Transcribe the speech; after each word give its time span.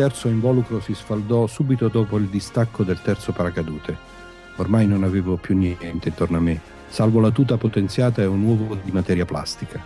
Terzo 0.00 0.28
involucro 0.28 0.80
si 0.80 0.94
sfaldò 0.94 1.46
subito 1.46 1.88
dopo 1.88 2.16
il 2.16 2.28
distacco 2.28 2.84
del 2.84 3.02
terzo 3.02 3.32
paracadute. 3.32 3.94
Ormai 4.56 4.86
non 4.86 5.04
avevo 5.04 5.36
più 5.36 5.54
niente 5.54 6.08
intorno 6.08 6.38
a 6.38 6.40
me, 6.40 6.58
salvo 6.88 7.20
la 7.20 7.30
tuta 7.30 7.58
potenziata 7.58 8.22
e 8.22 8.24
un 8.24 8.40
uovo 8.40 8.78
di 8.82 8.92
materia 8.92 9.26
plastica. 9.26 9.78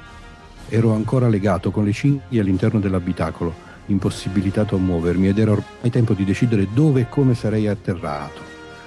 Ero 0.68 0.92
ancora 0.92 1.26
legato 1.26 1.72
con 1.72 1.82
le 1.82 1.90
cinghie 1.90 2.38
all'interno 2.40 2.78
dell'abitacolo, 2.78 3.52
impossibilitato 3.86 4.76
a 4.76 4.78
muovermi 4.78 5.26
ed 5.26 5.38
era 5.40 5.50
ormai 5.50 5.90
tempo 5.90 6.12
di 6.12 6.24
decidere 6.24 6.68
dove 6.72 7.00
e 7.00 7.08
come 7.08 7.34
sarei 7.34 7.66
atterrato. 7.66 8.40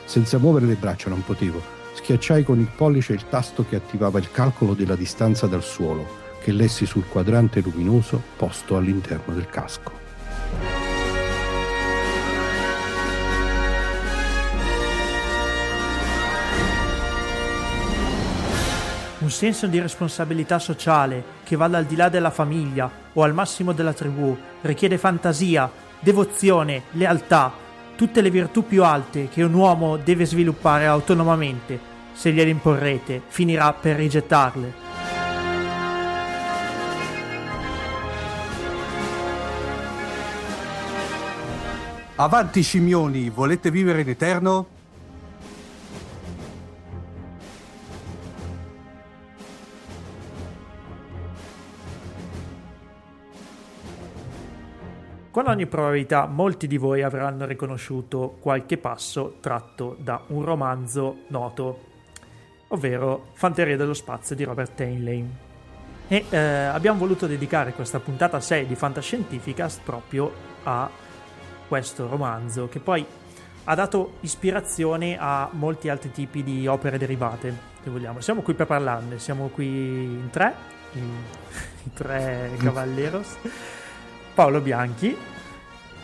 Senza 0.05 0.37
muovere 0.37 0.65
le 0.65 0.75
braccia 0.75 1.09
non 1.09 1.25
potevo. 1.25 1.61
Schiacciai 1.93 2.45
con 2.45 2.57
il 2.61 2.71
pollice 2.73 3.11
il 3.11 3.27
tasto 3.27 3.65
che 3.67 3.75
attivava 3.75 4.17
il 4.17 4.31
calcolo 4.31 4.73
della 4.73 4.95
distanza 4.95 5.45
dal 5.45 5.63
suolo, 5.63 6.07
che 6.41 6.53
lessi 6.53 6.85
sul 6.85 7.05
quadrante 7.05 7.59
luminoso 7.59 8.21
posto 8.37 8.77
all'interno 8.77 9.33
del 9.33 9.47
casco. 9.47 10.86
Un 19.27 19.33
senso 19.33 19.67
di 19.67 19.77
responsabilità 19.81 20.57
sociale 20.57 21.21
che 21.43 21.57
vada 21.57 21.77
al 21.77 21.83
di 21.83 21.97
là 21.97 22.07
della 22.07 22.29
famiglia 22.29 22.89
o 23.11 23.23
al 23.23 23.33
massimo 23.33 23.73
della 23.73 23.91
tribù 23.91 24.33
richiede 24.61 24.97
fantasia, 24.97 25.69
devozione, 25.99 26.83
lealtà, 26.91 27.51
tutte 27.97 28.21
le 28.21 28.29
virtù 28.29 28.65
più 28.65 28.85
alte 28.85 29.27
che 29.27 29.43
un 29.43 29.53
uomo 29.53 29.97
deve 29.97 30.25
sviluppare 30.25 30.85
autonomamente. 30.85 31.77
Se 32.13 32.31
gliele 32.31 32.51
imporrete, 32.51 33.21
finirà 33.27 33.73
per 33.73 33.97
rigettarle. 33.97 34.73
Avanti 42.15 42.61
scimmioni, 42.61 43.29
volete 43.29 43.71
vivere 43.71 43.99
in 43.99 44.07
eterno? 44.07 44.76
Con 55.37 55.47
ogni 55.49 55.67
probabilità 55.67 56.25
molti 56.25 56.65
di 56.65 56.77
voi 56.77 57.03
avranno 57.03 57.45
riconosciuto 57.45 58.37
qualche 58.39 58.79
passo 58.79 59.35
tratto 59.39 59.95
da 59.99 60.19
un 60.29 60.43
romanzo 60.43 61.25
noto, 61.27 61.79
ovvero 62.69 63.27
Fanteria 63.33 63.77
dello 63.77 63.93
spazio 63.93 64.35
di 64.35 64.43
Robert 64.43 64.79
Heinlein. 64.79 65.31
E 66.07 66.25
eh, 66.27 66.37
abbiamo 66.39 66.97
voluto 66.97 67.27
dedicare 67.27 67.73
questa 67.73 67.99
puntata 67.99 68.39
6 68.39 68.65
di 68.65 68.73
Fantascientificast 68.73 69.81
proprio 69.83 70.33
a 70.63 70.89
questo 71.67 72.07
romanzo, 72.07 72.67
che 72.67 72.79
poi 72.79 73.05
ha 73.65 73.75
dato 73.75 74.13
ispirazione 74.21 75.17
a 75.19 75.49
molti 75.51 75.87
altri 75.87 76.11
tipi 76.11 76.41
di 76.41 76.65
opere 76.65 76.97
derivate, 76.97 77.55
se 77.83 77.91
vogliamo. 77.91 78.21
Siamo 78.21 78.41
qui 78.41 78.55
per 78.55 78.65
parlarne, 78.65 79.19
siamo 79.19 79.49
qui 79.49 79.67
in 79.67 80.29
tre, 80.31 80.55
in, 80.93 81.03
in 81.83 81.93
tre 81.93 82.53
cavalleros. 82.57 83.37
Paolo 84.37 84.61
Bianchi. 84.61 85.17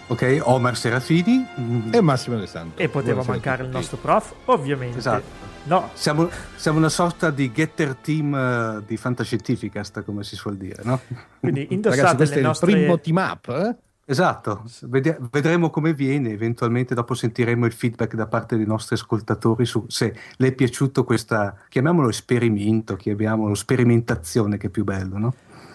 Ok, 0.07 0.39
Omar 0.41 0.75
Serafini. 0.75 1.45
E 1.91 2.01
Massimo 2.01 2.35
De 2.39 2.47
Santo. 2.47 2.81
E 2.81 2.89
poteva 2.89 3.21
Buonasera 3.21 3.31
mancare 3.31 3.63
il 3.63 3.69
nostro 3.69 3.97
prof, 3.97 4.33
ovviamente. 4.45 4.97
Esatto. 4.97 5.51
No. 5.65 5.91
Siamo, 5.93 6.27
siamo, 6.55 6.79
una 6.79 6.89
sorta 6.89 7.29
di 7.29 7.51
getter 7.51 7.93
team 7.93 8.33
uh, 8.33 8.83
di 8.83 8.97
Fantascientificast, 8.97 10.03
come 10.03 10.23
si 10.23 10.35
suol 10.35 10.57
dire, 10.57 10.81
no? 10.83 10.99
Quindi 11.39 11.67
indossate 11.75 12.01
Ragazzi, 12.01 12.33
le 12.33 12.41
nostre... 12.41 12.71
il 12.71 12.77
primo 12.77 12.99
team 12.99 13.17
up, 13.17 13.49
eh? 13.49 13.75
Esatto, 14.05 14.63
Vedi- 14.81 15.15
vedremo 15.29 15.69
come 15.69 15.93
viene, 15.93 16.31
eventualmente 16.31 16.95
dopo 16.95 17.13
sentiremo 17.13 17.67
il 17.67 17.71
feedback 17.71 18.15
da 18.15 18.25
parte 18.25 18.57
dei 18.57 18.65
nostri 18.65 18.95
ascoltatori 18.95 19.63
su 19.65 19.85
se 19.87 20.13
le 20.37 20.47
è 20.47 20.53
piaciuto 20.53 21.03
questa, 21.03 21.55
chiamiamolo 21.69 22.09
esperimento, 22.09 22.95
chiamiamolo 22.95 23.53
sperimentazione 23.53 24.57
che 24.57 24.67
è 24.67 24.69
più 24.71 24.83
bello, 24.83 25.19
no? 25.19 25.33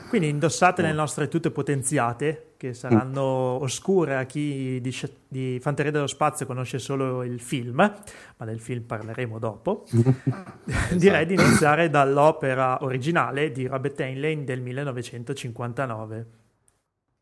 Quindi 0.09 0.29
indossate 0.29 0.81
le 0.81 0.93
nostre 0.93 1.29
tute 1.29 1.51
potenziate, 1.51 2.48
che 2.59 2.75
saranno 2.75 3.23
oscure 3.23 4.17
a 4.17 4.27
chi 4.27 4.81
di, 4.81 4.93
di 5.29 5.61
Fanteria 5.63 5.93
dello 5.93 6.09
Spazio 6.09 6.45
conosce 6.45 6.81
solo 6.81 7.23
il 7.23 7.39
film, 7.39 7.77
ma 7.77 8.45
del 8.45 8.59
film 8.59 8.83
parleremo 8.83 9.39
dopo. 9.39 9.87
Direi 10.93 11.25
di 11.25 11.35
iniziare 11.35 11.89
dall'opera 11.89 12.83
originale 12.83 13.53
di 13.53 13.69
Robert 13.69 14.01
Heinlein 14.01 14.45
del 14.45 14.61
1959. 14.61 16.27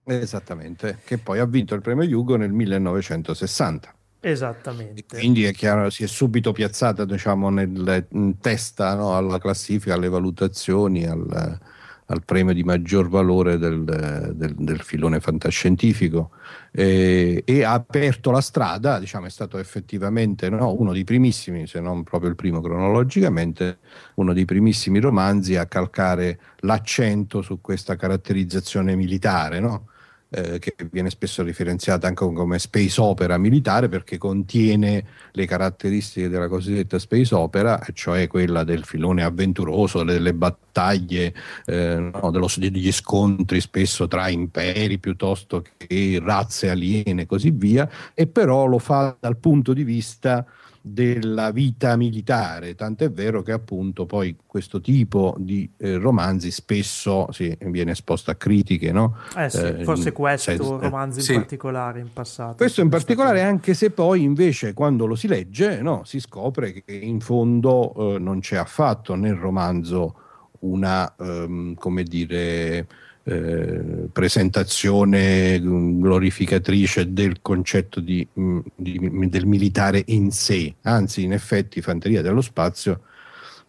Esattamente, 0.04 1.00
che 1.04 1.18
poi 1.18 1.38
ha 1.38 1.44
vinto 1.44 1.74
il 1.74 1.82
premio 1.82 2.08
Hugo 2.18 2.36
nel 2.36 2.52
1960. 2.52 3.94
Esattamente. 4.20 5.16
E 5.16 5.18
quindi 5.18 5.44
è 5.44 5.52
chiaro, 5.52 5.90
si 5.90 6.02
è 6.02 6.06
subito 6.06 6.52
piazzata 6.52 7.04
diciamo, 7.04 7.50
nel, 7.50 8.06
in 8.12 8.38
testa 8.38 8.94
no, 8.94 9.14
alla 9.14 9.38
classifica, 9.38 9.92
alle 9.92 10.08
valutazioni, 10.08 11.04
al, 11.04 11.60
al 12.06 12.24
premio 12.24 12.54
di 12.54 12.62
maggior 12.62 13.08
valore 13.08 13.58
del, 13.58 13.82
del, 13.82 14.54
del 14.56 14.80
filone 14.80 15.18
fantascientifico 15.18 16.30
eh, 16.70 17.42
e 17.44 17.64
ha 17.64 17.72
aperto 17.72 18.30
la 18.30 18.40
strada, 18.40 18.98
diciamo, 18.98 19.26
è 19.26 19.30
stato 19.30 19.58
effettivamente 19.58 20.48
no, 20.48 20.72
uno 20.72 20.92
dei 20.92 21.04
primissimi, 21.04 21.66
se 21.66 21.80
non 21.80 22.04
proprio 22.04 22.30
il 22.30 22.36
primo 22.36 22.60
cronologicamente, 22.60 23.78
uno 24.14 24.32
dei 24.32 24.44
primissimi 24.44 25.00
romanzi 25.00 25.56
a 25.56 25.66
calcare 25.66 26.38
l'accento 26.58 27.42
su 27.42 27.60
questa 27.60 27.96
caratterizzazione 27.96 28.94
militare, 28.94 29.58
no? 29.58 29.88
Eh, 30.36 30.58
che 30.58 30.74
viene 30.90 31.08
spesso 31.08 31.42
differenziata 31.42 32.06
anche 32.06 32.30
come 32.30 32.58
space 32.58 33.00
opera 33.00 33.38
militare 33.38 33.88
perché 33.88 34.18
contiene 34.18 35.02
le 35.32 35.46
caratteristiche 35.46 36.28
della 36.28 36.46
cosiddetta 36.46 36.98
space 36.98 37.34
opera, 37.34 37.80
cioè 37.94 38.26
quella 38.26 38.62
del 38.62 38.84
filone 38.84 39.22
avventuroso, 39.22 40.04
delle 40.04 40.34
battaglie, 40.34 41.32
eh, 41.64 42.10
no, 42.12 42.30
dello, 42.30 42.48
degli 42.56 42.92
scontri 42.92 43.60
spesso 43.62 44.06
tra 44.06 44.28
imperi 44.28 44.98
piuttosto 44.98 45.64
che 45.76 46.20
razze 46.22 46.68
aliene 46.68 47.22
e 47.22 47.26
così 47.26 47.50
via, 47.50 47.88
e 48.12 48.26
però 48.26 48.66
lo 48.66 48.78
fa 48.78 49.16
dal 49.18 49.38
punto 49.38 49.72
di 49.72 49.84
vista 49.84 50.44
della 50.88 51.50
vita 51.50 51.96
militare, 51.96 52.76
tant'è 52.76 53.10
vero 53.10 53.42
che 53.42 53.50
appunto 53.50 54.06
poi 54.06 54.36
questo 54.46 54.80
tipo 54.80 55.34
di 55.36 55.68
eh, 55.78 55.96
romanzi 55.96 56.52
spesso 56.52 57.26
sì, 57.32 57.56
viene 57.58 57.90
esposto 57.90 58.30
a 58.30 58.36
critiche, 58.36 58.92
no? 58.92 59.16
Eh 59.36 59.50
sì, 59.50 59.62
eh, 59.62 59.84
forse 59.84 60.12
questo 60.12 60.52
senso, 60.52 60.78
romanzo 60.78 61.18
in 61.18 61.24
sì. 61.24 61.34
particolare 61.34 61.98
in 61.98 62.12
passato. 62.12 62.54
Questo 62.54 62.82
in 62.82 62.88
particolare 62.88 63.38
stato... 63.38 63.52
anche 63.52 63.74
se 63.74 63.90
poi 63.90 64.22
invece 64.22 64.74
quando 64.74 65.06
lo 65.06 65.16
si 65.16 65.26
legge 65.26 65.82
no, 65.82 66.04
si 66.04 66.20
scopre 66.20 66.72
che 66.72 66.94
in 66.94 67.18
fondo 67.18 68.14
eh, 68.14 68.18
non 68.20 68.38
c'è 68.38 68.56
affatto 68.56 69.16
nel 69.16 69.34
romanzo 69.34 70.20
una, 70.60 71.12
um, 71.18 71.74
come 71.74 72.04
dire, 72.04 72.86
eh, 73.28 74.08
presentazione 74.12 75.58
mm, 75.58 76.00
glorificatrice 76.00 77.12
del 77.12 77.42
concetto 77.42 77.98
di, 77.98 78.26
mm, 78.38 78.60
di, 78.76 79.28
del 79.28 79.46
militare 79.46 80.00
in 80.06 80.30
sé, 80.30 80.76
anzi 80.82 81.24
in 81.24 81.32
effetti 81.32 81.82
Fanteria 81.82 82.22
dello 82.22 82.40
Spazio 82.40 83.00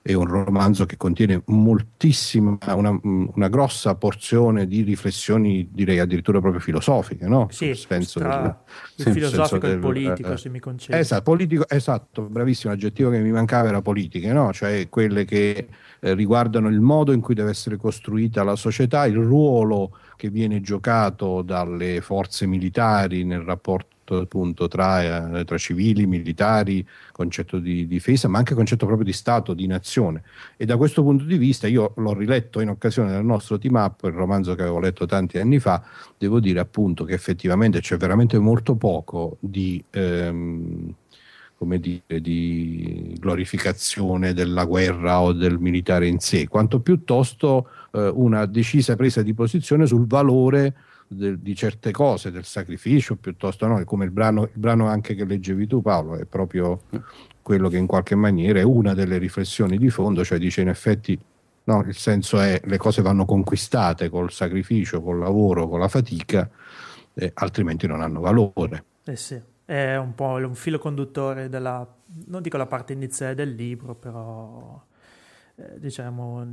è 0.08 0.14
un 0.14 0.26
romanzo 0.26 0.86
che 0.86 0.96
contiene 0.96 1.42
moltissima, 1.48 2.58
una, 2.68 2.98
una, 3.02 3.48
grossa 3.50 3.96
porzione 3.96 4.66
di 4.66 4.82
riflessioni, 4.82 5.68
direi 5.70 6.00
addirittura 6.00 6.40
proprio 6.40 6.62
filosofiche, 6.62 7.28
no? 7.28 7.50
Sì, 7.52 7.74
senso 7.76 8.20
del, 8.20 8.56
il 8.96 9.12
filosofico 9.12 9.68
e 9.68 9.72
il 9.72 9.80
politico, 9.80 10.32
eh, 10.32 10.38
se 10.38 10.48
mi 10.48 10.60
concedi. 10.60 10.98
Esatto, 10.98 11.24
politico, 11.24 11.68
esatto, 11.68 12.22
bravissimo, 12.22 12.72
l'aggettivo 12.72 13.10
che 13.10 13.20
mi 13.20 13.32
mancava 13.32 13.68
era 13.68 13.82
politiche, 13.82 14.32
no? 14.32 14.54
Cioè 14.54 14.88
quelle 14.88 15.26
che 15.26 15.68
eh, 16.00 16.14
riguardano 16.14 16.70
il 16.70 16.80
modo 16.80 17.12
in 17.12 17.20
cui 17.20 17.36
deve 17.36 17.50
essere 17.50 17.76
costruita 17.76 18.46
la 18.46 18.56
società, 18.56 19.06
il 19.08 19.18
ruolo 19.18 19.98
che 20.16 20.30
viene 20.30 20.62
giocato 20.62 21.42
dalle 21.42 22.00
forze 22.00 22.46
militari 22.46 23.26
nel 23.26 23.42
rapporto 23.42 23.97
appunto 24.16 24.68
tra, 24.68 25.40
eh, 25.40 25.44
tra, 25.44 25.58
civili, 25.58 26.06
militari, 26.06 26.86
concetto 27.12 27.60
di 27.60 27.88
difesa, 27.88 28.28
ma 28.28 28.38
anche 28.38 28.56
concetto 28.56 28.86
proprio 28.86 29.06
di 29.06 29.14
Stato, 29.14 29.54
di 29.54 29.68
nazione. 29.68 30.24
E 30.56 30.66
da 30.66 30.78
questo 30.78 31.04
punto 31.04 31.26
di 31.26 31.38
vista 31.38 31.68
io 31.68 31.94
l'ho 31.98 32.14
riletto 32.14 32.62
in 32.62 32.70
occasione 32.70 33.12
del 33.12 33.26
nostro 33.26 33.58
team 33.58 33.76
up, 33.76 34.04
il 34.04 34.12
romanzo 34.12 34.56
che 34.56 34.62
avevo 34.62 34.80
letto 34.80 35.06
tanti 35.06 35.38
anni 35.38 35.60
fa, 35.60 35.84
devo 36.18 36.40
dire 36.40 36.60
appunto 36.60 37.04
che 37.04 37.14
effettivamente 37.14 37.82
c'è 37.82 37.98
veramente 37.98 38.38
molto 38.40 38.76
poco 38.76 39.38
di... 39.40 39.84
Ehm, 39.92 40.96
come 41.58 41.80
dire, 41.80 42.22
di 42.22 43.16
glorificazione 43.20 44.34
della 44.34 44.64
guerra 44.66 45.22
o 45.22 45.34
del 45.34 45.58
militare 45.58 46.08
in 46.08 46.20
sé, 46.20 46.48
quanto 46.48 46.82
piuttosto 46.82 47.70
eh, 47.94 48.08
una 48.14 48.46
decisa 48.46 48.96
presa 48.96 49.24
di 49.24 49.34
posizione 49.34 49.88
sul 49.88 50.06
valore 50.06 50.76
de, 51.08 51.42
di 51.42 51.56
certe 51.56 51.92
cose, 51.92 52.32
del 52.32 52.44
sacrificio, 52.44 53.16
piuttosto 53.16 53.66
no, 53.68 53.84
come 53.86 54.06
il 54.06 54.12
brano, 54.12 54.44
il 54.44 54.52
brano 54.54 54.88
anche 54.88 55.16
che 55.16 55.26
leggevi 55.26 55.68
tu 55.68 55.82
Paolo, 55.82 56.18
è 56.18 56.26
proprio 56.26 56.82
quello 57.42 57.70
che 57.70 57.78
in 57.78 57.88
qualche 57.88 58.16
maniera 58.16 58.60
è 58.60 58.64
una 58.64 58.94
delle 58.94 59.18
riflessioni 59.18 59.78
di 59.78 59.90
fondo, 59.90 60.24
cioè 60.24 60.38
dice 60.38 60.62
in 60.62 60.70
effetti 60.70 61.18
no, 61.64 61.84
il 61.86 61.96
senso 61.96 62.40
è 62.40 62.60
le 62.64 62.78
cose 62.78 63.02
vanno 63.02 63.26
conquistate 63.26 64.10
col 64.10 64.32
sacrificio, 64.32 65.02
col 65.02 65.20
lavoro, 65.20 65.68
con 65.68 65.80
la 65.80 65.88
fatica, 65.88 66.50
eh, 67.14 67.32
altrimenti 67.36 67.88
non 67.88 68.02
hanno 68.02 68.20
valore. 68.20 68.84
Eh 69.04 69.16
sì, 69.16 69.40
è 69.66 69.96
un 69.96 70.14
po' 70.16 70.32
un 70.32 70.56
filo 70.56 70.80
conduttore 70.80 71.50
della, 71.50 71.88
non 72.26 72.42
dico 72.42 72.58
la 72.58 72.66
parte 72.66 72.94
iniziale 72.94 73.36
del 73.36 73.54
libro, 73.54 73.96
però 73.96 74.82
eh, 75.56 75.80
diciamo, 75.80 76.46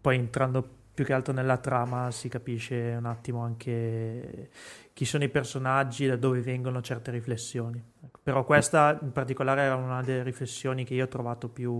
poi 0.00 0.16
entrando 0.16 0.68
più 0.94 1.04
che 1.04 1.12
altro 1.12 1.32
nella 1.32 1.56
trama 1.56 2.10
si 2.10 2.28
capisce 2.28 2.94
un 2.98 3.06
attimo 3.06 3.42
anche 3.42 4.50
chi 4.92 5.04
sono 5.04 5.24
i 5.24 5.28
personaggi, 5.28 6.06
da 6.06 6.16
dove 6.16 6.40
vengono 6.40 6.82
certe 6.82 7.10
riflessioni. 7.10 7.82
Ecco, 8.04 8.20
però 8.22 8.44
questa 8.44 8.98
in 9.00 9.12
particolare 9.12 9.62
era 9.62 9.76
una 9.76 10.02
delle 10.02 10.22
riflessioni 10.22 10.84
che 10.84 10.94
io 10.94 11.04
ho 11.04 11.08
trovato 11.08 11.48
più, 11.48 11.72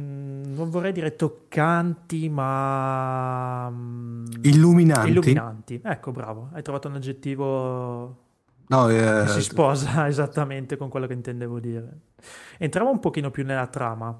mm, 0.00 0.54
non 0.54 0.70
vorrei 0.70 0.92
dire 0.92 1.16
toccanti, 1.16 2.28
ma 2.28 3.68
mm, 3.70 4.26
illuminanti. 4.42 5.10
illuminanti. 5.10 5.80
Ecco, 5.82 6.12
bravo, 6.12 6.50
hai 6.52 6.62
trovato 6.62 6.88
un 6.88 6.94
aggettivo 6.94 8.26
No, 8.68 8.88
eh, 8.88 9.22
che 9.24 9.28
si 9.28 9.42
sposa 9.42 10.06
esattamente 10.08 10.76
con 10.76 10.88
quello 10.88 11.06
che 11.06 11.14
intendevo 11.14 11.58
dire. 11.58 12.00
Entriamo 12.58 12.90
un 12.90 13.00
pochino 13.00 13.30
più 13.30 13.44
nella 13.44 13.66
trama. 13.66 14.16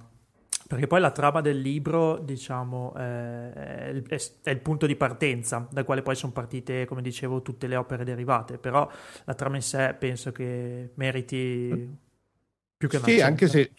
Perché 0.69 0.87
poi 0.87 1.01
la 1.01 1.13
trama 1.13 1.41
del 1.41 1.59
libro, 1.59 2.19
diciamo, 2.19 2.93
eh, 2.95 3.53
è, 3.55 4.51
il, 4.51 4.61
punto 4.61 4.85
di 4.85 4.97
partenza, 4.97 5.67
dal 5.71 5.83
quale 5.83 6.03
poi 6.03 6.15
sono 6.15 6.33
partite, 6.33 6.85
come 6.85 7.01
dicevo, 7.01 7.41
tutte 7.41 7.67
le 7.67 7.75
opere 7.75 8.05
derivate. 8.05 8.59
Però 8.59 8.87
la 9.25 9.35
trama 9.35 9.57
in 9.57 9.63
sé 9.63 9.97
penso 9.99 10.31
che 10.31 10.91
meriti 10.93 11.97
più 12.77 12.87
che 12.87 12.99
una 12.99 13.07
Sì, 13.07 13.23
anche 13.23 13.49
se 13.49 13.73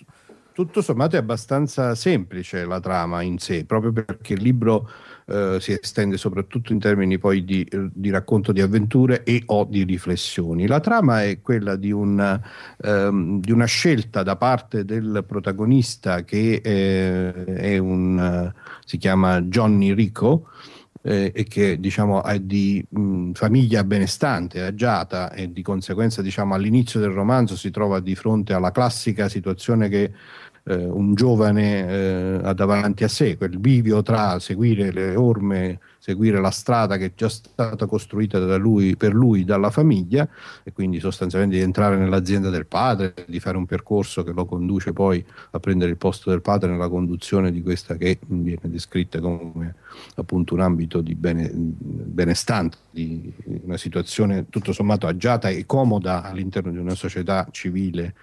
tutto 0.51 0.81
sommato 0.81 1.15
è 1.15 1.19
abbastanza 1.19 1.94
semplice 1.94 2.65
la 2.65 2.80
trama 2.80 3.21
in 3.21 3.38
sé, 3.38 3.65
proprio 3.65 3.94
perché 3.94 4.33
il 4.33 4.41
libro 4.41 4.89
eh, 5.30 5.58
si 5.60 5.78
estende 5.80 6.18
soprattutto 6.18 6.74
in 6.74 6.80
termini 6.80 7.18
poi 7.18 7.44
di, 7.46 7.68
di, 7.92 8.10
racconto 8.10 8.52
di 8.52 8.62
avventure 8.62 9.24
e 9.24 9.44
o 9.46 9.66
di 9.66 9.84
riflessioni. 9.84 10.66
La 10.66 10.80
trama 10.80 11.24
è 11.24 11.40
quella 11.42 11.76
di, 11.76 11.92
un, 11.92 12.42
ehm, 12.84 13.40
di 13.40 13.52
una 13.52 13.66
scelta 13.66 14.24
da 14.24 14.36
parte 14.36 14.86
del 14.86 15.24
protagonista 15.28 16.24
che 16.24 16.62
eh, 16.64 17.44
è 17.46 17.78
un, 17.78 18.52
si 18.84 18.98
chiama 18.98 19.42
Johnny 19.42 19.94
Rico, 19.94 20.48
eh, 21.02 21.32
e 21.34 21.44
che 21.46 21.80
diciamo 21.80 22.24
è 22.24 22.40
di 22.40 22.86
mh, 22.88 23.32
famiglia 23.32 23.84
benestante, 23.84 24.62
agiata 24.62 25.32
e 25.32 25.52
di 25.52 25.62
conseguenza 25.62 26.22
diciamo 26.22 26.54
all'inizio 26.54 27.00
del 27.00 27.12
romanzo 27.12 27.56
si 27.56 27.72
trova 27.72 28.00
di 28.00 28.16
fronte 28.16 28.54
alla 28.54 28.72
classica 28.72 29.30
situazione 29.30 29.88
che 29.88 30.12
eh, 30.64 30.86
un 30.86 31.14
giovane 31.14 31.88
eh, 31.88 32.40
ha 32.44 32.54
davanti 32.54 33.04
a 33.04 33.08
sé, 33.08 33.38
quel 33.38 33.58
bivio 33.58 34.02
tra 34.02 34.40
seguire 34.40 34.92
le 34.92 35.16
orme, 35.16 35.80
seguire 36.00 36.40
la 36.40 36.52
strada 36.52 36.98
che 36.98 37.06
è 37.06 37.12
già 37.16 37.30
stata 37.30 37.86
costruita 37.86 38.40
lui, 38.58 38.96
per 38.96 39.14
lui 39.14 39.44
dalla 39.44 39.70
famiglia 39.70 40.28
e 40.64 40.72
quindi 40.72 41.00
sostanzialmente 41.00 41.58
di 41.58 41.62
entrare 41.62 41.98
nell'azienda 41.98 42.50
del 42.50 42.66
padre, 42.66 43.14
di 43.28 43.40
fare 43.40 43.58
un 43.58 43.66
percorso 43.66 44.24
che 44.24 44.32
lo 44.32 44.46
conduce 44.46 44.94
poi 44.94 45.24
a 45.52 45.60
prendere 45.60 45.92
il 45.92 45.98
posto 45.98 46.30
del 46.30 46.42
padre 46.42 46.70
nella 46.70 46.90
conduzione 46.90 47.52
di 47.52 47.62
questa 47.62 47.96
che 47.96 48.20
viene 48.28 48.62
descritta 48.64 49.20
come 49.20 49.76
appunto 50.16 50.54
un 50.54 50.62
ambito 50.62 51.02
di 51.02 51.16
bene, 51.16 51.50
benestante, 51.54 52.78
di 52.90 53.32
una 53.64 53.78
situazione 53.78 54.48
tutto 54.50 54.72
sommato 54.72 55.08
agiata 55.08 55.50
e 55.50 55.66
comoda 55.66 56.24
all'interno 56.24 56.72
di 56.72 56.78
una 56.78 56.96
società 56.96 57.48
civile 57.52 58.16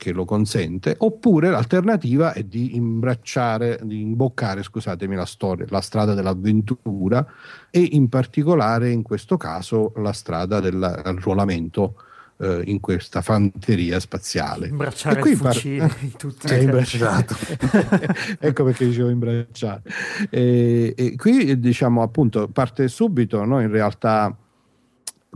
che 0.00 0.12
lo 0.12 0.24
consente, 0.24 0.94
oppure 0.96 1.50
l'alternativa 1.50 2.32
è 2.32 2.42
di 2.42 2.74
imbracciare, 2.74 3.78
di 3.82 4.00
imboccare, 4.00 4.62
scusatemi, 4.62 5.14
la 5.14 5.26
storia, 5.26 5.66
la 5.68 5.82
strada 5.82 6.14
dell'avventura 6.14 7.26
e 7.68 7.80
in 7.92 8.08
particolare 8.08 8.90
in 8.90 9.02
questo 9.02 9.36
caso 9.36 9.92
la 9.96 10.14
strada 10.14 10.58
dell'arruolamento 10.58 11.96
eh, 12.38 12.62
in 12.64 12.80
questa 12.80 13.20
fanteria 13.20 14.00
spaziale. 14.00 14.68
Imbracciare 14.68 15.18
e 15.18 15.20
qui 15.20 15.30
il 15.32 15.36
fucile 15.36 15.86
par- 15.86 15.96
in 16.00 16.16
tutti 16.16 16.54
i 16.54 16.62
imbracciato. 16.62 17.36
ecco 18.40 18.64
perché 18.64 18.86
dicevo 18.86 19.10
imbracciare. 19.10 19.82
E, 20.30 20.94
e 20.96 21.16
qui 21.16 21.60
diciamo 21.60 22.00
appunto 22.00 22.48
parte 22.48 22.88
subito, 22.88 23.44
no? 23.44 23.60
in 23.60 23.70
realtà 23.70 24.34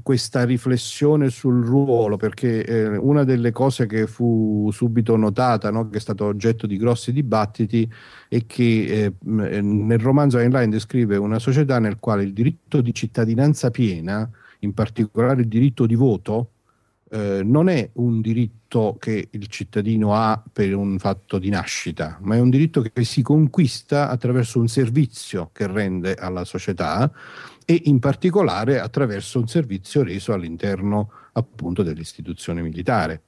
questa 0.03 0.45
riflessione 0.45 1.31
sul 1.31 1.65
ruolo, 1.65 2.17
perché 2.17 2.65
eh, 2.65 2.97
una 2.97 3.25
delle 3.25 3.53
cose 3.53 3.87
che 3.87 4.07
fu 4.07 4.69
subito 4.73 5.17
notata, 5.17 5.71
no, 5.71 5.89
che 5.89 5.99
è 5.99 6.01
stato 6.01 6.25
oggetto 6.25 6.67
di 6.67 6.77
grossi 6.77 7.13
dibattiti, 7.13 7.91
è 8.29 8.45
che 8.47 8.85
eh, 8.85 9.13
nel 9.23 9.99
romanzo 9.99 10.39
Heinlein 10.39 10.71
descrive 10.71 11.17
una 11.17 11.39
società 11.39 11.79
nel 11.79 11.99
quale 12.01 12.25
il 12.25 12.33
diritto 12.33 12.81
di 12.81 12.93
cittadinanza 12.93 13.71
piena, 13.71 14.29
in 14.61 14.75
particolare 14.75 15.43
il 15.43 15.49
diritto 15.49 15.87
di 15.87 15.95
voto, 15.95 16.51
eh, 17.11 17.43
non 17.45 17.69
è 17.69 17.89
un 17.95 18.21
diritto 18.21 18.97
che 18.99 19.29
il 19.31 19.47
cittadino 19.47 20.15
ha 20.15 20.43
per 20.53 20.75
un 20.75 20.99
fatto 20.99 21.39
di 21.39 21.49
nascita, 21.49 22.19
ma 22.23 22.35
è 22.35 22.41
un 22.41 22.51
diritto 22.51 22.83
che 22.83 23.05
si 23.05 23.23
conquista 23.23 24.09
attraverso 24.09 24.59
un 24.59 24.67
servizio 24.67 25.51
che 25.53 25.69
rende 25.69 26.15
alla 26.15 26.45
società 26.45 27.09
e 27.65 27.83
in 27.85 27.99
particolare 27.99 28.81
attraverso 28.81 29.39
un 29.39 29.49
servizio 29.49 30.03
reso 30.03 30.33
all'interno 30.33 31.11
appunto 31.33 31.83
dell'istituzione 31.83 32.63
militare. 32.63 33.23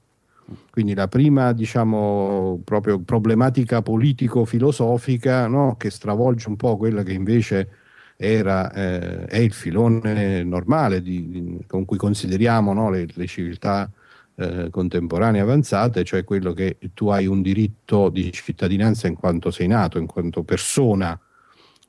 Quindi 0.69 0.93
la 0.93 1.07
prima, 1.07 1.51
diciamo, 1.51 2.61
proprio 2.63 2.99
problematica 2.99 3.81
politico-filosofica 3.81 5.47
no? 5.47 5.75
che 5.77 5.89
stravolge 5.89 6.47
un 6.47 6.55
po' 6.55 6.77
quella 6.77 7.03
che 7.03 7.11
invece 7.11 7.69
era, 8.15 8.71
eh, 8.71 9.25
è 9.25 9.37
il 9.37 9.51
filone 9.51 10.43
normale 10.43 11.01
di, 11.01 11.29
di, 11.29 11.57
con 11.67 11.83
cui 11.83 11.97
consideriamo 11.97 12.71
no? 12.73 12.89
le, 12.89 13.07
le, 13.13 13.27
civiltà 13.27 13.91
eh, 14.35 14.69
contemporanee 14.69 15.41
avanzate, 15.41 16.05
cioè 16.05 16.23
quello 16.23 16.53
che 16.53 16.77
tu 16.93 17.09
hai 17.09 17.27
un 17.27 17.41
diritto 17.41 18.09
di 18.09 18.31
cittadinanza 18.31 19.07
in 19.07 19.15
quanto 19.15 19.51
sei 19.51 19.67
nato, 19.67 19.97
in 19.97 20.05
quanto 20.05 20.43
persona 20.43 21.19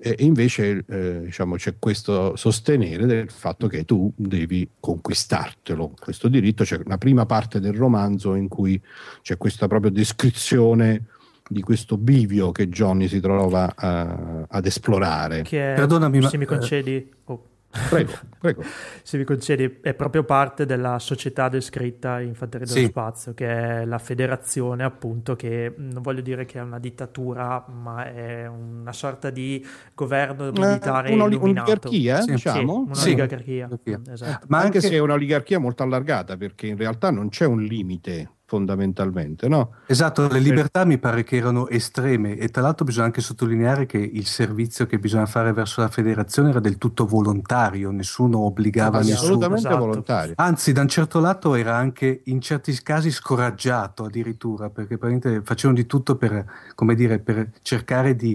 e 0.00 0.14
invece 0.20 0.84
eh, 0.88 1.20
diciamo, 1.24 1.56
c'è 1.56 1.74
questo 1.78 2.36
sostenere 2.36 3.04
del 3.04 3.30
fatto 3.30 3.66
che 3.66 3.84
tu 3.84 4.12
devi 4.14 4.68
conquistartelo, 4.78 5.94
questo 5.98 6.28
diritto. 6.28 6.62
C'è 6.62 6.80
una 6.84 6.98
prima 6.98 7.26
parte 7.26 7.58
del 7.58 7.74
romanzo 7.74 8.34
in 8.34 8.46
cui 8.46 8.80
c'è 9.22 9.36
questa 9.36 9.66
proprio 9.66 9.90
descrizione 9.90 11.06
di 11.48 11.62
questo 11.62 11.96
bivio 11.96 12.52
che 12.52 12.68
Johnny 12.68 13.08
si 13.08 13.20
trova 13.20 13.64
uh, 13.64 14.44
ad 14.46 14.66
esplorare. 14.66 15.42
Che 15.42 15.72
è, 15.72 15.74
Perdonami, 15.74 16.22
se 16.22 16.36
ma, 16.36 16.38
mi 16.38 16.44
concedi... 16.44 17.10
Oh 17.24 17.47
Prego, 17.70 18.12
prego. 18.38 18.62
Se 19.02 19.18
mi 19.18 19.24
concedi, 19.24 19.78
è 19.82 19.92
proprio 19.92 20.24
parte 20.24 20.64
della 20.64 20.98
società 20.98 21.48
descritta 21.48 22.20
in 22.20 22.34
Fanteria 22.34 22.66
dello 22.66 22.78
sì. 22.78 22.86
Spazio, 22.86 23.34
che 23.34 23.46
è 23.46 23.84
la 23.84 23.98
federazione, 23.98 24.84
appunto, 24.84 25.36
che 25.36 25.74
non 25.76 26.02
voglio 26.02 26.22
dire 26.22 26.46
che 26.46 26.58
è 26.58 26.62
una 26.62 26.78
dittatura, 26.78 27.66
ma 27.68 28.10
è 28.12 28.46
una 28.46 28.92
sorta 28.92 29.30
di 29.30 29.64
governo 29.94 30.48
eh, 30.48 30.52
militare 30.52 31.12
una, 31.12 31.24
un'oligarchia, 31.24 32.22
sì. 32.22 32.30
diciamo. 32.32 32.88
Sì, 32.92 33.10
un'oligarchia. 33.10 33.68
Sì. 33.84 33.98
Esatto. 34.08 34.46
Ma 34.48 34.58
anche 34.60 34.80
se 34.80 34.90
è 34.90 34.98
un'oligarchia 34.98 35.58
molto 35.58 35.82
allargata, 35.82 36.36
perché 36.36 36.66
in 36.66 36.76
realtà 36.76 37.10
non 37.10 37.28
c'è 37.28 37.44
un 37.44 37.62
limite 37.62 38.30
fondamentalmente, 38.48 39.46
no? 39.46 39.74
Esatto, 39.84 40.26
le 40.26 40.38
libertà 40.38 40.86
mi 40.86 40.96
pare 40.96 41.22
che 41.22 41.36
erano 41.36 41.68
estreme 41.68 42.38
e 42.38 42.48
tra 42.48 42.62
l'altro 42.62 42.86
bisogna 42.86 43.04
anche 43.04 43.20
sottolineare 43.20 43.84
che 43.84 43.98
il 43.98 44.24
servizio 44.24 44.86
che 44.86 44.98
bisogna 44.98 45.26
fare 45.26 45.52
verso 45.52 45.82
la 45.82 45.88
federazione 45.88 46.48
era 46.48 46.58
del 46.58 46.78
tutto 46.78 47.04
volontario, 47.04 47.90
nessuno 47.90 48.38
obbligava 48.38 49.00
nessuno. 49.00 49.18
Assolutamente 49.18 49.68
esatto. 49.68 49.84
volontario. 49.84 50.32
Anzi, 50.36 50.72
da 50.72 50.80
un 50.80 50.88
certo 50.88 51.20
lato 51.20 51.54
era 51.54 51.76
anche 51.76 52.22
in 52.24 52.40
certi 52.40 52.72
casi 52.82 53.10
scoraggiato 53.10 54.04
addirittura, 54.04 54.70
perché 54.70 54.96
facevano 55.44 55.78
di 55.78 55.84
tutto 55.84 56.16
per, 56.16 56.42
come 56.74 56.94
dire, 56.94 57.18
per 57.18 57.50
cercare 57.60 58.16
di 58.16 58.34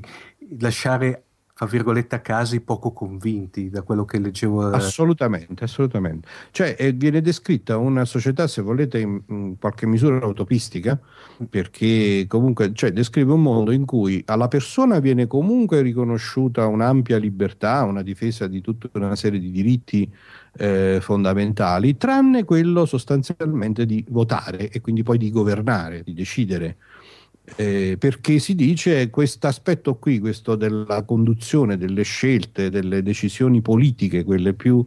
lasciare 0.59 1.23
fra 1.55 1.67
virgolette, 1.67 2.15
a 2.15 2.19
casi 2.19 2.61
poco 2.61 2.91
convinti 2.91 3.69
da 3.69 3.83
quello 3.83 4.05
che 4.05 4.17
leggevo. 4.17 4.71
Assolutamente, 4.71 5.63
assolutamente. 5.63 6.27
Cioè 6.51 6.75
eh, 6.77 6.91
viene 6.93 7.21
descritta 7.21 7.77
una 7.77 8.05
società, 8.05 8.47
se 8.47 8.61
volete, 8.63 8.99
in, 8.99 9.21
in, 9.27 9.57
qualche 9.59 9.85
misura 9.85 10.25
utopistica, 10.25 10.99
perché 11.47 12.25
comunque 12.27 12.73
cioè, 12.73 12.91
descrive 12.91 13.33
un 13.33 13.43
mondo 13.43 13.71
in 13.71 13.85
cui 13.85 14.23
alla 14.25 14.47
persona 14.47 14.99
viene 14.99 15.27
comunque 15.27 15.81
riconosciuta 15.81 16.65
un'ampia 16.65 17.17
libertà, 17.17 17.83
una 17.83 18.01
difesa 18.01 18.47
di 18.47 18.59
tutta 18.61 18.89
una 18.93 19.15
serie 19.15 19.39
di 19.39 19.51
diritti 19.51 20.11
eh, 20.57 20.97
fondamentali, 21.01 21.97
tranne 21.97 22.45
quello 22.45 22.85
sostanzialmente 22.85 23.85
di 23.85 24.03
votare 24.09 24.69
e 24.69 24.81
quindi 24.81 25.03
poi 25.03 25.19
di 25.19 25.29
governare, 25.29 26.01
di 26.03 26.13
decidere. 26.13 26.77
Eh, 27.57 27.97
perché 27.99 28.39
si 28.39 28.55
dice 28.55 29.09
questo 29.09 29.47
aspetto 29.47 29.95
qui, 29.95 30.19
questo 30.19 30.55
della 30.55 31.03
conduzione 31.03 31.77
delle 31.77 32.03
scelte, 32.03 32.69
delle 32.69 33.03
decisioni 33.03 33.61
politiche, 33.61 34.23
quelle 34.23 34.53
più 34.53 34.85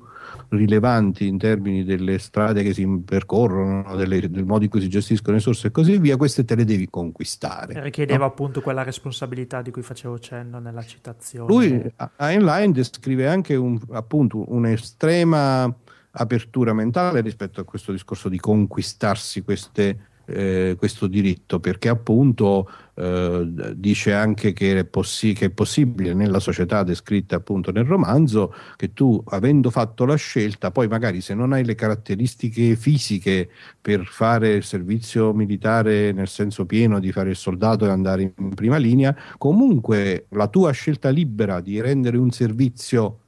rilevanti 0.48 1.26
in 1.26 1.36
termini 1.36 1.84
delle 1.84 2.18
strade 2.18 2.62
che 2.62 2.72
si 2.72 2.86
percorrono, 3.04 3.94
delle, 3.94 4.30
del 4.30 4.46
modo 4.46 4.64
in 4.64 4.70
cui 4.70 4.80
si 4.80 4.88
gestiscono 4.88 5.32
le 5.32 5.38
risorse 5.38 5.68
e 5.68 5.70
così 5.70 5.98
via, 5.98 6.16
queste 6.16 6.46
te 6.46 6.54
le 6.54 6.64
devi 6.64 6.88
conquistare. 6.88 7.80
Richiedeva 7.82 8.24
no? 8.24 8.30
appunto 8.30 8.62
quella 8.62 8.82
responsabilità 8.82 9.60
di 9.60 9.70
cui 9.70 9.82
facevo 9.82 10.18
cenno 10.18 10.58
nella 10.58 10.84
citazione. 10.84 11.52
Lui, 11.52 11.92
Heinlein, 12.16 12.72
descrive 12.72 13.28
anche 13.28 13.54
un, 13.54 13.78
appunto 13.90 14.50
un'estrema 14.50 15.72
apertura 16.18 16.72
mentale 16.72 17.20
rispetto 17.20 17.60
a 17.60 17.64
questo 17.64 17.92
discorso 17.92 18.30
di 18.30 18.38
conquistarsi 18.38 19.42
queste 19.42 19.98
eh, 20.26 20.74
questo 20.78 21.06
diritto 21.06 21.60
perché 21.60 21.88
appunto 21.88 22.68
eh, 22.94 23.48
dice 23.74 24.12
anche 24.12 24.52
che 24.52 24.78
è, 24.78 24.84
possi- 24.84 25.32
che 25.32 25.46
è, 25.46 25.50
possibile 25.50 26.14
nella 26.14 26.40
società 26.40 26.82
descritta 26.82 27.36
appunto 27.36 27.70
nel 27.70 27.84
romanzo 27.84 28.54
che 28.76 28.92
tu 28.92 29.22
avendo 29.28 29.70
fatto 29.70 30.04
la 30.04 30.16
scelta 30.16 30.70
poi 30.70 30.88
magari 30.88 31.20
se 31.20 31.34
non 31.34 31.52
hai 31.52 31.64
le 31.64 31.74
caratteristiche 31.74 32.74
fisiche 32.76 33.48
per 33.80 34.04
fare 34.06 34.54
il 34.54 34.64
servizio 34.64 35.32
militare 35.32 36.12
nel 36.12 36.28
senso 36.28 36.66
pieno 36.66 36.98
di 36.98 37.12
fare 37.12 37.30
il 37.30 37.36
soldato 37.36 37.86
e 37.86 37.90
andare 37.90 38.32
in 38.36 38.54
prima 38.54 38.78
linea 38.78 39.14
comunque 39.38 40.26
la 40.30 40.48
tua 40.48 40.72
scelta 40.72 41.08
libera 41.08 41.60
di 41.60 41.80
rendere 41.80 42.16
un 42.16 42.30
servizio 42.30 43.20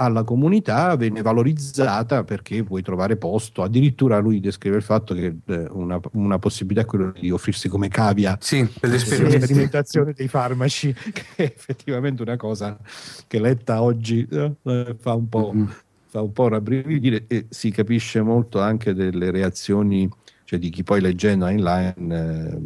alla 0.00 0.24
comunità 0.24 0.96
viene 0.96 1.20
valorizzata 1.20 2.24
perché 2.24 2.64
puoi 2.64 2.80
trovare 2.80 3.16
posto. 3.16 3.62
Addirittura 3.62 4.18
lui 4.18 4.40
descrive 4.40 4.76
il 4.76 4.82
fatto 4.82 5.14
che 5.14 5.36
eh, 5.44 5.66
una, 5.70 6.00
una, 6.12 6.38
possibilità 6.38 6.86
è 6.86 6.88
quella 6.88 7.12
di 7.12 7.30
offrirsi 7.30 7.68
come 7.68 7.88
cavia 7.88 8.38
sì, 8.40 8.66
per 8.80 8.88
l'esperimentazione 8.88 10.14
dei 10.14 10.26
farmaci, 10.26 10.94
che 11.12 11.24
è 11.36 11.42
effettivamente 11.42 12.22
una 12.22 12.36
cosa 12.36 12.78
che 13.26 13.38
letta 13.38 13.82
oggi 13.82 14.26
eh, 14.30 14.96
fa 14.98 15.14
un 15.14 15.28
po'. 15.28 15.52
Mm-hmm. 15.54 15.68
Fa 16.10 16.22
un 16.22 16.32
po' 16.32 16.48
rabbrividire 16.48 17.26
e 17.28 17.46
si 17.50 17.70
capisce 17.70 18.20
molto 18.20 18.60
anche 18.60 18.94
delle 18.94 19.30
reazioni 19.30 20.10
cioè 20.42 20.58
di 20.58 20.68
chi 20.68 20.82
poi 20.82 21.00
leggendo 21.00 21.44
online 21.44 21.94
eh, 21.96 22.58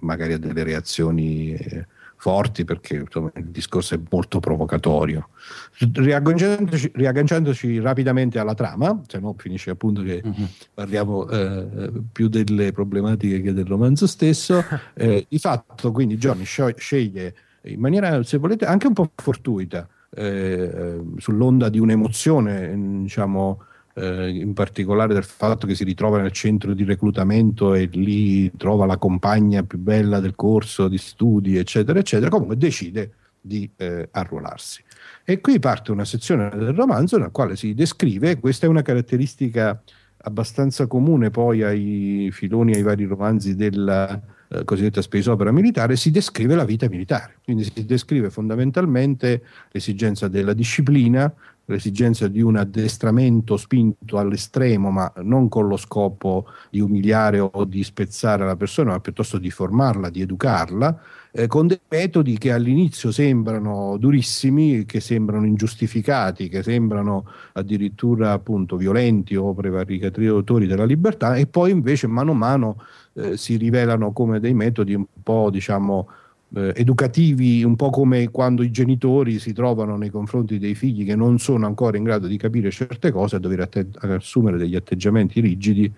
magari 0.00 0.34
ha 0.34 0.38
delle 0.38 0.62
reazioni 0.62 1.54
eh, 1.54 1.86
forti 2.20 2.66
perché 2.66 2.96
insomma, 2.96 3.32
il 3.36 3.46
discorso 3.46 3.94
è 3.94 4.00
molto 4.10 4.40
provocatorio. 4.40 5.30
Riagganciandoci, 5.78 6.92
riagganciandoci 6.94 7.80
rapidamente 7.80 8.38
alla 8.38 8.52
trama, 8.52 9.00
se 9.06 9.18
no 9.18 9.34
finisce 9.38 9.70
appunto 9.70 10.02
che 10.02 10.20
uh-huh. 10.22 10.46
parliamo 10.74 11.26
eh, 11.30 11.90
più 12.12 12.28
delle 12.28 12.72
problematiche 12.72 13.40
che 13.40 13.54
del 13.54 13.64
romanzo 13.64 14.06
stesso, 14.06 14.62
eh, 14.92 15.24
di 15.26 15.38
fatto 15.38 15.92
quindi 15.92 16.18
Johnny 16.18 16.44
sceglie 16.44 17.34
in 17.62 17.80
maniera, 17.80 18.22
se 18.22 18.36
volete, 18.36 18.66
anche 18.66 18.86
un 18.86 18.92
po' 18.92 19.10
fortuita, 19.14 19.88
eh, 20.10 21.00
sull'onda 21.16 21.70
di 21.70 21.78
un'emozione, 21.78 23.00
diciamo, 23.02 23.62
eh, 24.00 24.30
in 24.30 24.54
particolare 24.54 25.12
del 25.12 25.24
fatto 25.24 25.66
che 25.66 25.74
si 25.74 25.84
ritrova 25.84 26.20
nel 26.20 26.32
centro 26.32 26.72
di 26.72 26.84
reclutamento 26.84 27.74
e 27.74 27.88
lì 27.92 28.50
trova 28.56 28.86
la 28.86 28.96
compagna 28.96 29.62
più 29.62 29.78
bella 29.78 30.20
del 30.20 30.34
corso 30.34 30.88
di 30.88 30.98
studi, 30.98 31.56
eccetera, 31.56 31.98
eccetera, 31.98 32.30
comunque 32.30 32.56
decide 32.56 33.12
di 33.40 33.70
eh, 33.76 34.08
arruolarsi. 34.10 34.82
E 35.24 35.40
qui 35.40 35.58
parte 35.58 35.92
una 35.92 36.04
sezione 36.04 36.48
del 36.50 36.72
romanzo 36.72 37.16
nella 37.16 37.30
quale 37.30 37.56
si 37.56 37.74
descrive, 37.74 38.38
questa 38.38 38.66
è 38.66 38.68
una 38.68 38.82
caratteristica 38.82 39.80
abbastanza 40.22 40.86
comune 40.86 41.30
poi 41.30 41.62
ai 41.62 42.30
filoni, 42.32 42.74
ai 42.74 42.82
vari 42.82 43.04
romanzi 43.04 43.54
della 43.54 44.20
eh, 44.52 44.64
cosiddetta 44.64 45.00
space 45.00 45.30
opera 45.30 45.52
militare, 45.52 45.96
si 45.96 46.10
descrive 46.10 46.56
la 46.56 46.64
vita 46.64 46.88
militare. 46.88 47.36
Quindi 47.44 47.64
si 47.64 47.84
descrive 47.84 48.30
fondamentalmente 48.30 49.42
l'esigenza 49.70 50.26
della 50.26 50.52
disciplina, 50.52 51.32
l'esigenza 51.66 52.26
di 52.26 52.40
un 52.40 52.56
addestramento 52.56 53.56
spinto 53.56 54.18
all'estremo, 54.18 54.90
ma 54.90 55.12
non 55.22 55.48
con 55.48 55.68
lo 55.68 55.76
scopo 55.76 56.46
di 56.68 56.80
umiliare 56.80 57.38
o 57.38 57.64
di 57.64 57.84
spezzare 57.84 58.44
la 58.44 58.56
persona, 58.56 58.90
ma 58.90 59.00
piuttosto 59.00 59.38
di 59.38 59.50
formarla, 59.50 60.10
di 60.10 60.20
educarla, 60.20 61.00
eh, 61.32 61.46
con 61.46 61.66
dei 61.66 61.80
metodi 61.88 62.38
che 62.38 62.52
all'inizio 62.52 63.10
sembrano 63.12 63.96
durissimi, 63.98 64.84
che 64.84 65.00
sembrano 65.00 65.46
ingiustificati, 65.46 66.48
che 66.48 66.62
sembrano 66.62 67.26
addirittura 67.52 68.32
appunto 68.32 68.76
violenti 68.76 69.36
o 69.36 69.54
prevaricatori 69.54 70.66
della 70.66 70.84
libertà, 70.84 71.36
e 71.36 71.46
poi 71.46 71.70
invece 71.70 72.06
mano 72.06 72.32
a 72.32 72.34
mano 72.34 72.82
eh, 73.14 73.36
si 73.36 73.56
rivelano 73.56 74.12
come 74.12 74.40
dei 74.40 74.54
metodi 74.54 74.94
un 74.94 75.06
po' 75.22 75.50
diciamo 75.50 76.08
eh, 76.54 76.72
educativi, 76.76 77.62
un 77.62 77.76
po' 77.76 77.90
come 77.90 78.30
quando 78.30 78.62
i 78.62 78.70
genitori 78.70 79.38
si 79.38 79.52
trovano 79.52 79.96
nei 79.96 80.10
confronti 80.10 80.58
dei 80.58 80.74
figli 80.74 81.04
che 81.04 81.14
non 81.14 81.38
sono 81.38 81.66
ancora 81.66 81.96
in 81.96 82.04
grado 82.04 82.26
di 82.26 82.36
capire 82.36 82.70
certe 82.70 83.10
cose 83.10 83.36
a 83.36 83.38
dover 83.38 83.60
att- 83.60 83.98
assumere 84.00 84.58
degli 84.58 84.74
atteggiamenti 84.74 85.40
rigidi, 85.40 85.92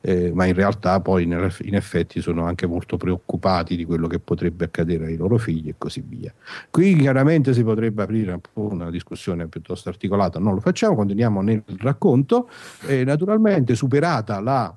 eh, 0.00 0.30
ma 0.32 0.44
in 0.46 0.54
realtà 0.54 1.00
poi 1.00 1.24
in, 1.24 1.50
in 1.62 1.74
effetti 1.74 2.20
sono 2.20 2.44
anche 2.44 2.66
molto 2.66 2.96
preoccupati 2.96 3.76
di 3.76 3.84
quello 3.84 4.06
che 4.06 4.18
potrebbe 4.18 4.66
accadere 4.66 5.06
ai 5.06 5.16
loro 5.16 5.38
figli 5.38 5.68
e 5.68 5.74
così 5.76 6.04
via. 6.06 6.32
Qui 6.70 6.96
chiaramente 6.96 7.52
si 7.52 7.64
potrebbe 7.64 8.02
aprire 8.02 8.40
una 8.54 8.90
discussione 8.90 9.46
piuttosto 9.48 9.88
articolata, 9.88 10.38
non 10.38 10.54
lo 10.54 10.60
facciamo, 10.60 10.94
continuiamo 10.94 11.42
nel 11.42 11.62
racconto, 11.78 12.48
eh, 12.86 13.04
naturalmente 13.04 13.74
superata 13.74 14.40
la 14.40 14.76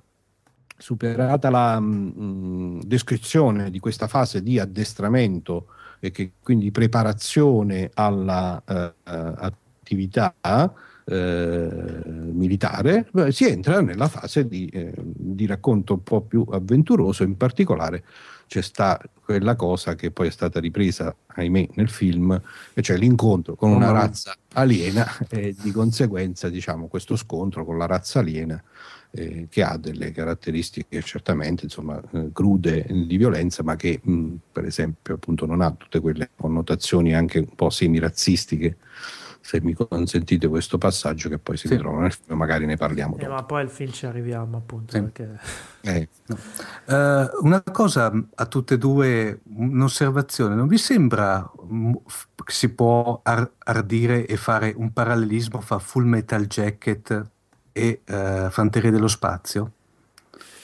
superata 0.79 1.49
la 1.49 1.79
mh, 1.79 2.13
mm, 2.19 2.79
descrizione 2.85 3.69
di 3.69 3.79
questa 3.79 4.07
fase 4.07 4.41
di 4.41 4.57
addestramento 4.57 5.67
e 5.99 6.11
che 6.11 6.31
quindi 6.41 6.71
preparazione 6.71 7.91
alla 7.93 8.63
uh, 8.65 8.73
attività 9.03 10.33
uh, 10.41 10.71
militare, 12.31 13.09
si 13.29 13.45
entra 13.45 13.81
nella 13.81 14.07
fase 14.07 14.47
di, 14.47 14.67
eh, 14.67 14.93
di, 14.95 15.45
racconto 15.45 15.93
un 15.93 16.03
po' 16.03 16.21
più 16.21 16.45
avventuroso, 16.49 17.23
in 17.23 17.35
particolare 17.35 18.03
c'è 18.47 18.61
sta 18.61 18.99
quella 19.23 19.55
cosa 19.55 19.95
che 19.95 20.11
poi 20.11 20.27
è 20.27 20.31
stata 20.31 20.59
ripresa, 20.59 21.13
ahimè, 21.27 21.69
nel 21.73 21.89
film, 21.89 22.39
e 22.73 22.81
cioè 22.81 22.97
l'incontro 22.97 23.55
con 23.55 23.71
una 23.71 23.91
razza 23.91 24.35
aliena 24.53 25.05
e 25.29 25.55
di 25.59 25.71
conseguenza 25.71 26.47
diciamo, 26.49 26.87
questo 26.87 27.15
scontro 27.15 27.65
con 27.65 27.77
la 27.77 27.85
razza 27.85 28.19
aliena 28.19 28.63
eh, 29.11 29.47
che 29.49 29.63
ha 29.63 29.77
delle 29.77 30.11
caratteristiche 30.11 31.01
certamente 31.01 31.63
insomma, 31.65 32.01
eh, 32.11 32.29
crude 32.31 32.85
di 32.89 33.17
violenza, 33.17 33.63
ma 33.63 33.75
che 33.75 33.99
mh, 34.01 34.35
per 34.51 34.65
esempio 34.65 35.15
appunto 35.15 35.45
non 35.45 35.61
ha 35.61 35.71
tutte 35.71 35.99
quelle 35.99 36.29
connotazioni 36.35 37.13
anche 37.15 37.39
un 37.39 37.55
po' 37.55 37.69
semi-razzistiche 37.69 38.77
se 39.41 39.61
mi 39.61 39.73
consentite 39.73 40.47
questo 40.47 40.77
passaggio 40.77 41.29
che 41.29 41.39
poi 41.39 41.57
si 41.57 41.67
sì. 41.67 41.73
ritrova 41.73 42.01
nel 42.01 42.11
film, 42.11 42.37
magari 42.37 42.65
ne 42.65 42.75
parliamo 42.75 43.17
eh, 43.17 43.27
ma 43.27 43.43
poi 43.43 43.61
al 43.61 43.69
film 43.69 43.91
ci 43.91 44.05
arriviamo 44.05 44.57
appunto. 44.57 44.95
Sì. 44.95 45.01
Perché... 45.01 45.39
Eh. 45.81 46.07
No. 46.27 46.37
Uh, 46.85 47.45
una 47.45 47.63
cosa 47.63 48.11
a 48.35 48.45
tutte 48.45 48.75
e 48.75 48.77
due, 48.77 49.39
un'osservazione, 49.55 50.53
non 50.53 50.67
vi 50.67 50.77
sembra 50.77 51.49
che 52.43 52.51
si 52.51 52.69
può 52.69 53.21
ar- 53.23 53.53
ardire 53.57 54.27
e 54.27 54.35
fare 54.35 54.73
un 54.75 54.91
parallelismo 54.93 55.61
fra 55.61 55.79
Full 55.79 56.03
Metal 56.03 56.45
Jacket 56.45 57.31
e 57.79 58.01
uh, 58.07 58.49
Fanteria 58.49 58.91
dello 58.91 59.07
Spazio. 59.07 59.71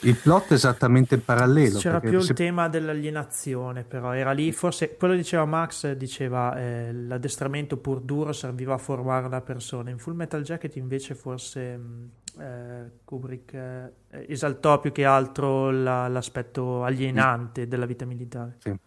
Il 0.00 0.16
plot 0.16 0.50
è 0.50 0.52
esattamente 0.52 1.18
parallelo. 1.18 1.78
C'era 1.78 2.00
più 2.00 2.20
se... 2.20 2.32
il 2.32 2.36
tema 2.36 2.68
dell'alienazione, 2.68 3.82
però 3.82 4.12
era 4.12 4.32
lì, 4.32 4.52
forse 4.52 4.96
quello 4.96 5.14
diceva 5.14 5.44
Max, 5.46 5.90
diceva 5.92 6.56
eh, 6.56 6.92
l'addestramento 6.92 7.78
pur 7.78 8.00
duro 8.00 8.32
serviva 8.32 8.74
a 8.74 8.78
formare 8.78 9.28
la 9.28 9.40
persona. 9.40 9.90
In 9.90 9.98
Full 9.98 10.14
Metal 10.14 10.42
Jacket 10.42 10.76
invece 10.76 11.14
forse 11.14 11.76
mm, 11.76 12.04
eh, 12.38 12.90
Kubrick 13.04 13.54
eh, 13.54 13.92
esaltò 14.28 14.78
più 14.80 14.92
che 14.92 15.04
altro 15.04 15.70
la, 15.70 16.08
l'aspetto 16.08 16.84
alienante 16.84 17.66
della 17.66 17.86
vita 17.86 18.04
militare. 18.04 18.56
Sì. 18.58 18.78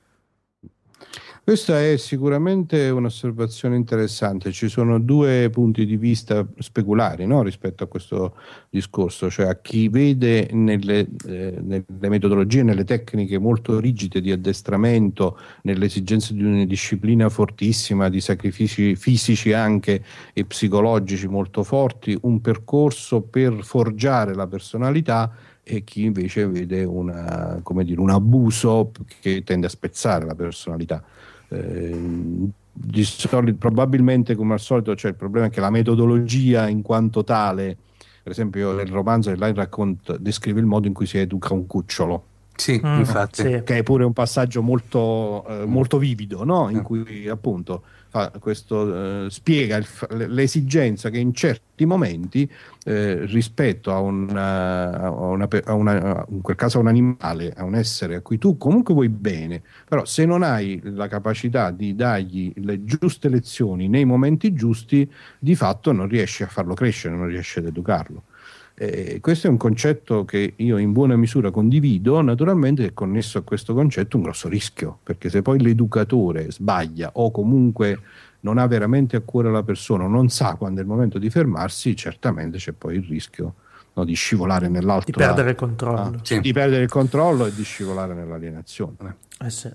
Questa 1.49 1.81
è 1.81 1.97
sicuramente 1.97 2.91
un'osservazione 2.91 3.75
interessante. 3.75 4.51
Ci 4.51 4.69
sono 4.69 4.99
due 4.99 5.49
punti 5.49 5.83
di 5.87 5.97
vista 5.97 6.45
speculari 6.59 7.25
no? 7.25 7.41
rispetto 7.41 7.83
a 7.83 7.87
questo 7.87 8.35
discorso, 8.69 9.31
cioè 9.31 9.47
a 9.47 9.59
chi 9.59 9.89
vede 9.89 10.49
nelle, 10.51 11.07
eh, 11.25 11.57
nelle, 11.59 11.85
metodologie, 12.07 12.61
nelle 12.61 12.83
tecniche 12.83 13.39
molto 13.39 13.79
rigide 13.79 14.21
di 14.21 14.31
addestramento, 14.31 15.39
nelle 15.63 15.85
esigenze 15.85 16.35
di 16.35 16.43
una 16.43 16.65
disciplina 16.65 17.29
fortissima, 17.29 18.09
di 18.09 18.21
sacrifici 18.21 18.95
fisici 18.95 19.51
anche 19.51 20.03
e 20.33 20.45
psicologici 20.45 21.27
molto 21.27 21.63
forti, 21.63 22.15
un 22.21 22.41
percorso 22.41 23.21
per 23.21 23.63
forgiare 23.63 24.35
la 24.35 24.45
personalità 24.45 25.33
e 25.63 25.83
chi 25.83 26.03
invece 26.03 26.47
vede 26.47 26.83
una, 26.83 27.59
dire, 27.83 27.99
un 27.99 28.09
abuso 28.11 28.91
che 29.19 29.41
tende 29.43 29.65
a 29.65 29.69
spezzare 29.69 30.25
la 30.25 30.35
personalità. 30.35 31.03
Eh, 31.49 32.49
solito, 33.03 33.57
probabilmente 33.57 34.35
come 34.35 34.53
al 34.53 34.59
solito 34.59 34.93
c'è 34.93 35.09
il 35.09 35.15
problema 35.15 35.49
che 35.49 35.59
la 35.59 35.69
metodologia 35.69 36.67
in 36.67 36.81
quanto 36.81 37.23
tale, 37.23 37.77
per 38.23 38.31
esempio 38.31 38.71
nel 38.73 38.87
romanzo 38.87 39.31
Line 39.31 39.53
racconta, 39.53 40.17
descrive 40.17 40.59
il 40.59 40.65
modo 40.65 40.87
in 40.87 40.93
cui 40.93 41.05
si 41.05 41.17
educa 41.17 41.53
un 41.53 41.65
cucciolo. 41.65 42.23
Sì, 42.55 42.81
mm, 42.83 42.99
infatti. 42.99 43.41
Sì. 43.41 43.61
Che 43.63 43.77
è 43.77 43.83
pure 43.83 44.03
un 44.03 44.13
passaggio 44.13 44.61
molto, 44.61 45.45
eh, 45.47 45.65
molto 45.65 45.97
vivido, 45.97 46.43
no? 46.43 46.69
in 46.69 46.81
cui 46.81 47.27
appunto 47.27 47.83
questo, 48.39 49.25
eh, 49.25 49.29
spiega 49.29 49.77
il, 49.77 49.87
l'esigenza 50.27 51.09
che 51.09 51.19
in 51.19 51.33
certi 51.33 51.85
momenti 51.85 52.49
eh, 52.85 53.25
rispetto 53.25 53.91
a, 53.91 53.99
una, 53.99 54.99
a, 54.99 55.09
una, 55.09 55.47
a 55.63 55.73
una, 55.73 56.25
in 56.29 56.41
quel 56.41 56.55
caso 56.55 56.77
a 56.77 56.81
un 56.81 56.87
animale, 56.87 57.53
a 57.55 57.63
un 57.63 57.75
essere 57.75 58.15
a 58.15 58.21
cui 58.21 58.37
tu 58.37 58.57
comunque 58.57 58.93
vuoi 58.93 59.09
bene, 59.09 59.61
però 59.87 60.05
se 60.05 60.25
non 60.25 60.43
hai 60.43 60.79
la 60.83 61.07
capacità 61.07 61.71
di 61.71 61.95
dargli 61.95 62.51
le 62.55 62.83
giuste 62.83 63.29
lezioni 63.29 63.87
nei 63.87 64.05
momenti 64.05 64.53
giusti, 64.53 65.09
di 65.37 65.55
fatto 65.55 65.91
non 65.91 66.07
riesci 66.07 66.43
a 66.43 66.47
farlo 66.47 66.73
crescere, 66.73 67.15
non 67.15 67.27
riesci 67.27 67.59
ad 67.59 67.65
educarlo. 67.65 68.23
Eh, 68.81 69.19
questo 69.19 69.47
è 69.47 69.49
un 69.49 69.57
concetto 69.57 70.23
che 70.23 70.53
io 70.55 70.77
in 70.77 70.93
buona 70.93 71.17
misura 71.17 71.51
condivido, 71.51 72.21
naturalmente 72.21 72.85
è 72.85 72.93
connesso 72.93 73.37
a 73.37 73.41
questo 73.41 73.73
concetto 73.73 74.15
un 74.15 74.23
grosso 74.23 74.47
rischio, 74.47 74.99
perché 75.03 75.29
se 75.29 75.41
poi 75.41 75.59
l'educatore 75.59 76.49
sbaglia 76.49 77.09
o 77.15 77.29
comunque 77.29 77.99
non 78.41 78.57
ha 78.57 78.65
veramente 78.67 79.17
a 79.17 79.19
cuore 79.19 79.51
la 79.51 79.63
persona, 79.63 80.07
non 80.07 80.29
sa 80.29 80.55
quando 80.55 80.79
è 80.79 80.83
il 80.83 80.87
momento 80.87 81.19
di 81.19 81.29
fermarsi, 81.29 81.93
certamente 81.93 82.57
c'è 82.57 82.71
poi 82.71 82.95
il 82.95 83.03
rischio 83.03 83.55
no, 83.95 84.05
di 84.05 84.13
scivolare 84.13 84.69
nell'altro. 84.69 85.11
Di 85.11 85.17
perdere 85.17 85.49
il 85.49 85.55
controllo. 85.57 85.99
Ah, 85.99 86.13
sì. 86.21 86.39
Di 86.39 86.53
perdere 86.53 86.83
il 86.83 86.89
controllo 86.89 87.47
e 87.47 87.53
di 87.53 87.63
scivolare 87.63 88.13
nell'alienazione. 88.13 89.17
Eh 89.41 89.49
sì. 89.49 89.69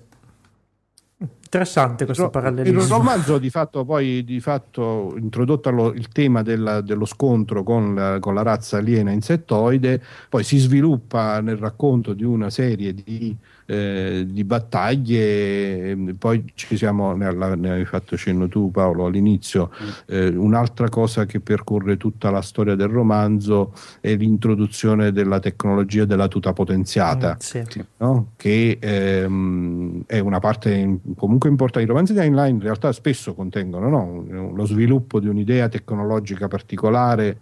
Interessante 1.55 2.05
questo 2.05 2.29
parallelismo. 2.29 2.81
Il 2.81 2.87
romanzo 2.87 3.37
di 3.37 3.49
fatto 3.49 3.85
poi 3.85 4.23
di 4.25 4.41
fatto 4.41 5.15
introdotto 5.17 5.69
lo, 5.71 5.93
il 5.93 6.09
tema 6.09 6.41
della, 6.41 6.81
dello 6.81 7.05
scontro 7.05 7.63
con 7.63 7.95
la, 7.95 8.19
con 8.19 8.33
la, 8.33 8.41
razza 8.41 8.77
aliena 8.77 9.11
insettoide, 9.11 10.01
poi 10.27 10.43
si 10.43 10.57
sviluppa 10.57 11.39
nel 11.39 11.57
racconto 11.57 12.13
di 12.13 12.23
una 12.23 12.49
serie 12.49 12.93
di 12.93 13.35
eh, 13.65 14.25
di 14.27 14.43
battaglie, 14.43 16.15
poi 16.17 16.45
ci 16.53 16.77
siamo, 16.77 17.15
ne, 17.15 17.31
ne 17.33 17.69
avevi 17.69 17.85
fatto 17.85 18.15
cenno 18.15 18.47
tu 18.47 18.71
Paolo 18.71 19.05
all'inizio, 19.05 19.71
mm. 19.71 19.89
eh, 20.07 20.27
un'altra 20.27 20.89
cosa 20.89 21.25
che 21.25 21.39
percorre 21.39 21.97
tutta 21.97 22.29
la 22.29 22.41
storia 22.41 22.75
del 22.75 22.89
romanzo 22.89 23.73
è 24.01 24.15
l'introduzione 24.15 25.11
della 25.11 25.39
tecnologia 25.39 26.05
della 26.05 26.27
tuta 26.27 26.53
potenziata, 26.53 27.33
mm, 27.33 27.63
sì. 27.67 27.85
no? 27.97 28.31
che 28.35 28.77
ehm, 28.79 30.03
è 30.05 30.19
una 30.19 30.39
parte 30.39 30.99
comunque 31.15 31.49
importante. 31.49 31.85
I 31.85 31.89
romanzi 31.89 32.13
di 32.13 32.19
Heinlein 32.19 32.55
in 32.55 32.61
realtà 32.61 32.91
spesso 32.91 33.33
contengono 33.33 33.89
no? 33.89 34.51
lo 34.53 34.65
sviluppo 34.65 35.19
di 35.19 35.27
un'idea 35.27 35.69
tecnologica 35.69 36.47
particolare 36.47 37.39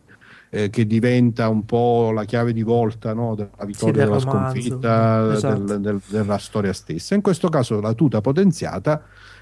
eh, 0.53 0.69
che 0.69 0.85
diventa 0.85 1.49
un 1.49 1.65
po' 1.65 2.11
la 2.11 2.25
chiave 2.25 2.53
di 2.53 2.61
volta 2.61 3.11
no, 3.15 3.33
della 3.33 3.65
vittoria 3.65 4.03
sì, 4.03 4.07
della 4.07 4.19
sconfitta 4.19 5.33
esatto. 5.33 5.63
del, 5.63 5.81
del, 5.81 6.01
della 6.05 6.37
storia 6.37 6.71
stessa. 6.73 7.15
In 7.15 7.21
questo 7.21 7.49
caso 7.49 7.81
la 7.81 7.93
tuta 7.93 8.21
potenziata 8.21 9.01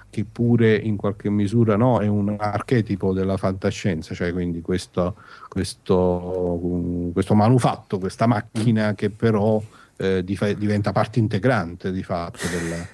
che 0.10 0.24
pure 0.24 0.74
in 0.74 0.96
qualche 0.96 1.30
misura 1.30 1.76
no, 1.76 2.00
è 2.00 2.08
un 2.08 2.34
archetipo 2.40 3.12
della 3.12 3.36
fantascienza, 3.36 4.16
cioè 4.16 4.32
quindi 4.32 4.62
questo, 4.62 5.16
questo, 5.50 6.60
questo 7.12 7.34
manufatto, 7.34 8.00
questa 8.00 8.26
macchina 8.26 8.94
che 8.94 9.10
però 9.10 9.62
eh, 9.98 10.24
diventa 10.24 10.94
parte 10.94 11.20
integrante 11.20 11.92
di 11.92 12.04
fatto 12.04 12.40
della, 12.48 12.88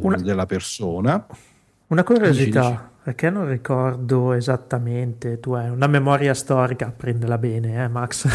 una, 0.00 0.16
della 0.18 0.44
persona. 0.44 1.26
Una 1.86 2.02
curiosità, 2.02 2.90
perché 3.04 3.28
non 3.28 3.46
ricordo 3.46 4.32
esattamente, 4.32 5.38
tu 5.38 5.52
hai 5.52 5.68
una 5.68 5.86
memoria 5.86 6.32
storica, 6.32 6.90
prendela 6.90 7.36
bene, 7.36 7.84
eh 7.84 7.88
Max? 7.88 8.26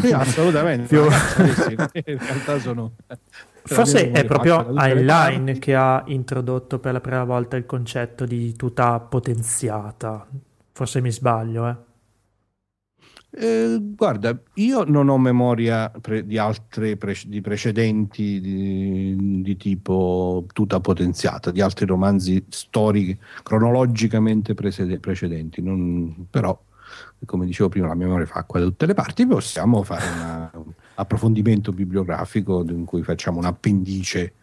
Sì, 0.00 0.10
assolutamente. 0.10 0.88
Più... 0.88 1.04
in 1.04 2.18
realtà 2.18 2.58
sono... 2.58 2.94
Forse 3.62 4.10
è 4.10 4.24
proprio 4.24 4.66
Highline 4.74 5.60
che 5.60 5.76
ha 5.76 6.02
introdotto 6.06 6.80
per 6.80 6.94
la 6.94 7.00
prima 7.00 7.22
volta 7.22 7.56
il 7.56 7.66
concetto 7.66 8.24
di 8.24 8.56
tuta 8.56 8.98
potenziata. 8.98 10.26
Forse 10.72 11.00
mi 11.00 11.12
sbaglio, 11.12 11.68
eh. 11.68 11.76
Eh, 13.32 13.78
guarda, 13.80 14.36
io 14.54 14.82
non 14.84 15.08
ho 15.08 15.16
memoria 15.16 15.88
pre- 15.88 16.26
di 16.26 16.36
altre 16.36 16.96
pre- 16.96 17.14
di 17.26 17.40
precedenti 17.40 18.40
di, 18.40 19.42
di, 19.42 19.56
tipo 19.56 20.46
tuta 20.52 20.80
potenziata, 20.80 21.52
di 21.52 21.60
altri 21.60 21.86
romanzi 21.86 22.44
storici 22.48 23.16
cronologicamente 23.44 24.54
presede- 24.54 24.98
precedenti, 24.98 25.62
non, 25.62 26.26
però 26.28 26.60
come 27.24 27.46
dicevo 27.46 27.68
prima 27.68 27.86
la 27.86 27.94
memoria 27.94 28.26
fa 28.26 28.40
acqua 28.40 28.58
da 28.58 28.66
tutte 28.66 28.86
le 28.86 28.94
parti, 28.94 29.26
possiamo 29.26 29.84
fare 29.84 30.06
un 30.56 30.72
approfondimento 30.94 31.70
bibliografico 31.70 32.64
in 32.68 32.84
cui 32.84 33.02
facciamo 33.02 33.38
un 33.38 33.44
appendice 33.44 34.34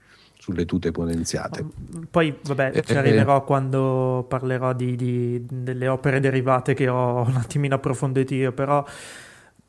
sulle 0.47 0.63
tute 0.63 0.91
potenziate. 0.91 1.65
Poi, 2.09 2.37
vabbè, 2.41 2.71
eh, 2.73 2.81
ci 2.81 2.95
arriverò 2.95 3.39
eh, 3.39 3.43
quando 3.43 4.25
parlerò 4.29 4.71
di, 4.71 4.95
di, 4.95 5.45
delle 5.45 5.89
opere 5.89 6.21
derivate 6.21 6.73
che 6.73 6.87
ho 6.87 7.23
un 7.27 7.35
attimino 7.35 7.75
approfondito 7.75 8.33
io, 8.33 8.53
però 8.53 8.85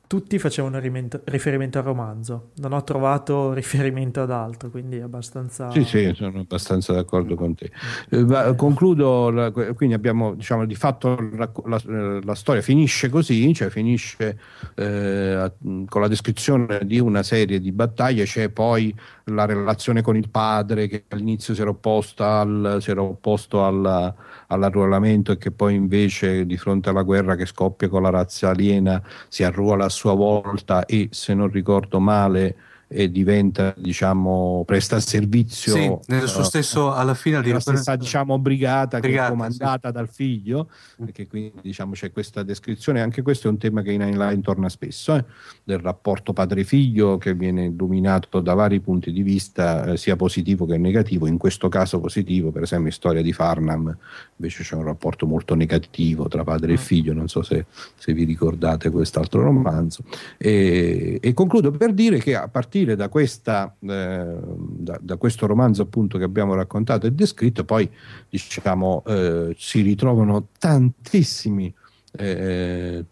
tutti 0.09 0.39
facevano 0.39 0.81
riferimento 0.81 1.79
al 1.79 1.85
romanzo, 1.85 2.51
non 2.57 2.73
ho 2.73 2.83
trovato 2.83 3.53
riferimento 3.55 4.23
ad 4.23 4.31
altro, 4.31 4.71
quindi 4.71 4.97
è 4.97 5.03
abbastanza... 5.03 5.71
Sì, 5.71 5.85
sì, 5.85 6.11
sono 6.15 6.41
abbastanza 6.41 6.95
d'accordo 6.95 7.35
con 7.37 7.55
te. 7.55 7.71
Eh, 8.09 8.21
eh 8.21 8.55
concludo, 8.57 9.31
la, 9.31 9.51
quindi 9.51 9.95
abbiamo, 9.95 10.35
diciamo, 10.35 10.65
di 10.65 10.75
fatto 10.75 11.15
la, 11.35 11.51
la, 11.67 12.21
la 12.25 12.35
storia 12.35 12.63
finisce 12.63 13.11
così, 13.11 13.53
cioè 13.53 13.69
finisce 13.69 14.39
eh, 14.75 15.53
con 15.87 16.01
la 16.01 16.09
descrizione 16.09 16.81
di 16.85 16.99
una 16.99 17.23
serie 17.23 17.61
di 17.61 17.71
battaglie, 17.71 18.25
c'è 18.25 18.49
poi 18.49 18.93
la 19.25 19.45
relazione 19.45 20.01
con 20.01 20.17
il 20.17 20.31
padre 20.31 20.89
che 20.89 21.05
all'inizio 21.09 21.55
si 21.55 21.61
era, 21.61 21.77
al, 22.17 22.79
si 22.81 22.91
era 22.91 23.03
opposto 23.03 23.63
al, 23.63 24.15
all'arruolamento 24.49 25.33
e 25.33 25.39
che 25.39 25.51
poi 25.51 25.75
invece 25.75 26.45
di 26.47 26.57
fronte 26.59 26.91
alla 26.91 27.03
guerra 27.03 27.37
che 27.37 27.47
scoppia 27.47 27.89
con 27.89 28.03
la 28.03 28.11
razza 28.11 28.51
aliena 28.51 29.03
si 29.29 29.45
arruola 29.45 29.87
a 29.87 29.89
sua 29.89 30.15
volta 30.15 30.85
e 30.87 31.09
se 31.13 31.35
non 31.35 31.51
ricordo 31.51 32.01
male 32.01 32.57
e 32.91 33.11
diventa 33.11 33.75
diciamo 33.77 34.63
presta 34.65 34.99
servizio 34.99 35.75
sì, 35.75 35.95
nel 36.07 36.27
suo 36.27 36.43
stesso 36.43 36.91
alla 36.95 37.13
fine 37.13 37.43
della 37.43 37.61
stessa 37.61 37.97
diciamo 37.97 38.39
brigata, 38.39 38.99
brigata 38.99 39.23
che 39.23 39.27
è 39.27 39.29
comandata 39.29 39.89
sì. 39.89 39.95
dal 39.95 40.09
figlio 40.09 40.71
perché 40.97 41.27
quindi 41.27 41.53
diciamo 41.61 41.93
c'è 41.93 42.11
questa 42.11 42.43
descrizione 42.43 43.03
anche 43.03 43.21
questo 43.21 43.47
è 43.47 43.51
un 43.51 43.59
tema 43.59 43.83
che 43.83 43.93
in 43.93 44.01
Heinlein 44.01 44.41
torna 44.41 44.71
spesso 44.71 45.15
eh, 45.15 45.25
del 45.63 45.81
rapporto 45.81 46.33
padre-figlio 46.33 47.19
che 47.19 47.35
viene 47.35 47.67
illuminato 47.67 48.41
da 48.41 48.55
vari 48.55 48.81
punti 48.81 49.13
di 49.13 49.23
vista 49.23 49.85
eh, 49.85 49.97
sia 49.99 50.17
positivo 50.17 50.65
che 50.65 50.79
negativo 50.79 51.27
in 51.27 51.37
questo 51.37 51.69
caso 51.69 52.01
positivo 52.01 52.51
per 52.51 52.63
esempio 52.63 52.87
in 52.87 52.95
storia 52.95 53.21
di 53.21 53.35
Farnham 53.35 53.95
invece 54.37 54.63
c'è 54.63 54.77
un 54.77 54.85
rapporto 54.85 55.27
molto 55.27 55.55
negativo 55.55 56.27
tra 56.29 56.43
padre 56.43 56.73
e 56.73 56.77
mm. 56.77 56.79
figlio 56.79 57.13
non 57.13 57.29
so 57.29 57.43
se, 57.43 57.67
se 57.97 58.15
vi 58.15 58.25
ricordate 58.25 58.89
quest'altro 58.89 59.43
romanzo 59.43 60.05
e, 60.39 61.19
e 61.21 61.35
concludo 61.35 61.71
per 61.71 61.93
dire 61.93 62.19
che 62.19 62.35
a 62.35 62.49
partire 62.49 62.77
partire 62.79 62.97
da, 62.97 63.09
questa, 63.09 63.75
eh, 63.81 64.39
da, 64.43 64.99
da, 65.01 65.17
questo 65.17 65.47
romanzo 65.47 65.83
appunto 65.83 66.19
che 66.19 66.25
abbiamo 66.25 66.55
raccontato 66.55 67.07
e 67.07 67.13
descritto, 67.13 67.65
poi 67.65 67.89
diciamo 68.29 69.03
eh, 69.07 69.55
si 69.59 69.81
ritrovano 69.83 70.49
tantissimi 70.59 71.73
eh, 72.13 73.05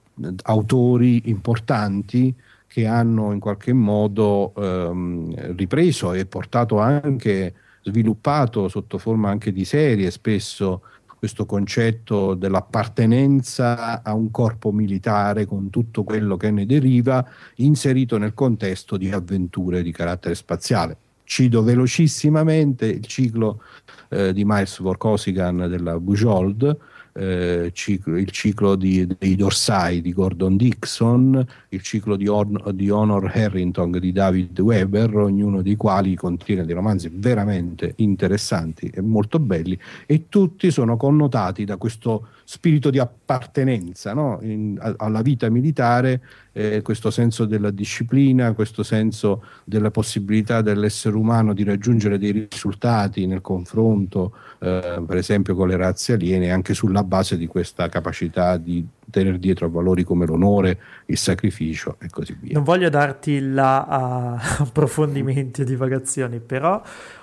autori 0.43 1.23
importanti 1.27 2.35
che 2.67 2.87
hanno 2.87 3.33
in 3.33 3.41
qualche 3.41 3.73
modo 3.73 4.53
ehm, 4.57 5.57
ripreso 5.57 6.13
e 6.13 6.27
portato 6.27 6.79
anche 6.79 7.55
sviluppato 7.83 8.69
sotto 8.69 8.99
forma 8.99 9.31
anche 9.31 9.53
di 9.53 9.65
serie 9.65 10.11
spesso 10.11 10.83
questo 11.27 11.45
concetto 11.45 12.35
dell'appartenenza 12.35 14.05
a 14.05 14.15
un 14.15 14.31
corpo 14.31 14.71
militare 14.71 15.45
con 15.45 15.71
tutto 15.71 16.05
quello 16.05 16.37
che 16.37 16.53
ne 16.53 16.67
deriva, 16.67 17.27
inserito 17.57 18.17
nel 18.17 18.33
contesto 18.33 18.97
di 18.97 19.11
avventure 19.11 19.83
di 19.83 19.91
carattere 19.91 20.37
spaziale. 20.37 20.97
Cido 21.25 21.65
velocissimamente 21.65 22.87
il 22.87 23.05
ciclo 23.05 23.61
eh, 24.09 24.33
di 24.33 24.45
Miles 24.45 24.79
Vorkosigan 24.79 25.67
della 25.69 25.99
Bujold, 25.99 26.79
eh, 27.17 27.71
ciclo, 27.73 28.19
il 28.19 28.31
ciclo 28.31 28.77
di, 28.77 29.07
dei 29.19 29.37
Dorsai 29.37 30.03
di 30.03 30.13
Gordon 30.13 30.57
Dixon, 30.57 31.45
il 31.71 31.81
ciclo 31.81 32.15
di, 32.17 32.29
On, 32.29 32.61
di, 32.75 32.91
Honor 32.91 33.31
Harrington 33.35 33.91
di 33.93 34.13
David 34.13 34.59
Weber, 34.61 35.17
ognuno 35.17 35.63
dei 35.63 35.77
quali 35.77 36.15
contiene 36.15 36.65
dei 36.65 36.75
romanzi 36.75 37.11
veramente 37.13 37.95
interessanti 37.97 38.91
e 38.93 39.01
molto 39.01 39.39
belli 39.39 39.79
e 40.05 40.29
tutti 40.29 40.71
sono 40.71 40.97
connotati 40.97 41.65
da 41.65 41.79
questo 41.79 42.29
spirito 42.45 42.91
di 42.91 42.99
appartenenza 42.99 44.13
no? 44.13 44.39
In, 44.43 44.77
a, 44.79 44.95
alla 44.99 45.23
vita 45.23 45.49
militare, 45.49 46.21
eh, 46.57 46.81
questo 46.81 47.11
senso 47.11 47.45
della 47.45 47.71
disciplina, 47.71 48.55
questo 48.55 48.83
senso 48.83 49.45
della 49.62 49.90
possibilità 49.90 50.62
dell'essere 50.62 51.14
umano 51.14 51.53
di 51.53 51.62
raggiungere 51.64 52.16
dei 52.16 52.49
risultati 52.51 53.27
nel 53.27 53.42
confronto, 53.42 54.33
eh, 54.61 55.03
per 55.07 55.19
esempio 55.19 55.55
con 55.55 55.69
le 55.69 55.77
razze 55.77 56.14
aliene, 56.14 56.51
anche 56.51 56.73
sulla 56.73 57.05
base 57.05 57.37
di 57.37 57.47
questa 57.47 57.90
capacità 57.90 58.57
di 58.57 58.83
tenere 59.11 59.38
dietro 59.38 59.69
valori 59.69 60.03
come 60.03 60.25
l'onore, 60.25 60.79
il 61.07 61.19
sacrificio 61.19 61.97
e 62.01 62.09
così 62.09 62.35
via. 62.40 62.55
Non 62.55 62.64
voglio 62.64 62.88
darti 62.88 63.38
là 63.38 64.38
uh, 64.40 64.62
approfondimenti 64.64 65.61
o 65.61 65.64
divagazioni, 65.64 66.40
però 66.40 66.81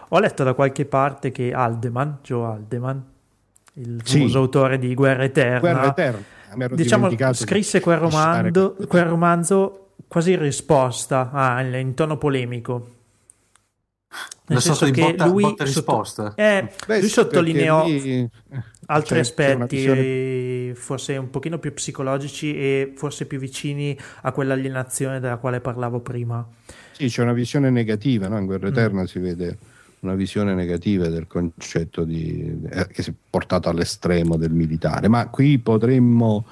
ho 0.09 0.19
letto 0.19 0.43
da 0.43 0.53
qualche 0.53 0.85
parte 0.85 1.31
che 1.31 1.51
Aldeman, 1.51 2.19
Joe 2.21 2.53
Aldeman, 2.53 3.03
il 3.75 3.99
famoso 4.03 4.29
sì. 4.29 4.37
autore 4.37 4.77
di 4.77 4.93
Guerra 4.93 5.23
Eterna, 5.23 5.59
Guerra 5.59 5.87
Eterna. 5.87 6.41
Diciamo, 6.73 7.09
scrisse 7.33 7.79
quel, 7.79 7.97
romando, 7.97 8.75
quel 8.87 9.05
romanzo 9.05 9.89
quasi 10.07 10.33
in 10.33 10.39
risposta, 10.39 11.31
ah, 11.31 11.61
in 11.61 11.93
tono 11.93 12.17
polemico. 12.17 12.89
Nel 14.45 14.61
senso 14.61 14.91
che 14.91 15.01
botta, 15.01 15.25
lui, 15.25 15.41
botta 15.41 15.63
risposta. 15.63 16.23
Sotto, 16.29 16.41
eh, 16.41 16.69
Beh, 16.85 16.99
lui 16.99 17.09
sottolineò 17.09 17.85
lì, 17.85 18.29
altri 18.87 19.19
aspetti, 19.19 19.75
visione... 19.77 20.75
forse 20.75 21.17
un 21.17 21.29
pochino 21.29 21.57
più 21.57 21.73
psicologici 21.73 22.53
e 22.53 22.93
forse 22.95 23.25
più 23.25 23.39
vicini 23.39 23.97
a 24.21 24.31
quell'alienazione 24.31 25.19
della 25.19 25.37
quale 25.37 25.61
parlavo 25.61 26.01
prima. 26.01 26.45
Sì, 26.91 27.07
c'è 27.07 27.23
una 27.23 27.33
visione 27.33 27.69
negativa, 27.69 28.27
no? 28.27 28.37
in 28.37 28.45
Guerra 28.45 28.67
mm. 28.67 28.71
Eterna 28.71 29.01
mm. 29.01 29.05
si 29.05 29.19
vede 29.19 29.57
una 30.03 30.15
visione 30.15 30.53
negativa 30.53 31.07
del 31.07 31.27
concetto 31.27 32.03
di, 32.03 32.61
eh, 32.69 32.87
che 32.87 33.01
si 33.01 33.09
è 33.09 33.13
portato 33.29 33.69
all'estremo 33.69 34.35
del 34.37 34.51
militare, 34.51 35.07
ma 35.07 35.27
qui 35.27 35.59
potremmo 35.59 36.45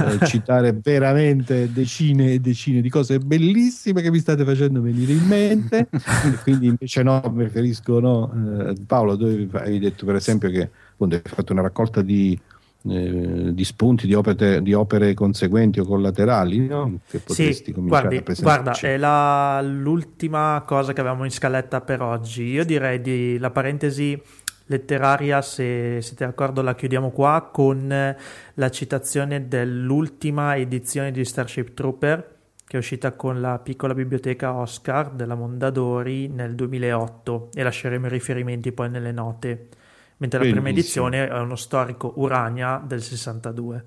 eh, 0.00 0.24
citare 0.26 0.72
veramente 0.72 1.72
decine 1.72 2.32
e 2.32 2.38
decine 2.38 2.80
di 2.80 2.90
cose 2.90 3.18
bellissime 3.18 4.02
che 4.02 4.10
mi 4.10 4.18
state 4.18 4.44
facendo 4.44 4.80
venire 4.80 5.12
in 5.12 5.26
mente, 5.26 5.88
quindi 6.44 6.66
invece 6.66 7.02
no, 7.02 7.20
preferisco 7.34 7.98
no. 7.98 8.68
Eh, 8.68 8.74
Paolo, 8.86 9.16
tu 9.16 9.48
hai 9.54 9.78
detto 9.78 10.04
per 10.04 10.16
esempio 10.16 10.50
che 10.50 10.70
appunto, 10.92 11.16
hai 11.16 11.22
fatto 11.24 11.52
una 11.52 11.62
raccolta 11.62 12.02
di 12.02 12.38
eh, 12.86 13.52
di 13.52 13.64
spunti 13.64 14.06
di 14.06 14.14
opere, 14.14 14.62
di 14.62 14.72
opere, 14.72 15.14
conseguenti 15.14 15.80
o 15.80 15.84
collaterali 15.84 16.66
no? 16.66 17.00
che 17.08 17.18
potresti 17.18 17.64
sì, 17.64 17.72
cominciare 17.72 18.22
guardi, 18.22 18.32
a 18.32 18.42
guarda 18.42 18.72
è 18.72 18.96
la, 18.96 19.60
l'ultima 19.62 20.62
cosa 20.66 20.92
che 20.92 21.00
avevamo 21.00 21.24
in 21.24 21.30
scaletta 21.30 21.80
per 21.80 22.02
oggi. 22.02 22.44
Io 22.44 22.64
direi 22.64 23.00
di 23.00 23.36
la 23.38 23.50
parentesi 23.50 24.20
letteraria 24.66 25.42
se 25.42 26.00
siete 26.00 26.24
d'accordo 26.24 26.62
la 26.62 26.74
chiudiamo 26.74 27.10
qua 27.10 27.48
con 27.52 28.16
la 28.54 28.70
citazione 28.70 29.48
dell'ultima 29.48 30.56
edizione 30.56 31.10
di 31.10 31.24
Starship 31.24 31.74
Trooper 31.74 32.36
che 32.68 32.76
è 32.76 32.80
uscita 32.80 33.12
con 33.12 33.40
la 33.40 33.58
piccola 33.58 33.94
biblioteca 33.94 34.54
Oscar 34.54 35.10
della 35.10 35.34
Mondadori 35.34 36.28
nel 36.28 36.54
2008 36.54 37.48
e 37.54 37.62
lasceremo 37.62 38.06
i 38.06 38.10
riferimenti 38.10 38.72
poi 38.72 38.90
nelle 38.90 39.10
note 39.10 39.68
mentre 40.18 40.38
Benissimo. 40.38 40.44
la 40.44 40.50
prima 40.50 40.68
edizione 40.68 41.28
è 41.28 41.38
uno 41.38 41.56
storico 41.56 42.12
Urania 42.16 42.82
del 42.84 43.02
62, 43.02 43.84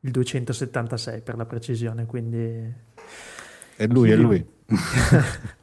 il 0.00 0.10
276 0.10 1.20
per 1.22 1.36
la 1.36 1.46
precisione, 1.46 2.06
quindi... 2.06 2.72
È 3.76 3.86
lui, 3.86 4.10
è 4.10 4.16
lui. 4.16 4.44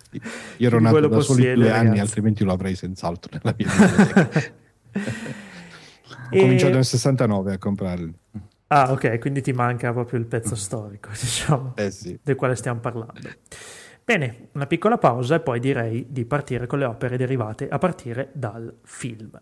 Io 0.57 0.67
ero 0.67 0.79
nato 0.79 1.07
da 1.07 1.19
soli 1.19 1.53
due 1.53 1.67
ragazzi. 1.67 1.87
anni, 1.87 1.99
altrimenti 1.99 2.43
lo 2.43 2.53
avrei 2.53 2.75
senz'altro 2.75 3.37
nella 3.41 3.55
mia 3.57 3.67
vita. 3.67 4.29
Ho 6.29 6.35
e... 6.35 6.39
cominciato 6.39 6.73
nel 6.73 6.85
69 6.85 7.53
a 7.53 7.57
comprarli. 7.57 8.13
Ah, 8.67 8.91
ok, 8.91 9.17
quindi 9.19 9.41
ti 9.41 9.53
manca 9.53 9.93
proprio 9.93 10.19
il 10.19 10.25
pezzo 10.25 10.55
storico, 10.55 11.09
diciamo, 11.19 11.73
eh 11.75 11.91
sì. 11.91 12.19
del 12.21 12.35
quale 12.35 12.55
stiamo 12.55 12.79
parlando. 12.79 13.29
Bene, 14.03 14.49
una 14.53 14.67
piccola 14.67 14.97
pausa 14.97 15.35
e 15.35 15.39
poi 15.39 15.59
direi 15.59 16.07
di 16.09 16.25
partire 16.25 16.65
con 16.65 16.79
le 16.79 16.85
opere 16.85 17.17
derivate 17.17 17.67
a 17.67 17.77
partire 17.77 18.29
dal 18.33 18.73
film. 18.83 19.39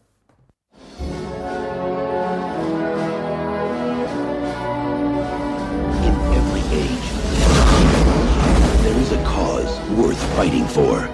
Worth 9.96 10.22
fighting 10.36 10.68
for. 10.68 11.08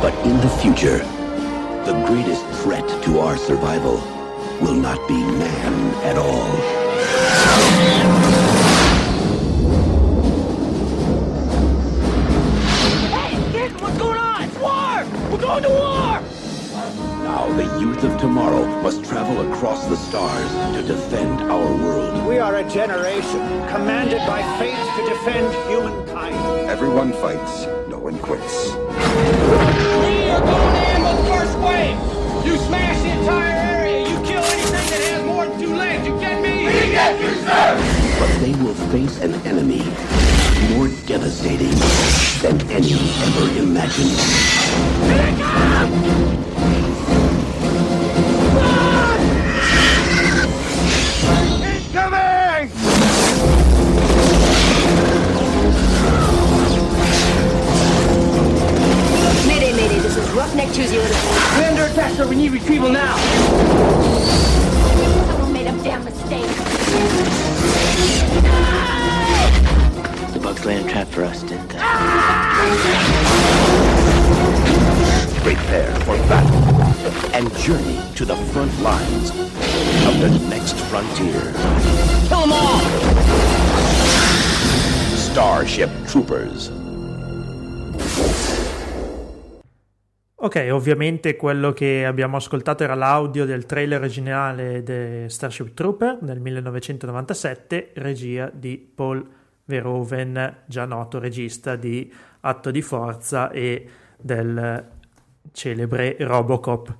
But 0.00 0.14
in 0.26 0.36
the 0.40 0.48
future, 0.60 0.98
the 1.84 2.04
greatest 2.06 2.44
threat 2.62 2.86
to 3.04 3.18
our 3.18 3.36
survival 3.36 3.96
will 4.60 4.74
not 4.74 5.06
be 5.06 5.14
man 5.14 5.94
at 6.04 6.16
all. 6.16 6.50
Hey, 13.12 13.68
what's 13.80 13.98
going 13.98 14.18
on? 14.18 14.60
War! 14.60 15.30
We're 15.30 15.38
going 15.38 15.62
to 15.64 15.68
war! 15.68 16.33
Now 17.34 17.52
the 17.52 17.64
youth 17.80 18.04
of 18.04 18.16
tomorrow 18.16 18.64
must 18.80 19.04
travel 19.04 19.50
across 19.50 19.88
the 19.88 19.96
stars 19.96 20.48
to 20.76 20.82
defend 20.86 21.40
our 21.50 21.66
world. 21.82 22.28
We 22.28 22.38
are 22.38 22.58
a 22.58 22.70
generation 22.70 23.40
commanded 23.66 24.20
by 24.24 24.40
fate 24.56 24.78
to 24.96 25.02
defend 25.12 25.52
humankind. 25.68 26.36
Everyone 26.70 27.12
fights, 27.12 27.66
no 27.88 27.98
one 27.98 28.20
quits. 28.20 28.70
We 28.70 30.30
are 30.30 30.44
going 30.46 30.76
in 30.94 31.02
with 31.02 31.16
the 31.18 31.26
first 31.34 31.58
wave. 31.58 31.98
You 32.46 32.56
smash 32.68 33.02
the 33.02 33.10
entire 33.18 33.58
area. 33.78 34.08
You 34.10 34.16
kill 34.22 34.44
anything 34.44 34.86
that 34.90 35.02
has 35.10 35.24
more 35.26 35.46
than 35.48 35.58
two 35.60 35.74
legs. 35.74 36.06
You 36.06 36.16
get 36.20 36.40
me? 36.40 36.66
We 36.66 36.92
get 36.94 37.20
you, 37.20 37.34
sir! 37.42 37.66
But 38.20 38.30
they 38.44 38.54
will 38.62 38.78
face 38.94 39.18
an 39.18 39.34
enemy 39.44 39.82
more 40.76 40.86
devastating 41.06 41.74
than 42.42 42.60
any 42.70 42.94
ever 43.26 43.58
imagined. 43.58 44.14
Here 45.10 45.30
it 45.30 46.83
under. 62.24 62.36
We 62.36 62.42
need 62.42 62.52
retrieval 62.52 62.90
now. 62.90 63.16
Someone 65.26 65.52
made 65.52 65.66
a 65.66 65.72
damn 65.82 66.04
mistake. 66.04 66.46
The 70.32 70.40
bugs 70.40 70.64
laid 70.64 70.84
a 70.84 70.90
trap 70.90 71.08
for 71.08 71.24
us, 71.24 71.42
didn't 71.42 71.68
they? 71.68 71.78
Prepare 75.42 75.94
for 76.00 76.16
battle 76.28 77.34
and 77.34 77.54
journey 77.58 78.00
to 78.16 78.24
the 78.24 78.36
front 78.36 78.80
lines 78.80 79.30
of 79.30 80.20
the 80.20 80.30
next 80.48 80.76
frontier. 80.76 81.52
Kill 82.28 82.40
them 82.40 82.52
all! 82.52 82.80
Starship 85.16 85.90
Troopers. 86.06 86.70
Ok, 90.44 90.68
ovviamente 90.70 91.36
quello 91.36 91.72
che 91.72 92.04
abbiamo 92.04 92.36
ascoltato 92.36 92.84
era 92.84 92.94
l'audio 92.94 93.46
del 93.46 93.64
trailer 93.64 93.98
originale 93.98 94.82
di 94.82 95.26
Starship 95.26 95.72
Trooper 95.72 96.18
del 96.20 96.38
1997, 96.38 97.92
regia 97.94 98.50
di 98.52 98.76
Paul 98.76 99.26
Verhoeven, 99.64 100.64
già 100.66 100.84
noto 100.84 101.18
regista 101.18 101.76
di 101.76 102.12
Atto 102.40 102.70
di 102.70 102.82
Forza 102.82 103.50
e 103.52 103.88
del 104.18 104.86
celebre 105.50 106.14
Robocop, 106.18 106.94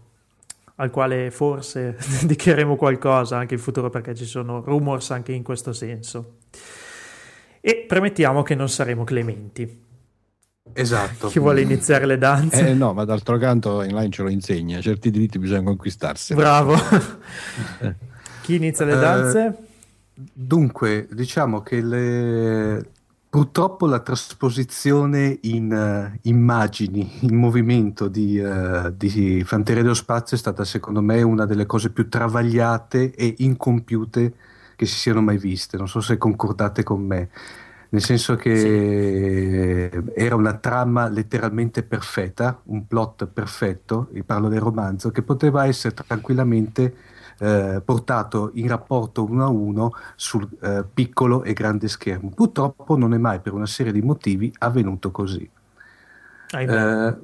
al 0.76 0.88
quale 0.88 1.30
forse 1.30 1.98
dedicheremo 2.24 2.76
qualcosa 2.76 3.37
anche 3.37 3.52
in 3.52 3.61
futuro 3.61 3.90
perché 3.90 4.14
ci 4.14 4.24
sono 4.24 4.62
rumors 4.62 5.11
anche 5.11 5.33
in 5.33 5.42
questo 5.42 5.74
senso. 5.74 6.37
E 7.61 7.85
premettiamo 7.87 8.42
che 8.42 8.54
non 8.54 8.70
saremo 8.70 9.04
clementi. 9.04 9.83
Esatto. 10.72 11.29
Chi 11.29 11.38
vuole 11.38 11.61
iniziare 11.61 12.07
le 12.07 12.16
danze? 12.16 12.68
Eh, 12.68 12.74
no, 12.74 12.94
ma 12.94 13.05
d'altro 13.05 13.37
canto 13.37 13.83
Inline 13.83 14.11
ce 14.11 14.22
lo 14.22 14.31
insegna, 14.31 14.81
certi 14.81 15.11
diritti 15.11 15.38
bisogna 15.38 15.62
conquistarsi. 15.62 16.35
Bravo. 16.35 16.74
Chi 18.40 18.55
inizia 18.55 18.85
le 18.87 18.96
danze? 18.96 19.46
Eh, 19.46 19.55
dunque, 20.33 21.07
diciamo 21.11 21.61
che 21.61 21.81
le... 21.83 22.88
Purtroppo 23.29 23.87
la 23.87 23.98
trasposizione 23.98 25.38
in 25.42 25.72
uh, 25.72 26.18
immagini, 26.22 27.18
in 27.22 27.35
movimento 27.35 28.07
di, 28.07 28.38
uh, 28.38 28.94
di 28.96 29.42
Fanteria 29.44 29.83
dello 29.83 29.94
Spazio 29.94 30.37
è 30.37 30.38
stata 30.38 30.64
secondo 30.64 31.03
me 31.03 31.20
una 31.22 31.44
delle 31.44 31.66
cose 31.66 31.90
più 31.90 32.09
travagliate 32.09 33.12
e 33.12 33.35
incompiute 33.38 34.35
che 34.77 34.87
si 34.87 34.96
siano 34.96 35.20
mai 35.20 35.38
viste. 35.38 35.77
Non 35.77 35.88
so 35.88 36.00
se 36.00 36.16
concordate 36.16 36.85
con 36.85 37.03
me, 37.03 37.29
nel 37.94 38.02
senso 38.02 38.35
che 38.35 39.88
sì. 39.92 40.12
era 40.16 40.35
una 40.35 40.54
trama 40.54 41.09
letteralmente 41.09 41.85
perfetta, 41.85 42.61
un 42.64 42.88
plot 42.88 43.26
perfetto, 43.28 44.11
parlo 44.26 44.48
del 44.48 44.59
romanzo, 44.59 45.12
che 45.12 45.22
poteva 45.22 45.64
essere 45.66 45.94
tranquillamente 45.94 46.96
eh, 47.38 47.80
portato 47.85 48.50
in 48.54 48.66
rapporto 48.66 49.22
uno 49.24 49.44
a 49.44 49.48
uno 49.48 49.92
sul 50.16 50.48
eh, 50.61 50.85
piccolo 50.92 51.44
e 51.44 51.52
grande 51.52 51.87
schermo. 51.87 52.30
Purtroppo 52.30 52.96
non 52.96 53.14
è 53.14 53.18
mai 53.18 53.38
per 53.38 53.52
una 53.52 53.66
serie 53.66 53.92
di 53.92 54.02
motivi 54.02 54.52
avvenuto 54.59 55.12
così. 55.12 55.48
Eh, 56.50 57.16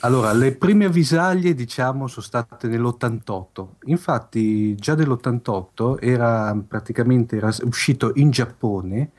allora, 0.00 0.32
le 0.32 0.56
prime 0.56 0.86
avvisaglie, 0.86 1.54
diciamo, 1.54 2.08
sono 2.08 2.26
state 2.26 2.66
nell'88. 2.66 3.66
Infatti, 3.84 4.74
già 4.74 4.96
nell'88 4.96 6.00
era 6.00 6.56
praticamente 6.66 7.36
era 7.36 7.54
uscito 7.62 8.10
in 8.16 8.30
Giappone 8.30 9.12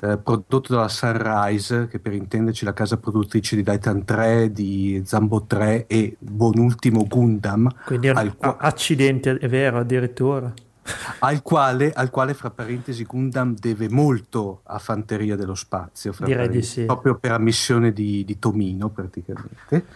eh, 0.00 0.18
prodotto 0.18 0.74
dalla 0.74 0.88
Sunrise, 0.88 1.88
che 1.88 1.98
per 1.98 2.12
intenderci 2.12 2.64
la 2.64 2.72
casa 2.72 2.96
produttrice 2.96 3.56
di 3.56 3.62
Titan 3.62 4.04
3, 4.04 4.52
di 4.52 5.02
Zambo 5.04 5.44
3 5.44 5.86
e 5.86 6.16
buon 6.18 6.58
ultimo 6.58 7.06
Gundam. 7.06 7.68
Quindi 7.84 8.08
era 8.08 8.20
un 8.20 8.36
qua- 8.36 8.56
accidente, 8.58 9.38
è 9.38 9.48
vero, 9.48 9.78
addirittura. 9.78 10.52
Al 11.20 11.40
quale, 11.40 11.92
al 11.92 12.10
quale, 12.10 12.34
fra 12.34 12.50
parentesi, 12.50 13.04
Gundam 13.04 13.54
deve 13.54 13.88
molto 13.88 14.60
a 14.64 14.78
Fanteria 14.78 15.34
dello 15.34 15.54
Spazio, 15.54 16.12
Direi 16.18 16.48
di 16.50 16.62
sì. 16.62 16.84
proprio 16.84 17.16
per 17.16 17.32
ammissione 17.32 17.92
di, 17.92 18.22
di 18.24 18.38
Tomino 18.38 18.90
praticamente. 18.90 19.86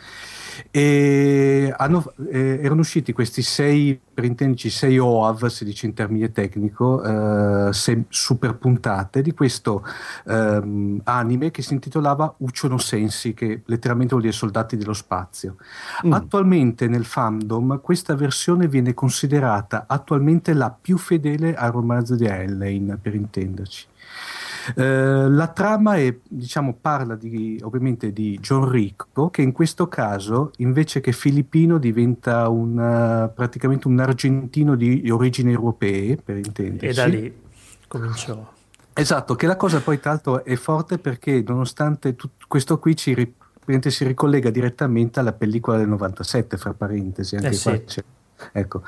E 0.70 1.72
hanno, 1.76 2.12
eh, 2.30 2.60
erano 2.62 2.80
usciti 2.80 3.12
questi 3.12 3.42
sei, 3.42 3.98
per 4.12 4.24
intenderci, 4.24 4.70
sei 4.70 4.98
OAV, 4.98 5.46
si 5.46 5.64
dice 5.64 5.86
in 5.86 5.94
termine 5.94 6.32
tecnico, 6.32 7.02
eh, 7.02 7.72
sei 7.72 8.04
super 8.08 8.56
puntate 8.56 9.22
di 9.22 9.32
questo 9.32 9.84
ehm, 10.26 11.00
anime 11.04 11.50
che 11.50 11.62
si 11.62 11.74
intitolava 11.74 12.34
Ucciono 12.38 12.78
Sensi, 12.78 13.34
che 13.34 13.62
letteralmente 13.64 14.12
vuol 14.12 14.24
dire 14.24 14.34
soldati 14.34 14.76
dello 14.76 14.94
spazio. 14.94 15.56
Mm. 16.06 16.12
Attualmente 16.12 16.86
nel 16.88 17.04
fandom 17.04 17.80
questa 17.80 18.14
versione 18.14 18.68
viene 18.68 18.94
considerata 18.94 19.84
attualmente 19.86 20.52
la 20.52 20.70
più 20.70 20.98
fedele 20.98 21.54
al 21.54 21.72
romanzo 21.72 22.14
di 22.16 22.26
Hellane, 22.26 22.96
per 22.96 23.14
intenderci. 23.14 23.86
Eh, 24.74 25.28
la 25.28 25.48
trama 25.48 25.96
è, 25.96 26.16
diciamo, 26.28 26.76
parla 26.80 27.14
di, 27.14 27.60
ovviamente 27.62 28.12
di 28.12 28.38
John 28.40 28.68
Ricco, 28.68 29.30
che 29.30 29.42
in 29.42 29.52
questo 29.52 29.88
caso, 29.88 30.50
invece 30.58 31.00
che 31.00 31.12
filippino, 31.12 31.78
diventa 31.78 32.48
un, 32.48 33.30
praticamente 33.34 33.88
un 33.88 33.98
argentino 33.98 34.74
di 34.74 35.08
origini 35.10 35.52
europee, 35.52 36.16
per 36.16 36.36
intenderci. 36.36 36.86
E 36.86 36.92
da 36.92 37.06
lì 37.06 37.34
cominciò. 37.86 38.56
Esatto, 38.92 39.36
che 39.36 39.46
la 39.46 39.56
cosa 39.56 39.80
poi 39.80 40.00
tra 40.00 40.10
l'altro 40.10 40.44
è 40.44 40.56
forte 40.56 40.98
perché 40.98 41.44
nonostante 41.46 42.16
tutto 42.16 42.44
questo 42.48 42.80
qui 42.80 42.96
ci 42.96 43.34
si 43.90 44.04
ricollega 44.04 44.50
direttamente 44.50 45.20
alla 45.20 45.32
pellicola 45.32 45.76
del 45.76 45.88
97, 45.88 46.56
fra 46.56 46.72
parentesi, 46.72 47.36
anche 47.36 47.50
eh 47.50 47.60
qua 47.60 47.80
c'è 47.84 48.02
Ecco. 48.52 48.82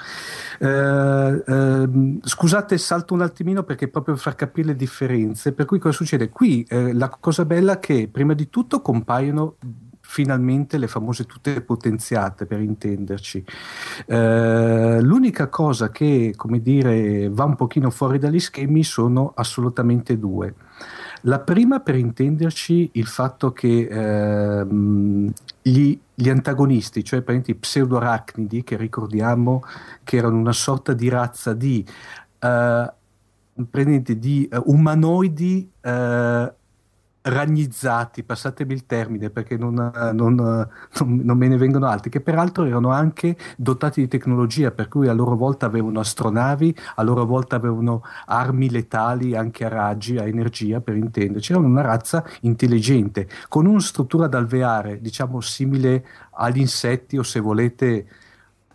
Eh, 0.58 1.42
eh, 1.46 2.18
scusate, 2.22 2.78
salto 2.78 3.14
un 3.14 3.22
attimino 3.22 3.62
perché 3.62 3.88
proprio 3.88 4.14
per 4.14 4.22
far 4.22 4.34
capire 4.34 4.68
le 4.68 4.76
differenze. 4.76 5.52
Per 5.52 5.66
cui 5.66 5.78
cosa 5.78 5.96
succede? 5.96 6.30
Qui 6.30 6.64
eh, 6.68 6.92
la 6.92 7.08
cosa 7.08 7.44
bella 7.44 7.74
è 7.74 7.78
che 7.78 8.08
prima 8.10 8.34
di 8.34 8.48
tutto 8.48 8.80
compaiono 8.80 9.56
finalmente 10.10 10.76
le 10.76 10.88
famose 10.88 11.24
tutte 11.24 11.60
potenziate 11.60 12.44
per 12.44 12.60
intenderci. 12.60 13.44
Eh, 14.06 14.98
l'unica 15.00 15.48
cosa 15.48 15.90
che, 15.90 16.32
come 16.36 16.60
dire, 16.60 17.28
va 17.30 17.44
un 17.44 17.54
pochino 17.54 17.90
fuori 17.90 18.18
dagli 18.18 18.40
schemi 18.40 18.82
sono 18.82 19.32
assolutamente 19.36 20.18
due. 20.18 20.52
La 21.22 21.40
prima, 21.40 21.80
per 21.80 21.96
intenderci, 21.96 22.90
il 22.94 23.06
fatto 23.06 23.52
che 23.52 23.88
ehm, 23.90 25.33
gli, 25.61 25.98
gli, 26.14 26.28
antagonisti, 26.28 27.04
cioè 27.04 27.22
i 27.50 27.54
pseudoarachnidi, 27.54 28.64
che 28.64 28.76
ricordiamo 28.76 29.62
che 30.02 30.16
erano 30.16 30.38
una 30.38 30.52
sorta 30.52 30.92
di 30.94 31.09
razza 31.09 31.52
di, 31.52 31.85
eh, 32.38 32.92
di 34.18 34.48
uh, 34.50 34.62
umanoidi 34.64 35.70
uh, 35.83 36.52
ragnizzati, 37.22 38.22
passatemi 38.22 38.72
il 38.72 38.87
termine 38.87 39.30
perché 39.30 39.56
non, 39.56 39.74
non, 39.74 40.35
non, 40.35 40.68
non, 40.98 41.37
me 41.37 41.48
ne 41.48 41.56
vengono 41.56 41.87
altri, 41.87 42.11
che 42.11 42.20
peraltro 42.20 42.64
erano 42.64 42.90
anche 42.90 43.37
dotati 43.56 44.00
di 44.00 44.09
tecnologia, 44.09 44.70
per 44.70 44.88
cui 44.88 45.09
a 45.09 45.12
loro 45.12 45.37
volta 45.37 45.66
avevano 45.66 46.00
astronavi, 46.00 46.74
a 46.96 47.02
loro 47.02 47.26
volta 47.26 47.56
avevano 47.56 48.02
armi 48.26 48.70
letali 48.70 49.37
anche 49.37 49.64
a 49.64 49.68
raggi, 49.68 50.16
a 50.16 50.26
energia 50.26 50.80
per 50.80 50.96
intenderci, 50.96 51.52
erano 51.52 51.68
una 51.68 51.83
razza 51.83 52.24
intelligente, 52.42 53.28
con 53.48 53.66
una 53.66 53.80
struttura 53.80 54.26
da 54.26 54.38
alveare, 54.38 55.00
diciamo 55.00 55.40
simile 55.40 56.06
agli 56.33 56.59
insetti 56.59 57.18
o 57.18 57.22
se 57.22 57.40
volete 57.40 58.06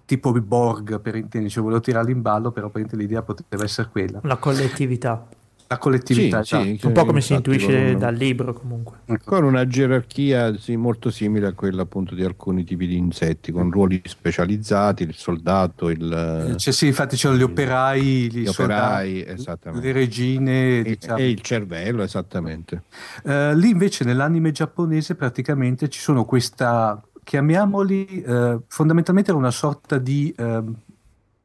tipo 0.05 0.31
Borg 0.31 1.01
per 1.01 1.15
intenderci, 1.15 1.60
volevo 1.60 1.79
tirarli 1.79 2.12
in 2.12 2.21
ballo, 2.21 2.51
però 2.51 2.69
l'idea 2.91 3.23
poteva 3.23 3.63
essere 3.63 3.89
quella. 3.91 4.19
La 4.21 4.38
collettività 4.38 5.25
la 5.67 5.78
collettività, 5.80 6.43
sì, 6.43 6.56
sì, 6.56 6.69
esatto. 6.69 6.88
un 6.88 6.93
po' 6.93 7.06
come 7.06 7.21
si 7.21 7.34
intuisce 7.34 7.91
con, 7.91 7.99
dal 7.99 8.13
libro 8.13 8.54
comunque. 8.54 8.97
Con 9.23 9.43
una 9.43 9.65
gerarchia 9.65 10.56
sì, 10.58 10.75
molto 10.75 11.10
simile 11.10 11.47
a 11.47 11.54
quella 11.54 11.82
appunto 11.82 12.13
di 12.13 12.23
alcuni 12.23 12.63
tipi 12.63 12.86
di 12.86 12.97
insetti, 12.97 13.51
con 13.51 13.71
ruoli 13.71 13.99
specializzati, 14.04 15.04
il 15.04 15.15
soldato, 15.15 15.89
il... 15.89 16.56
Cioè, 16.58 16.73
sì, 16.73 16.86
infatti 16.88 17.15
c'erano 17.15 17.39
gli 17.39 17.43
operai, 17.43 18.01
gli, 18.04 18.41
gli 18.41 18.47
operai, 18.47 19.25
le 19.73 19.91
regine 19.91 20.80
e, 20.80 20.84
diciamo. 20.84 21.17
e, 21.17 21.30
il 21.30 21.41
cervello, 21.41 22.04
esattamente. 22.04 22.84
Uh, 23.23 23.54
lì 23.56 23.69
invece 23.69 24.04
nell'anime 24.04 24.51
giapponese 24.51 25.15
praticamente 25.15 25.89
ci 25.89 25.99
sono 25.99 26.25
questa 26.25 27.01
chiamiamoli 27.23 28.23
uh, 28.25 28.62
fondamentalmente 28.67 29.32
era 29.32 29.39
una 29.39 29.49
sorta 29.49 29.97
di 29.97 30.34
uh, 30.38 30.73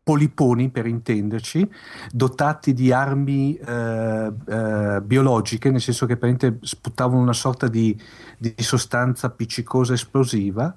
poliponi 0.03 0.71
per 0.71 0.87
intenderci, 0.87 1.69
dotati 2.11 2.73
di 2.73 2.93
armi 2.93 3.57
eh, 3.57 4.33
eh, 4.49 5.01
biologiche, 5.03 5.71
nel 5.71 5.81
senso 5.81 6.07
che 6.07 6.19
sputavano 6.63 7.21
una 7.21 7.33
sorta 7.33 7.69
di, 7.69 7.97
di 8.39 8.55
sostanza 8.59 9.29
appiccicosa 9.29 9.93
esplosiva 9.93 10.77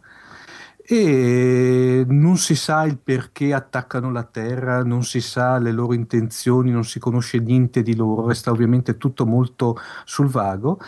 e 0.86 2.04
non 2.06 2.36
si 2.38 2.56
sa 2.56 2.84
il 2.84 2.98
perché 2.98 3.54
attaccano 3.54 4.12
la 4.12 4.24
Terra, 4.24 4.84
non 4.84 5.04
si 5.04 5.22
sa 5.22 5.58
le 5.58 5.72
loro 5.72 5.94
intenzioni, 5.94 6.72
non 6.72 6.84
si 6.84 7.00
conosce 7.00 7.40
niente 7.40 7.82
di 7.82 7.96
loro, 7.96 8.28
resta 8.28 8.52
ovviamente 8.52 8.98
tutto 8.98 9.26
molto 9.26 9.78
sul 10.04 10.28
vago 10.28 10.80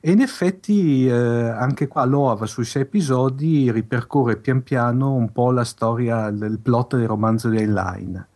e 0.00 0.10
in 0.10 0.20
effetti 0.22 1.06
eh, 1.06 1.12
anche 1.12 1.86
qua 1.86 2.04
l'OAV 2.04 2.44
sui 2.44 2.64
sei 2.64 2.82
episodi 2.82 3.70
ripercorre 3.70 4.36
pian 4.36 4.62
piano 4.62 5.12
un 5.12 5.30
po' 5.30 5.50
la 5.50 5.64
storia, 5.64 6.28
il 6.28 6.58
plot 6.62 6.96
del 6.96 7.06
romanzo 7.06 7.50
di 7.50 7.58
Heinlein. 7.58 8.26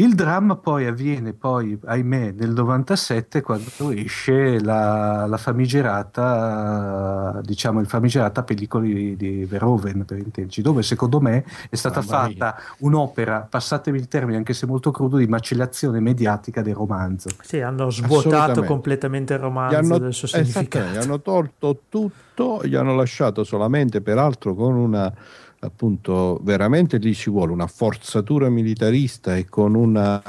Il 0.00 0.14
dramma 0.14 0.56
poi 0.56 0.86
avviene 0.86 1.34
poi, 1.34 1.78
ahimè, 1.84 2.32
nel 2.32 2.52
97 2.52 3.42
quando 3.42 3.68
esce 3.90 4.58
la, 4.58 5.26
la 5.26 5.36
famigerata, 5.36 7.38
diciamo, 7.42 7.80
il 7.80 7.86
famigerata 7.86 8.42
pellicola 8.42 8.86
di, 8.86 9.14
di 9.14 9.44
Verhoeven, 9.44 10.06
per 10.06 10.16
intenderci, 10.16 10.62
dove 10.62 10.82
secondo 10.82 11.20
me 11.20 11.44
è 11.68 11.76
stata 11.76 12.00
fatta 12.00 12.56
un'opera, 12.78 13.46
passatemi 13.48 13.98
il 13.98 14.08
termine 14.08 14.38
anche 14.38 14.54
se 14.54 14.64
molto 14.64 14.90
crudo, 14.90 15.18
di 15.18 15.26
macellazione 15.26 16.00
mediatica 16.00 16.62
del 16.62 16.74
romanzo. 16.74 17.28
Sì, 17.42 17.60
hanno 17.60 17.90
svuotato 17.90 18.64
completamente 18.64 19.34
il 19.34 19.40
romanzo 19.40 19.76
hanno, 19.76 19.98
del 19.98 20.14
suo 20.14 20.28
significato. 20.28 20.92
Gli 20.92 20.96
hanno 20.96 21.20
tolto 21.20 21.82
tutto, 21.90 22.62
gli 22.64 22.74
hanno 22.74 22.94
lasciato 22.94 23.44
solamente, 23.44 24.00
peraltro, 24.00 24.54
con 24.54 24.76
una 24.76 25.12
appunto 25.60 26.40
veramente 26.42 26.96
lì 26.96 27.14
ci 27.14 27.30
vuole 27.30 27.52
una 27.52 27.66
forzatura 27.66 28.48
militarista 28.48 29.36
e 29.36 29.46
con 29.46 29.74
una 29.74 30.22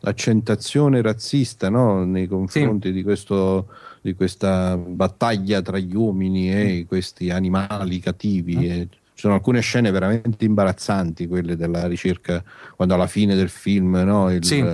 accentazione 0.00 1.02
razzista 1.02 1.68
no? 1.68 2.04
nei 2.04 2.26
confronti 2.26 2.88
sì. 2.88 2.94
di, 2.94 3.02
questo, 3.02 3.68
di, 4.00 4.14
questa 4.14 4.76
battaglia 4.76 5.60
tra 5.60 5.78
gli 5.78 5.94
uomini 5.94 6.50
e 6.50 6.86
questi 6.88 7.30
animali 7.30 7.98
cattivi. 8.00 8.56
Mm. 8.56 8.62
E 8.62 8.88
ci 9.18 9.24
sono 9.24 9.34
alcune 9.34 9.60
scene 9.60 9.90
veramente 9.90 10.44
imbarazzanti, 10.44 11.26
quelle 11.26 11.56
della 11.56 11.88
ricerca, 11.88 12.40
quando 12.76 12.94
alla 12.94 13.08
fine 13.08 13.34
del 13.34 13.48
film, 13.48 13.96
no? 13.96 14.30
Il, 14.30 14.44
sì. 14.44 14.64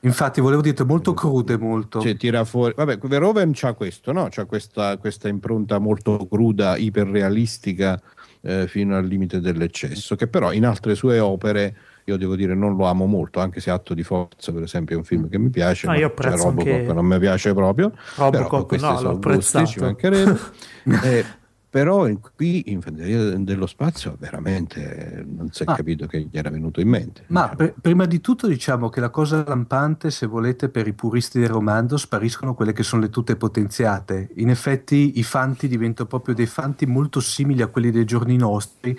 Infatti, 0.00 0.42
volevo 0.42 0.60
dire, 0.60 0.84
molto 0.84 1.14
crude, 1.14 1.56
molto. 1.56 1.98
Cioè, 1.98 2.14
tira 2.18 2.44
fuori. 2.44 2.74
Vabbè, 2.76 2.98
Verhoeven 2.98 3.52
c'ha 3.54 3.72
questo, 3.72 4.12
no? 4.12 4.28
C'ha 4.30 4.44
questa, 4.44 4.98
questa 4.98 5.28
impronta 5.28 5.78
molto 5.78 6.28
cruda, 6.30 6.76
iperrealistica, 6.76 7.98
eh, 8.42 8.66
fino 8.68 8.96
al 8.96 9.06
limite 9.06 9.40
dell'eccesso, 9.40 10.16
che 10.16 10.26
però 10.28 10.52
in 10.52 10.64
altre 10.66 10.94
sue 10.94 11.18
opere 11.18 11.76
io 12.04 12.16
devo 12.16 12.36
dire 12.36 12.54
non 12.54 12.74
lo 12.76 12.86
amo 12.86 13.04
molto, 13.04 13.40
anche 13.40 13.60
se 13.60 13.70
Atto 13.70 13.92
di 13.92 14.02
Forza, 14.02 14.50
per 14.52 14.62
esempio, 14.62 14.94
è 14.94 14.98
un 14.98 15.04
film 15.04 15.28
che 15.28 15.38
mi 15.38 15.50
piace, 15.50 15.86
ma 15.86 15.96
io 15.96 16.06
apprezzo 16.06 16.44
Robocop 16.44 16.66
anche- 16.66 16.86
che 16.86 16.92
non 16.92 17.04
mi 17.04 17.18
piace 17.18 17.52
proprio. 17.52 17.92
Robocop, 18.16 18.68
però 18.68 18.86
no, 18.86 18.92
l'ho 18.92 18.98
sono 18.98 19.12
gusti, 19.18 19.28
apprezzato. 19.28 19.66
ci 19.66 19.80
mancherebbe. 19.80 20.38
Eh, 21.04 21.24
però 21.70 22.06
in- 22.08 22.18
qui 22.34 22.70
in 22.72 22.80
Fanteria 22.80 23.36
dello 23.38 23.66
Spazio 23.66 24.16
veramente 24.18 25.24
non 25.26 25.50
si 25.52 25.62
è 25.62 25.66
Ah. 25.68 25.74
capito 25.74 26.06
che 26.06 26.20
gli 26.30 26.36
era 26.38 26.48
venuto 26.50 26.80
in 26.80 26.88
mente. 26.88 27.24
Ma 27.28 27.42
diciamo. 27.50 27.56
pr- 27.56 27.80
prima 27.80 28.04
di 28.06 28.20
tutto 28.20 28.46
diciamo 28.46 28.88
che 28.88 29.00
la 29.00 29.10
cosa 29.10 29.44
lampante, 29.46 30.10
se 30.10 30.26
volete, 30.26 30.68
per 30.70 30.86
i 30.86 30.92
puristi 30.94 31.38
del 31.40 31.48
romanzo, 31.50 31.96
spariscono 31.96 32.54
quelle 32.54 32.72
che 32.72 32.82
sono 32.82 33.02
le 33.02 33.10
tute 33.10 33.36
potenziate. 33.36 34.30
In 34.36 34.48
effetti 34.50 35.18
i 35.18 35.22
fanti 35.22 35.68
diventano 35.68 36.08
proprio 36.08 36.34
dei 36.34 36.46
fanti 36.46 36.86
molto 36.86 37.20
simili 37.20 37.62
a 37.62 37.66
quelli 37.66 37.90
dei 37.90 38.04
giorni 38.04 38.36
nostri. 38.36 38.90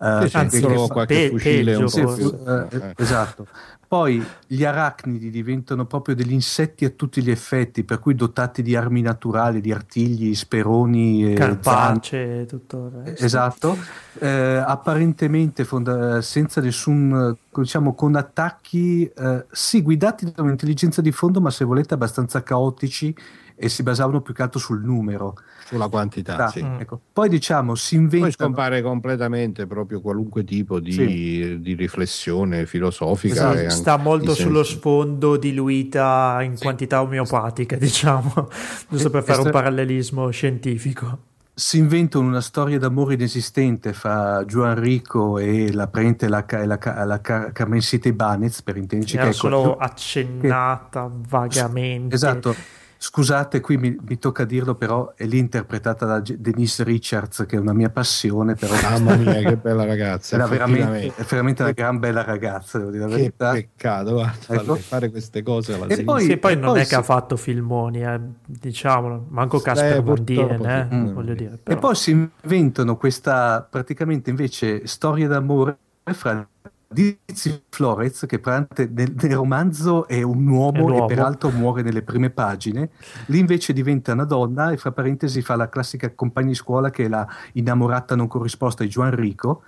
eh, 0.00 0.28
Sì, 0.28 0.36
Anzi, 0.36 0.58
solo 0.58 0.86
pe- 0.88 0.92
qualche 0.92 1.28
fucile 1.30 1.74
un 1.76 1.84
peggio, 1.84 2.04
po' 2.06 2.14
più. 2.14 2.26
Eh, 2.44 2.66
eh, 2.88 2.94
esatto. 2.96 3.46
Poi 3.92 4.24
gli 4.46 4.64
arachnidi 4.64 5.28
diventano 5.28 5.84
proprio 5.84 6.14
degli 6.14 6.32
insetti 6.32 6.86
a 6.86 6.88
tutti 6.88 7.22
gli 7.22 7.30
effetti, 7.30 7.84
per 7.84 7.98
cui 7.98 8.14
dotati 8.14 8.62
di 8.62 8.74
armi 8.74 9.02
naturali, 9.02 9.60
di 9.60 9.70
artigli, 9.70 10.34
speroni 10.34 11.30
e 11.30 11.36
zanne. 11.36 11.60
Carpace, 11.60 12.46
tutto 12.46 12.86
il 12.86 13.02
resto. 13.04 13.22
Esatto, 13.22 13.76
Eh, 14.18 14.62
apparentemente 14.66 15.64
fonda- 15.64 16.22
senza 16.22 16.62
nessun, 16.62 17.36
diciamo, 17.54 17.94
con 17.94 18.16
attacchi, 18.16 19.04
eh, 19.14 19.44
sì, 19.50 19.82
guidati 19.82 20.32
da 20.32 20.40
un'intelligenza 20.40 21.02
di 21.02 21.12
fondo, 21.12 21.42
ma 21.42 21.50
se 21.50 21.66
volete 21.66 21.92
abbastanza 21.92 22.42
caotici 22.42 23.14
e 23.54 23.68
si 23.68 23.82
basavano 23.82 24.22
più 24.22 24.32
che 24.32 24.40
altro 24.40 24.58
sul 24.58 24.82
numero. 24.82 25.34
Sulla 25.72 25.88
quantità, 25.88 26.48
sì. 26.48 26.62
Mm. 26.62 26.80
ecco. 26.80 27.00
Poi 27.12 27.28
diciamo, 27.28 27.74
si 27.74 27.94
Poi 27.96 28.04
inventano... 28.04 28.32
scompare 28.32 28.82
completamente 28.82 29.66
proprio 29.66 30.00
qualunque 30.00 30.44
tipo 30.44 30.78
di, 30.80 30.92
Sì. 30.92 31.58
di 31.60 31.74
riflessione 31.74 32.66
filosofica. 32.66 33.34
Esatto, 33.34 33.56
anche 33.58 33.70
Sta 33.70 33.96
molto 33.96 34.34
sullo 34.34 34.62
senso. 34.62 34.78
sfondo 34.78 35.36
diluita 35.36 36.38
in 36.42 36.56
Sì. 36.56 36.62
quantità 36.62 37.00
omeopatiche, 37.02 37.76
diciamo, 37.78 38.48
giusto 38.88 39.10
per 39.10 39.22
fare 39.22 39.40
un 39.42 39.50
parallelismo 39.50 40.30
scientifico. 40.30 41.18
si 41.54 41.76
inventano 41.78 42.26
una 42.26 42.40
storia 42.40 42.78
d'amore 42.78 43.12
inesistente 43.14 43.92
fra 43.92 44.42
Juan 44.44 44.74
Rico 44.80 45.38
e 45.38 45.70
la 45.72 45.86
prente 45.86 46.26
la, 46.28 46.44
la, 46.48 47.04
la 47.04 47.20
ca- 47.20 47.52
Carmen 47.52 47.80
City 47.82 48.12
Banez 48.12 48.62
per 48.62 48.78
intenderci 48.78 49.16
Era 49.16 49.24
che 49.26 49.30
è 49.30 49.34
solo 49.34 49.76
accennata 49.76 51.10
vagamente. 51.28 52.14
Esatto. 52.14 52.54
Scusate, 53.04 53.58
qui 53.60 53.78
mi, 53.78 53.96
mi 54.06 54.16
tocca 54.16 54.44
dirlo, 54.44 54.76
però 54.76 55.12
è 55.16 55.24
lì 55.26 55.38
interpretata 55.38 56.06
da 56.06 56.20
Denise 56.20 56.84
Richards, 56.84 57.44
che 57.48 57.56
è 57.56 57.58
una 57.58 57.72
mia 57.72 57.90
passione, 57.90 58.54
però 58.54 58.72
Mamma 58.80 59.16
mia, 59.16 59.40
che 59.40 59.56
bella 59.56 59.84
ragazza. 59.84 60.36
era 60.36 60.46
veramente, 60.46 61.12
è 61.16 61.24
veramente 61.24 61.62
una 61.62 61.72
gran 61.72 61.98
bella 61.98 62.22
ragazza, 62.22 62.78
devo 62.78 62.92
dire 62.92 63.02
la 63.02 63.08
Che 63.10 63.16
verità. 63.16 63.50
peccato, 63.50 64.12
guarda, 64.12 64.54
Ecco. 64.54 64.76
fare 64.76 65.10
queste 65.10 65.42
cose 65.42 65.74
alla 65.74 65.86
E 65.86 66.04
poi- 66.04 66.22
Sì, 66.22 66.36
poi 66.36 66.52
e 66.52 66.54
non 66.54 66.74
poi 66.74 66.82
è 66.82 66.86
che 66.86 66.94
ha 66.94 67.02
fatto 67.02 67.36
filmoni, 67.36 68.04
eh, 68.04 68.20
diciamolo, 68.46 69.26
manco 69.30 69.58
Casper 69.58 70.00
purtroppo 70.00 70.64
eh. 70.64 70.84
Mm. 70.94 71.12
voglio 71.12 71.34
dire. 71.34 71.54
E 71.54 71.58
però. 71.60 71.80
poi 71.80 71.96
si 71.96 72.12
inventano 72.12 72.96
questa 72.96 73.66
praticamente 73.68 74.30
invece 74.30 74.86
storia 74.86 75.26
d'amore 75.26 75.76
fra 76.04 76.46
Dizzy 76.92 77.62
Florez, 77.68 78.24
che 78.26 78.40
nel, 78.44 79.14
nel 79.16 79.34
romanzo 79.34 80.06
è 80.06 80.22
un 80.22 80.46
uomo, 80.46 80.76
È 80.76 80.80
un 80.80 80.90
uomo. 80.90 81.04
e 81.04 81.06
peraltro 81.14 81.50
muore 81.50 81.82
nelle 81.82 82.02
prime 82.02 82.30
pagine. 82.30 82.90
Lì 83.26 83.38
invece 83.38 83.72
diventa 83.72 84.12
una 84.12 84.24
donna 84.24 84.70
e 84.70 84.76
fra 84.76 84.92
parentesi 84.92 85.42
fa 85.42 85.56
la 85.56 85.68
classica 85.68 86.12
compagna 86.14 86.48
di 86.48 86.54
scuola 86.54 86.90
che 86.90 87.04
è 87.04 87.08
la 87.08 87.26
innamorata 87.54 88.14
non 88.14 88.26
corrisposta 88.28 88.82
di 88.84 88.90
Juan 88.90 89.14
Rico. 89.14 89.62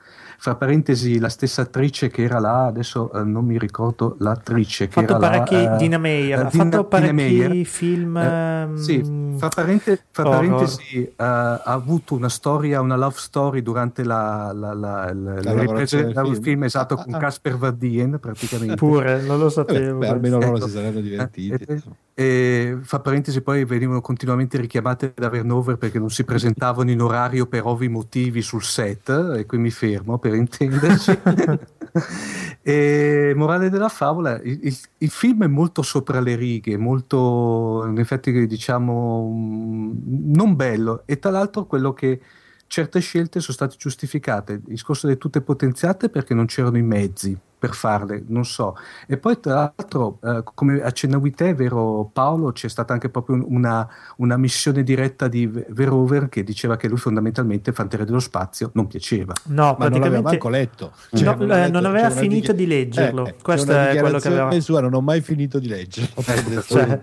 Fra 0.44 0.56
parentesi 0.56 1.18
la 1.18 1.30
stessa 1.30 1.62
attrice 1.62 2.08
che 2.10 2.22
era 2.24 2.38
là, 2.38 2.66
adesso 2.66 3.10
eh, 3.14 3.22
non 3.24 3.46
mi 3.46 3.58
ricordo 3.58 4.16
l'attrice 4.18 4.84
Ha 4.84 4.86
che 4.88 4.92
fatto 4.92 5.16
era 5.16 5.18
parecchi 5.18 5.54
là, 5.54 5.74
eh, 5.74 5.76
Dina 5.78 5.96
Meyer, 5.96 6.38
eh, 6.38 6.42
ha 6.42 6.48
Dina- 6.50 6.50
fatto 6.64 6.68
Dina 6.76 6.84
parecchi 6.84 7.14
Meyer. 7.14 7.64
film 7.64 8.16
Eh, 8.18 8.60
ehm, 8.60 8.76
sì, 8.76 9.34
fra, 9.38 9.48
parente- 9.48 10.04
fra 10.10 10.22
parentesi, 10.24 11.02
eh, 11.02 11.14
ha 11.16 11.62
avuto 11.62 12.12
una 12.14 12.28
storia, 12.28 12.82
una 12.82 12.96
love 12.96 13.14
story 13.16 13.62
durante 13.62 14.04
la, 14.04 14.52
la, 14.54 14.74
la, 14.74 15.12
la- 15.14 15.40
le 15.40 15.60
riprese 15.60 16.04
del 16.04 16.14
film. 16.14 16.42
film, 16.42 16.64
esatto, 16.64 16.96
con 16.96 17.14
Ah, 17.14 17.16
ah. 17.16 17.20
Casper 17.20 17.56
Van 17.56 17.78
Dien 17.78 18.18
praticamente. 18.20 18.74
Pure, 18.74 19.22
non 19.22 19.38
lo 19.38 19.44
Vabbè, 19.48 19.50
sapevo. 19.50 19.98
beh, 20.00 20.08
almeno 20.08 20.38
loro 20.38 20.56
Ecco. 20.58 20.66
si 20.66 20.72
saranno 20.72 21.00
divertiti. 21.00 21.64
Eh, 21.66 21.82
E 22.16 22.78
fra 22.82 23.00
parentesi 23.00 23.40
poi 23.40 23.64
venivano 23.64 24.00
continuamente 24.00 24.56
richiamate 24.56 25.12
da 25.16 25.28
Vernover 25.28 25.76
perché 25.76 25.98
non 25.98 26.10
si 26.10 26.22
presentavano 26.22 26.92
in 26.92 27.00
orario 27.00 27.46
per 27.46 27.66
ovvi 27.66 27.88
motivi 27.88 28.40
sul 28.40 28.62
set 28.62 29.08
e 29.36 29.46
qui 29.46 29.58
mi 29.58 29.70
fermo 29.70 30.18
per 30.18 30.34
intenderci. 30.34 31.18
e 32.62 33.32
morale 33.34 33.68
della 33.68 33.88
favola, 33.88 34.40
il, 34.42 34.60
il- 34.62 34.78
il 34.98 35.10
film 35.10 35.42
è 35.44 35.48
molto 35.48 35.82
sopra 35.82 36.20
le 36.20 36.36
righe, 36.36 36.76
molto 36.76 37.84
in 37.88 37.98
effetti 37.98 38.46
diciamo 38.46 39.28
mm, 39.34 39.92
non 40.34 40.54
bello. 40.54 41.02
E 41.06 41.18
tra 41.18 41.30
l'altro 41.32 41.66
quello 41.66 41.92
che 41.92 42.20
certe 42.68 43.00
scelte 43.00 43.40
sono 43.40 43.54
state 43.54 43.74
giustificate, 43.76 44.52
il 44.54 44.62
discorso 44.64 45.06
delle 45.06 45.18
tutte 45.18 45.40
potenziate 45.40 46.08
perché 46.08 46.32
non 46.32 46.46
c'erano 46.46 46.78
i 46.78 46.82
mezzi 46.82 47.36
per 47.64 47.74
farle, 47.74 48.22
non 48.26 48.44
so. 48.44 48.76
E 49.06 49.16
poi 49.16 49.40
tra 49.40 49.72
l'altro, 49.74 50.18
eh, 50.22 50.42
come 50.52 50.82
accennavi 50.82 51.30
te, 51.32 51.54
vero 51.54 52.10
Paolo, 52.12 52.52
c'è 52.52 52.68
stata 52.68 52.92
anche 52.92 53.08
proprio 53.08 53.36
un- 53.36 53.44
una, 53.48 53.88
una 54.16 54.36
missione 54.36 54.82
diretta 54.82 55.28
di 55.28 55.46
V- 55.46 55.64
Verhoeven 55.70 56.28
che 56.28 56.44
diceva 56.44 56.76
che 56.76 56.88
lui 56.88 56.98
fondamentalmente 56.98 57.72
Fanteria 57.72 58.04
dello 58.04 58.20
Spazio 58.20 58.70
non 58.74 58.86
piaceva. 58.86 59.32
No, 59.44 59.76
Ma 59.78 59.88
non 59.88 60.00
l'aveva 60.00 60.20
praticamente 60.20 60.30
manco 60.30 60.48
letto. 60.50 60.92
No, 61.10 61.18
Cioè, 61.18 61.26
eh, 61.26 61.30
ha 61.30 61.46
letto- 61.56 61.72
non 61.72 61.84
aveva 61.86 62.10
finito 62.10 62.52
di 62.52 62.66
leggerlo. 62.66 63.24
Eh, 63.24 63.28
eh, 63.30 63.34
Questo 63.40 63.72
è 63.72 63.74
quello 63.74 63.88
che 63.88 63.94
dichiarazione 64.02 64.40
aveva- 64.40 64.60
sua, 64.60 64.80
non 64.82 64.92
ho 64.94 65.00
mai 65.00 65.20
finito 65.22 65.58
di 65.58 65.68
leggerlo. 65.68 66.22
Cioè. 66.66 67.00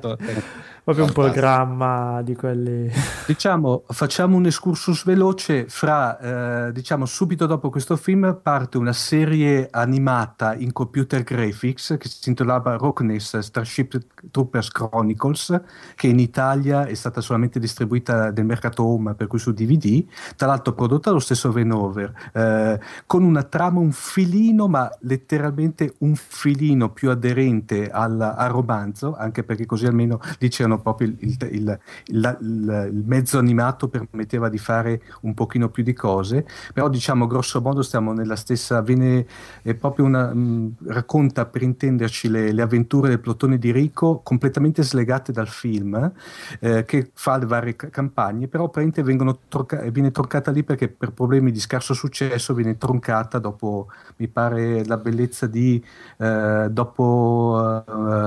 Proprio 0.84 1.06
un 1.06 1.12
programma 1.12 2.22
di 2.24 2.36
quelli. 2.36 2.90
Diciamo, 3.28 3.84
facciamo 3.88 4.36
un 4.36 4.46
excursus 4.46 5.06
veloce 5.06 5.66
fra, 5.68 6.68
eh, 6.68 6.72
diciamo, 6.72 7.06
subito 7.06 7.46
dopo 7.46 7.70
questo 7.70 7.96
film 7.96 8.40
parte 8.42 8.78
una 8.78 8.94
serie 8.94 9.68
animata 9.72 10.56
in 10.56 10.72
computer 10.74 11.24
graphics 11.24 11.96
che 12.00 12.08
si 12.08 12.30
intitolava 12.30 12.76
Rockness 12.76 13.38
Starship 13.40 13.98
Troopers 14.32 14.70
Chronicles, 14.70 15.62
che 15.96 16.08
in 16.08 16.20
Italia 16.20 16.86
è 16.86 16.94
stata 16.94 17.22
solamente 17.22 17.60
distribuita 17.60 18.32
nel 18.32 18.46
mercato 18.46 18.84
home, 18.84 19.14
per 19.14 19.28
cui 19.28 19.40
su 19.40 19.54
DVD, 19.54 20.04
tra 20.36 20.48
l'altro 20.48 20.74
prodotta 20.74 21.10
dallo 21.10 21.22
stesso 21.22 21.52
Venover, 21.52 22.32
eh, 22.34 22.80
con 23.06 23.24
una 23.24 23.44
trama 23.44 23.80
un 23.80 23.92
filino, 23.92 24.68
ma 24.68 24.90
letteralmente 25.02 25.96
un 26.00 26.16
filino 26.16 26.90
più 26.92 27.10
aderente 27.10 27.90
al, 27.90 28.20
al 28.20 28.50
romanzo, 28.50 29.16
anche 29.16 29.44
perché 29.44 29.66
così 29.66 29.86
almeno 29.86 30.20
lì 30.40 30.50
c'erano 30.76 30.82
proprio 30.82 31.08
il, 31.10 31.16
il- 31.20 31.38
il- 31.52 31.80
il- 32.08 33.04
mezzo 33.06 33.38
animato 33.38 33.88
permetteva 33.90 34.50
di 34.50 34.58
fare 34.58 35.02
un 35.22 35.34
pochino 35.34 35.70
più 35.70 35.84
di 35.84 35.94
cose, 35.94 36.46
però 36.74 36.90
diciamo 36.90 37.28
grosso 37.28 37.62
modo 37.62 37.82
stiamo 37.82 38.14
nella 38.14 38.36
stessa, 38.36 38.82
viene 38.82 39.26
è 39.62 39.74
proprio 39.76 40.06
una, 40.06 40.34
mh, 40.34 40.76
racconta 40.88 41.46
per 41.46 41.62
intenderci 41.62 42.30
le, 42.30 42.52
le 42.52 42.62
avventure 42.62 43.10
del 43.10 43.20
plotone 43.20 43.58
di 43.58 43.72
Rico 43.72 44.22
completamente 44.24 44.84
slegate 44.84 45.32
dal 45.32 45.48
film 45.48 46.12
eh, 46.60 46.86
che 46.86 47.12
fa 47.14 47.38
le 47.38 47.46
varie 47.46 47.76
ca- 47.76 47.90
campagne, 47.90 48.48
però 48.48 48.64
praticamente 48.70 49.04
vengono 49.04 49.40
tronca- 49.48 49.82
viene 49.90 50.12
troncata 50.12 50.52
lì 50.52 50.64
perché 50.64 50.88
per 50.90 51.12
problemi 51.12 51.52
di 51.52 51.60
scarso 51.60 51.94
successo 51.94 52.54
viene 52.54 52.78
troncata 52.78 53.40
dopo, 53.40 53.88
mi 54.18 54.28
pare, 54.28 54.86
la 54.86 54.98
bellezza 54.98 55.48
di 55.48 55.84
eh, 56.18 56.68
dopo 56.72 57.84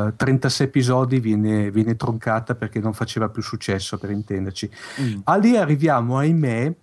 eh, 0.08 0.12
36 0.16 0.66
episodi 0.66 1.20
viene, 1.20 1.70
viene 1.70 1.96
troncata 1.96 2.33
perché 2.42 2.80
non 2.80 2.92
faceva 2.92 3.28
più 3.28 3.42
successo 3.42 3.98
per 3.98 4.10
intenderci. 4.10 4.70
Mm. 5.00 5.20
A 5.24 5.36
lì 5.36 5.56
arriviamo, 5.56 6.18
ahimè, 6.18 6.74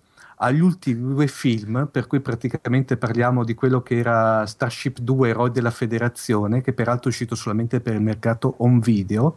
agli 0.43 0.59
ultimi 0.59 1.13
due 1.13 1.27
film, 1.27 1.87
per 1.91 2.07
cui 2.07 2.19
praticamente 2.19 2.97
parliamo 2.97 3.43
di 3.43 3.53
quello 3.53 3.81
che 3.81 3.97
era 3.97 4.45
Starship 4.45 4.99
2 4.99 5.29
Eroi 5.29 5.51
della 5.51 5.69
Federazione, 5.69 6.61
che 6.61 6.73
peraltro 6.73 7.05
è 7.05 7.07
uscito 7.09 7.35
solamente 7.35 7.79
per 7.79 7.93
il 7.93 8.01
mercato 8.01 8.55
home 8.57 8.79
video, 8.79 9.35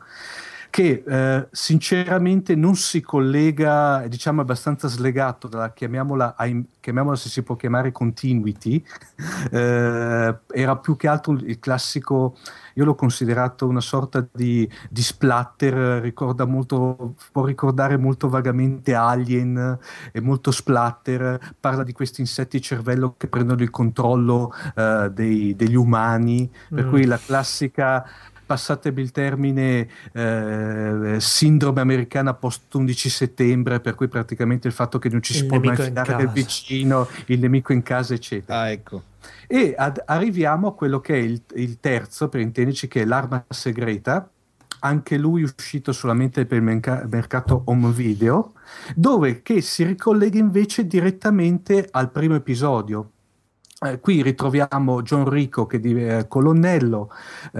che 0.74 1.04
eh, 1.06 1.46
sinceramente 1.52 2.56
non 2.56 2.74
si 2.74 3.00
collega, 3.00 4.02
è, 4.02 4.08
diciamo 4.08 4.40
abbastanza 4.40 4.88
slegato 4.88 5.46
dalla, 5.46 5.72
chiamiamola, 5.72 6.34
chiamiamola 6.80 7.14
se 7.14 7.28
si 7.28 7.44
può 7.44 7.54
chiamare 7.54 7.92
continuity, 7.92 8.84
eh, 9.52 10.36
era 10.50 10.76
più 10.78 10.96
che 10.96 11.06
altro 11.06 11.34
il 11.34 11.60
classico, 11.60 12.36
io 12.74 12.84
l'ho 12.84 12.96
considerato 12.96 13.68
una 13.68 13.80
sorta 13.80 14.26
di, 14.32 14.68
di 14.90 15.00
splatter, 15.00 16.02
ricorda 16.02 16.44
molto, 16.44 17.14
può 17.30 17.44
ricordare 17.44 17.96
molto 17.96 18.28
vagamente 18.28 18.94
Alien, 18.96 19.78
è 20.10 20.18
molto 20.18 20.50
splatter, 20.50 21.54
parla 21.60 21.84
di 21.84 21.92
questi 21.92 22.20
insetti 22.20 22.60
cervello 22.60 23.14
che 23.16 23.28
prendono 23.28 23.62
il 23.62 23.70
controllo 23.70 24.52
eh, 24.74 25.08
dei- 25.12 25.54
degli 25.54 25.76
umani, 25.76 26.50
per 26.68 26.86
Mm. 26.86 26.88
cui 26.90 27.04
la 27.04 27.20
classica 27.24 28.04
passatemi 28.44 29.00
il 29.00 29.10
termine, 29.10 29.88
eh, 30.12 31.16
sindrome 31.18 31.80
americana 31.80 32.34
post 32.34 32.74
11 32.74 33.08
settembre, 33.08 33.80
per 33.80 33.94
cui 33.94 34.08
praticamente 34.08 34.68
il 34.68 34.74
fatto 34.74 34.98
che 34.98 35.08
non 35.08 35.22
ci 35.22 35.32
si 35.32 35.40
Il 35.40 35.46
può 35.46 35.58
mai 35.60 35.76
fidare 35.76 36.16
del 36.16 36.28
vicino, 36.28 37.08
il 37.26 37.38
nemico 37.38 37.72
in 37.72 37.82
casa, 37.82 38.14
eccetera. 38.14 38.60
Ah, 38.60 38.70
ecco. 38.70 39.02
E 39.46 39.74
ad- 39.76 40.02
arriviamo 40.06 40.68
a 40.68 40.74
quello 40.74 41.00
che 41.00 41.14
è 41.14 41.18
il, 41.18 41.40
il 41.54 41.78
terzo, 41.80 42.28
per 42.28 42.40
intenderci, 42.40 42.88
che 42.88 43.02
è 43.02 43.04
l'arma 43.04 43.44
segreta, 43.48 44.28
anche 44.80 45.16
lui 45.16 45.42
uscito 45.42 45.92
solamente 45.92 46.44
per 46.44 46.58
il 46.58 46.64
merca- 46.64 47.06
mercato 47.10 47.62
home 47.66 47.90
video, 47.90 48.52
dove 48.94 49.42
che 49.42 49.60
si 49.60 49.84
ricollega 49.84 50.38
invece 50.38 50.86
direttamente 50.86 51.88
al 51.90 52.10
primo 52.10 52.34
episodio. 52.34 53.10
Eh, 53.84 54.00
qui 54.00 54.22
ritroviamo 54.22 55.02
John 55.02 55.28
Rico 55.28 55.66
che 55.66 55.78
è 56.18 56.26
colonnello, 56.26 57.10
eh, 57.52 57.58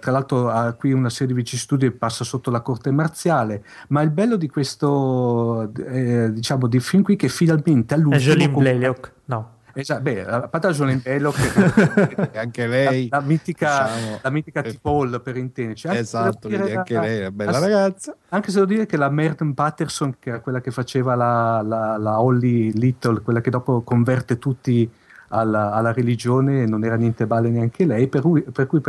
tra 0.00 0.10
l'altro 0.10 0.48
ha 0.50 0.72
qui 0.74 0.92
una 0.92 1.10
serie 1.10 1.28
di 1.34 1.40
vicissitudini 1.40 1.90
e 1.92 1.94
passa 1.96 2.22
sotto 2.24 2.50
la 2.50 2.60
corte 2.60 2.90
marziale, 2.92 3.64
ma 3.88 4.02
il 4.02 4.10
bello 4.10 4.36
di 4.36 4.48
questo 4.48 5.72
eh, 5.86 6.32
diciamo 6.32 6.66
di 6.68 6.78
film 6.80 7.02
qui 7.02 7.14
è 7.14 7.16
che 7.16 7.28
finalmente 7.28 7.94
È 7.94 7.98
all'ultimo 7.98 8.22
Jolene 8.22 8.52
compare- 8.52 8.76
Blalock? 8.78 9.12
No. 9.24 9.50
Esatto, 9.74 10.02
beh, 10.02 10.26
a 10.26 10.48
parte 10.48 10.66
la 10.66 10.72
Jolene 10.74 11.00
che 11.32 12.28
E 12.32 12.38
anche 12.38 12.66
lei. 12.66 13.08
la, 13.10 13.16
la 13.20 13.22
mitica, 13.24 13.88
diciamo, 13.94 14.18
la 14.22 14.30
mitica 14.30 14.62
eh, 14.62 14.72
T-Paul 14.74 15.20
per 15.22 15.36
intenderci. 15.38 15.86
Anche 15.86 15.98
Esatto, 16.00 16.46
dire 16.48 16.74
anche 16.76 16.92
la- 16.94 17.00
lei 17.00 17.16
è 17.16 17.20
una 17.20 17.30
bella 17.30 17.50
la- 17.52 17.58
ragazza. 17.58 18.14
Anche 18.28 18.48
se 18.50 18.56
devo 18.60 18.66
dire 18.66 18.84
che 18.84 18.98
la 18.98 19.08
Merton 19.08 19.54
Patterson, 19.54 20.16
che 20.18 20.28
era 20.28 20.40
quella 20.40 20.60
che 20.60 20.70
faceva 20.72 21.14
la, 21.14 21.62
la, 21.62 21.96
la 21.96 22.20
Holly 22.20 22.70
Little, 22.74 23.22
quella 23.22 23.40
che 23.40 23.48
dopo 23.48 23.80
converte 23.80 24.36
tutti 24.38 24.90
alla, 25.32 25.72
alla 25.72 25.92
religione, 25.92 26.66
non 26.66 26.84
era 26.84 26.96
niente 26.96 27.26
male 27.26 27.48
neanche 27.48 27.84
lei, 27.84 28.06
per 28.08 28.20
cui, 28.20 28.42
per 28.42 28.66
cui 28.66 28.80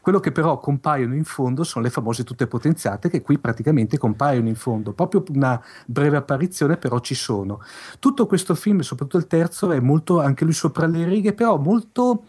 quello 0.00 0.20
che 0.20 0.32
però 0.32 0.58
compaiono 0.58 1.14
in 1.14 1.24
fondo 1.24 1.62
sono 1.62 1.84
le 1.84 1.90
famose 1.90 2.24
tutte 2.24 2.46
potenziate 2.46 3.08
che 3.08 3.22
qui 3.22 3.38
praticamente 3.38 3.96
compaiono 3.96 4.48
in 4.48 4.56
fondo, 4.56 4.92
proprio 4.92 5.22
una 5.30 5.62
breve 5.86 6.16
apparizione 6.16 6.76
però 6.76 6.98
ci 7.00 7.14
sono. 7.14 7.60
Tutto 7.98 8.26
questo 8.26 8.54
film, 8.54 8.80
soprattutto 8.80 9.18
il 9.18 9.26
terzo, 9.26 9.70
è 9.70 9.80
molto 9.80 10.20
anche 10.20 10.44
lui 10.44 10.52
sopra 10.52 10.86
le 10.86 11.04
righe, 11.04 11.32
però 11.32 11.56
molto 11.56 12.24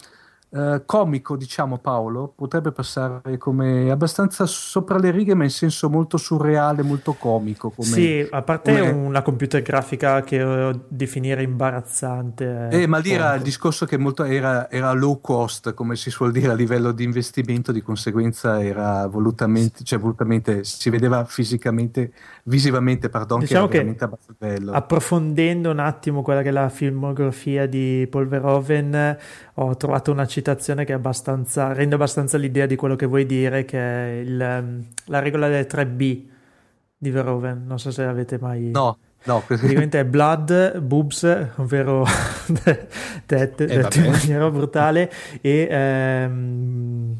eh, 0.51 0.81
comico, 0.83 1.37
diciamo 1.37 1.77
Paolo, 1.77 2.33
potrebbe 2.35 2.71
passare 2.71 3.37
come 3.37 3.91
abbastanza 3.91 4.47
sopra 4.47 4.97
le 4.97 5.11
righe, 5.11 5.35
ma 5.35 5.43
in 5.43 5.51
senso 5.51 5.91
molto 5.91 6.17
surreale, 6.17 6.81
molto 6.81 7.13
comico. 7.13 7.69
Come, 7.69 7.87
sì, 7.87 8.27
a 8.27 8.41
parte 8.41 8.71
come- 8.71 8.89
una 8.89 9.21
computer 9.21 9.61
grafica 9.61 10.23
che 10.23 10.69
eh, 10.69 10.79
definire 10.87 11.43
imbarazzante. 11.43 12.69
è 12.69 12.77
Eh, 12.81 12.87
ma 12.87 12.97
lì 12.97 13.11
era 13.11 13.35
il 13.35 13.43
discorso 13.43 13.85
che 13.85 13.97
molto 13.97 14.23
era, 14.23 14.71
era 14.71 14.91
low 14.93 15.21
cost, 15.21 15.75
come 15.75 15.95
si 15.95 16.09
suol 16.09 16.31
dire 16.31 16.49
a 16.49 16.55
livello 16.55 16.93
di 16.93 17.03
investimento, 17.03 17.71
di 17.71 17.83
conseguenza 17.83 18.59
era 18.63 19.05
volutamente, 19.05 19.83
cioè 19.83 19.99
volutamente 19.99 20.63
si 20.63 20.89
vedeva 20.89 21.25
fisicamente, 21.25 22.11
visivamente, 22.45 23.09
pardon, 23.09 23.41
Diciamo 23.41 23.67
che 23.67 23.77
era 23.81 24.07
che 24.09 24.33
bello. 24.35 24.71
Approfondendo 24.71 25.69
un 25.69 25.79
attimo 25.79 26.23
quella 26.23 26.41
che 26.41 26.49
è 26.49 26.51
la 26.51 26.69
filmografia 26.69 27.67
di 27.67 28.07
Paul 28.09 28.27
Verhoeven, 28.27 29.17
ho 29.53 29.77
trovato 29.77 30.11
una 30.11 30.21
citazione 30.25 30.37
che 30.85 30.93
è 30.93 30.95
abbastanza, 30.95 31.73
rende 31.73 31.95
abbastanza 31.95 32.37
l'idea 32.37 32.65
di 32.65 32.75
quello 32.75 32.95
che 32.95 33.05
vuoi 33.05 33.25
dire, 33.25 33.65
che 33.65 33.77
è 33.79 34.19
il, 34.19 34.39
ehm, 34.41 34.85
la 35.05 35.19
regola 35.19 35.47
delle 35.47 35.67
3B 35.67 36.23
di 36.97 37.09
Verhoeven. 37.09 37.65
Non 37.65 37.79
so 37.79 37.91
se 37.91 38.03
avete 38.03 38.37
mai... 38.39 38.71
No, 38.71 38.97
no, 39.23 39.43
Praticamente 39.45 39.99
è 39.99 40.05
blood, 40.05 40.79
boobs, 40.79 41.23
ovvero 41.57 42.05
tette, 43.25 43.63
Eh, 43.65 43.77
dette 43.77 43.99
in 43.99 44.11
maniera 44.11 44.49
brutale, 44.49 45.11
e 45.41 45.67
ehm, 45.69 47.17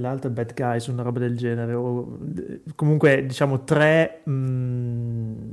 l'altro 0.00 0.30
è 0.30 0.32
bad 0.32 0.54
guys, 0.54 0.86
una 0.86 1.02
roba 1.02 1.18
del 1.18 1.36
genere. 1.36 1.74
o- 1.74 2.18
comunque, 2.74 3.24
diciamo, 3.26 3.64
tre 3.64 4.20
mm, 4.28 5.50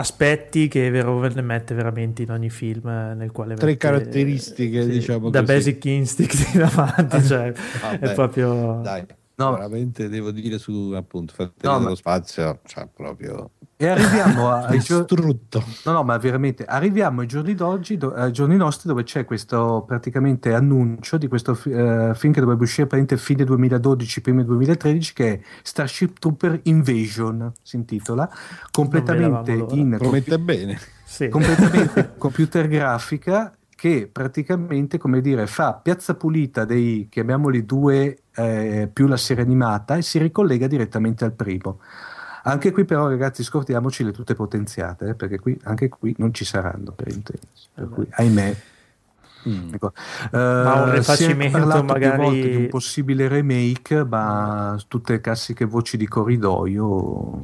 aspetti 0.00 0.68
che 0.68 0.90
Verhoeven 0.90 1.44
mette 1.44 1.74
veramente 1.74 2.22
in 2.22 2.30
ogni 2.30 2.50
film 2.50 2.88
eh, 2.88 3.14
nel 3.14 3.30
quale 3.32 3.54
Tre 3.54 3.66
mette- 3.66 3.78
caratteristiche, 3.78 4.86
diciamo 4.86 5.30
da 5.30 5.40
così. 5.40 5.52
Basic 5.52 5.84
Instinct 5.84 6.54
in 6.54 6.62
avanti, 6.62 7.22
cioè, 7.22 7.52
Vabbè, 7.80 7.98
è 7.98 8.14
proprio... 8.14 8.80
Dai, 8.82 9.04
No. 9.40 9.52
veramente 9.52 10.10
devo 10.10 10.32
dire 10.32 10.58
su 10.58 10.92
appunto 10.94 11.32
Fratelli 11.32 11.72
No, 11.72 11.78
ma- 11.78 11.84
dello 11.84 11.94
Spazio, 11.94 12.60
cioè 12.66 12.86
proprio 12.94 13.52
E 13.82 13.88
arriviamo 13.88 14.50
a- 14.50 14.66
ai 14.66 14.78
giorni. 14.80 15.06
No, 15.86 15.92
no, 15.92 16.02
ma 16.02 16.18
veramente 16.18 16.66
arriviamo 16.66 17.22
ai 17.22 17.26
giorni 17.26 17.54
d'oggi, 17.54 17.96
do- 17.96 18.12
ai 18.12 18.30
giorni 18.30 18.56
nostri, 18.56 18.86
dove 18.90 19.04
c'è 19.04 19.24
questo 19.24 19.84
praticamente 19.86 20.52
annuncio 20.52 21.16
di 21.16 21.28
questo 21.28 21.52
eh, 21.52 22.12
film 22.14 22.32
che 22.34 22.40
dovrebbe 22.40 22.64
uscire 22.64 22.86
praticamente 22.86 23.16
fine 23.16 23.44
2012, 23.44 24.20
primi 24.20 24.44
2013, 24.44 25.12
che 25.14 25.32
è 25.32 25.40
Starship 25.62 26.18
Trooper 26.18 26.60
Invasion, 26.64 27.50
si 27.62 27.76
intitola, 27.76 28.30
completamente 28.70 29.52
in 29.52 29.96
Promette 29.96 30.38
bene. 30.38 30.78
Sì. 31.02 31.30
completamente 31.30 32.12
computer 32.18 32.68
grafica 32.68 33.50
che 33.74 34.10
praticamente, 34.12 34.98
come 34.98 35.22
dire, 35.22 35.46
fa 35.46 35.72
piazza 35.72 36.14
pulita 36.14 36.66
dei, 36.66 37.08
chiamiamoli 37.10 37.64
due, 37.64 38.24
eh, 38.34 38.90
più 38.92 39.06
la 39.06 39.16
serie 39.16 39.42
animata 39.42 39.96
e 39.96 40.02
si 40.02 40.18
ricollega 40.18 40.66
direttamente 40.66 41.24
al 41.24 41.32
primo. 41.32 41.78
Anche 42.44 42.72
qui 42.72 42.84
però 42.84 43.08
ragazzi 43.08 43.42
scordiamoci 43.42 44.02
le 44.04 44.12
tutte 44.12 44.34
potenziate, 44.34 45.14
perché 45.14 45.38
qui, 45.38 45.58
anche 45.64 45.88
qui 45.88 46.14
non 46.18 46.32
ci 46.32 46.44
saranno 46.44 46.92
per 46.92 47.08
intendersi, 47.08 47.68
per 47.74 47.88
cui 47.88 48.06
ahimè. 48.10 48.56
Mm. 49.48 49.72
Ecco. 49.74 49.92
Ma 50.32 50.82
un 50.82 50.88
Eh, 50.90 50.96
rifacimento 50.96 51.42
si 51.42 51.46
è 51.46 51.50
parlato 51.50 51.84
più 51.84 51.92
magari- 51.92 52.22
volte 52.22 52.48
di 52.50 52.56
un 52.56 52.68
possibile 52.68 53.26
remake, 53.28 54.04
ma 54.04 54.78
tutte 54.88 55.20
classiche 55.20 55.64
voci 55.64 55.96
di 55.96 56.06
corridoio 56.06 57.42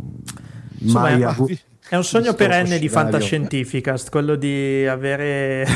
Insomma, 0.78 1.01
mai 1.11 1.20
è- 1.20 1.24
avu- 1.24 1.59
È 1.88 1.97
un 1.97 2.05
sogno 2.05 2.34
perenne 2.34 2.78
di 2.78 2.88
fantascientificast, 2.88 4.11
quello 4.11 4.34
di 4.34 4.86
avere 4.86 5.66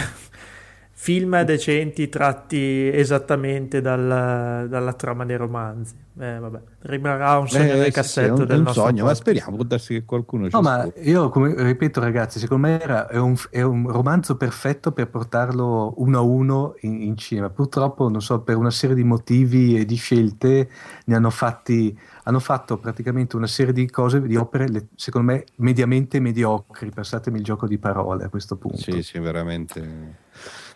film 1.02 1.40
decenti 1.44 2.10
tratti 2.10 2.90
esattamente 2.92 3.80
dal- 3.80 4.66
dalla 4.68 4.92
trama 4.92 5.24
dei 5.24 5.36
romanzi. 5.36 5.94
Eh, 6.18 6.38
vabbè, 6.38 6.60
rimarrà 6.80 7.38
un 7.38 7.48
sogno 7.48 7.72
Eh, 7.72 7.76
nel 7.76 7.84
sì, 7.86 7.90
cassetto 7.92 8.34
sì, 8.36 8.40
un, 8.42 8.46
del 8.46 8.58
un 8.58 8.64
nostro 8.64 8.82
sogno, 8.82 8.96
ma 8.96 9.08
podcast. 9.08 9.20
speriamo, 9.22 9.56
può 9.56 9.64
darsi 9.64 9.94
che 9.94 10.04
qualcuno 10.04 10.50
ci 10.50 10.54
No, 10.54 10.60
ma 10.60 10.86
io 10.96 11.30
come 11.30 11.54
ripeto, 11.56 12.00
ragazzi, 12.00 12.38
secondo 12.38 12.66
me 12.66 12.78
era, 12.82 13.08
è, 13.08 13.16
un, 13.16 13.34
è 13.48 13.62
un 13.62 13.90
romanzo 13.90 14.36
perfetto 14.36 14.92
per 14.92 15.08
portarlo 15.08 15.94
uno 15.96 16.18
a 16.18 16.20
uno 16.20 16.74
in, 16.80 17.00
in 17.00 17.16
cinema. 17.16 17.48
Purtroppo, 17.48 18.10
non 18.10 18.20
so, 18.20 18.42
per 18.42 18.56
una 18.56 18.70
serie 18.70 18.94
di 18.94 19.04
motivi 19.04 19.78
e 19.78 19.86
di 19.86 19.96
scelte 19.96 20.68
ne 21.06 21.14
hanno 21.14 21.30
fatti. 21.30 21.98
Hanno 22.24 22.40
fatto 22.40 22.76
praticamente 22.76 23.36
una 23.36 23.46
serie 23.46 23.72
di 23.72 23.88
cose, 23.88 24.20
di 24.20 24.36
opere, 24.36 24.88
secondo 24.96 25.32
me, 25.32 25.44
mediamente 25.56 26.20
mediocri. 26.20 26.90
Passatemi 26.90 27.38
il 27.38 27.44
gioco 27.44 27.66
di 27.66 27.78
parole 27.78 28.24
a 28.24 28.28
questo 28.28 28.56
punto. 28.56 28.76
Sì, 28.76 29.02
sì, 29.02 29.18
veramente. 29.18 30.18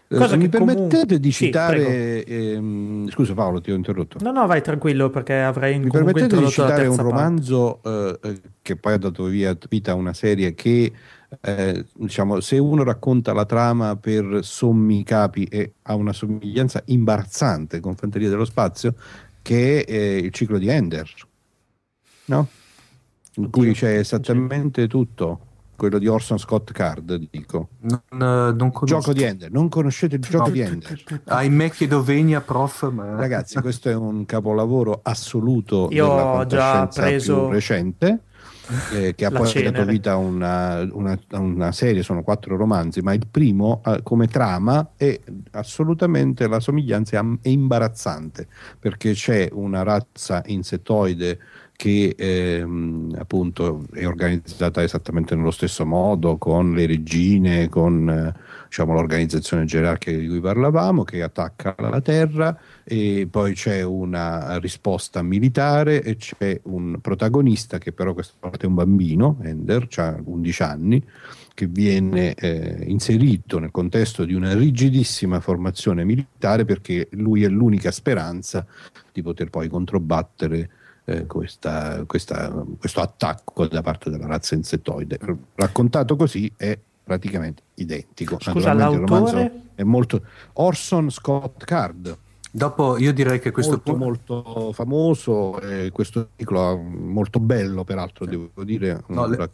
Eh, 0.06 0.16
Cosa 0.16 0.36
mi 0.36 0.48
che 0.48 0.58
comunque- 0.58 0.86
permettete 0.86 1.18
di 1.18 1.32
Sì, 1.32 1.46
citare, 1.46 2.24
ehm, 2.24 3.08
scusa 3.08 3.32
Paolo, 3.32 3.60
ti 3.60 3.70
ho 3.72 3.74
interrotto. 3.74 4.18
No, 4.20 4.32
no, 4.32 4.46
vai 4.46 4.60
tranquillo 4.62 5.08
perché 5.08 5.40
avrei 5.40 5.78
Mi 5.78 5.88
permettete 5.90 6.36
di 6.36 6.48
citare 6.48 6.86
un 6.86 6.96
romanzo 6.98 7.80
eh, 7.82 8.18
eh, 8.22 8.40
che 8.60 8.76
poi 8.76 8.92
ha 8.92 8.98
dato 8.98 9.24
via, 9.24 9.56
vita 9.68 9.92
a 9.92 9.94
una 9.94 10.12
serie 10.12 10.54
che, 10.54 10.92
eh, 11.40 11.84
diciamo, 11.94 12.40
se 12.40 12.58
uno 12.58 12.84
racconta 12.84 13.32
la 13.32 13.46
trama 13.46 13.96
per 13.96 14.40
sommi 14.42 15.02
capi 15.04 15.44
e 15.44 15.72
ha 15.82 15.94
una 15.94 16.12
somiglianza 16.12 16.82
imbarazzante 16.84 17.80
con 17.80 17.96
Fanteria 17.96 18.28
dello 18.28 18.44
Spazio, 18.44 18.94
che 19.40 19.84
è 19.84 19.90
eh, 19.90 20.16
il 20.18 20.30
ciclo 20.32 20.58
di 20.58 20.68
Ender, 20.68 21.10
no? 22.26 22.48
In 23.36 23.50
cui 23.50 23.72
c'è 23.72 23.96
esattamente 23.98 24.86
tutto, 24.86 25.40
quello 25.76 25.98
di 25.98 26.06
Orson 26.06 26.38
Scott 26.38 26.72
Card, 26.72 27.28
dico. 27.30 27.68
Non, 27.80 28.00
eh, 28.12 28.52
non 28.56 28.70
conosco. 28.72 28.84
Gioco 28.84 29.12
di 29.12 29.22
Ender, 29.22 29.50
non 29.50 29.68
conoscete 29.68 30.16
il 30.16 30.22
gioco 30.22 30.46
No. 30.46 30.50
di 30.52 30.60
Ender? 30.60 31.00
Ahimè, 31.24 31.70
chiedo 31.70 32.02
venia, 32.02 32.40
prof. 32.40 32.90
Ma... 32.90 33.16
Ragazzi, 33.16 33.60
questo 33.60 33.88
è 33.90 33.94
un 33.94 34.24
capolavoro 34.26 35.00
assoluto 35.02 35.88
Io 35.90 36.06
della 36.08 36.24
ho 36.38 36.46
già 36.46 36.86
preso 36.86 37.44
più 37.44 37.52
recente. 37.54 38.20
eh, 38.94 39.14
che 39.14 39.26
ha 39.26 39.30
poi 39.30 39.46
cenere. 39.46 39.72
dato 39.72 39.84
vita 39.90 40.12
a 40.12 40.16
una, 40.16 40.88
una- 40.92 41.18
una 41.32 41.70
serie, 41.72 42.02
sono 42.02 42.22
quattro 42.22 42.56
romanzi, 42.56 43.00
ma 43.02 43.12
il 43.12 43.26
primo 43.30 43.82
eh, 43.84 44.00
come 44.02 44.26
trama 44.26 44.92
è 44.96 45.20
assolutamente 45.50 46.48
la 46.48 46.60
somiglianza 46.60 47.16
è 47.16 47.18
am- 47.18 47.38
è 47.42 47.48
imbarazzante 47.48 48.46
perché 48.78 49.12
c'è 49.12 49.50
una 49.52 49.82
razza 49.82 50.42
insettoide 50.46 51.38
che 51.76 52.14
ehm, 52.16 53.16
appunto 53.18 53.84
è 53.92 54.06
organizzata 54.06 54.82
esattamente 54.82 55.34
nello 55.34 55.50
stesso 55.50 55.84
modo 55.84 56.36
con 56.36 56.72
le 56.72 56.86
regine, 56.86 57.68
con 57.68 58.08
eh, 58.08 58.32
diciamo, 58.66 58.92
l'organizzazione 58.92 59.64
gerarchica 59.64 60.16
di 60.16 60.28
cui 60.28 60.40
parlavamo 60.40 61.02
che 61.02 61.22
attacca 61.22 61.74
la 61.78 62.00
terra 62.00 62.56
e 62.84 63.26
poi 63.28 63.54
c'è 63.54 63.82
una 63.82 64.58
risposta 64.58 65.22
militare 65.22 66.02
e 66.02 66.16
c'è 66.16 66.60
un 66.64 67.00
protagonista 67.00 67.78
che 67.78 67.92
però 67.92 68.14
questa 68.14 68.34
volta 68.40 68.64
è 68.64 68.66
un 68.66 68.74
bambino, 68.74 69.38
Ender, 69.42 69.88
ha 69.96 70.16
11 70.22 70.62
anni 70.62 71.04
che 71.54 71.66
viene 71.66 72.34
eh, 72.34 72.84
inserito 72.86 73.58
nel 73.58 73.70
contesto 73.70 74.24
di 74.24 74.34
una 74.34 74.54
rigidissima 74.54 75.40
formazione 75.40 76.04
militare 76.04 76.64
perché 76.64 77.08
lui 77.12 77.44
è 77.44 77.48
l'unica 77.48 77.90
speranza 77.90 78.66
di 79.12 79.22
poter 79.22 79.50
poi 79.50 79.68
controbattere 79.68 80.70
eh, 81.04 81.26
questa, 81.26 82.04
questa, 82.06 82.50
questo 82.78 83.00
attacco 83.00 83.66
da 83.66 83.82
parte 83.82 84.10
della 84.10 84.26
razza 84.26 84.54
insettoide. 84.54 85.18
Raccontato 85.54 86.16
così 86.16 86.50
è 86.56 86.78
praticamente 87.02 87.62
identico. 87.74 88.38
Scusa, 88.40 88.72
l'autore? 88.72 89.62
è 89.74 89.82
molto 89.82 90.22
Orson 90.54 91.10
Scott 91.10 91.64
Card. 91.64 92.18
Dopo 92.56 92.96
io 92.98 93.12
direi 93.12 93.40
che 93.40 93.50
questo 93.50 93.82
molto, 93.84 93.96
molto 93.96 94.72
famoso, 94.72 95.60
eh, 95.60 95.90
questo 95.90 96.20
articolo 96.20 96.76
molto 96.76 97.40
bello, 97.40 97.82
peraltro, 97.82 98.26
devo 98.26 98.62
dire, 98.62 99.02
no, 99.08 99.26
le... 99.26 99.50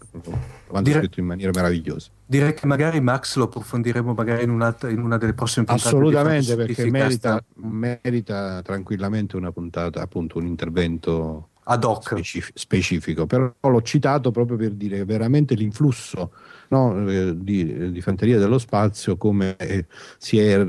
dire... 0.82 0.98
scritto 0.98 1.18
in 1.18 1.24
maniera 1.24 1.50
meravigliosa. 1.54 2.10
Direi 2.26 2.52
che 2.52 2.66
magari 2.66 3.00
Max 3.00 3.36
lo 3.36 3.44
approfondiremo 3.44 4.12
magari 4.12 4.44
in, 4.44 4.50
in 4.90 5.00
una 5.00 5.16
delle 5.16 5.32
prossime 5.32 5.64
puntate. 5.64 5.88
Assolutamente, 5.88 6.54
perché 6.56 6.90
merita, 6.90 7.42
merita 7.54 8.60
tranquillamente 8.60 9.36
una 9.36 9.50
puntata, 9.50 10.02
appunto 10.02 10.36
un 10.36 10.44
intervento 10.44 11.48
ad 11.64 11.84
hoc 11.84 12.02
specif- 12.04 12.52
specifico, 12.54 13.26
però 13.26 13.52
l'ho 13.60 13.82
citato 13.82 14.30
proprio 14.30 14.56
per 14.56 14.72
dire 14.72 14.98
che 14.98 15.04
veramente 15.04 15.54
l'influsso 15.54 16.32
no, 16.68 17.08
eh, 17.08 17.34
di, 17.36 17.90
di, 17.92 18.00
fanteria 18.00 18.38
dello 18.38 18.58
spazio 18.58 19.16
come 19.16 19.56
eh, 19.56 19.86
si 20.18 20.38
è 20.38 20.64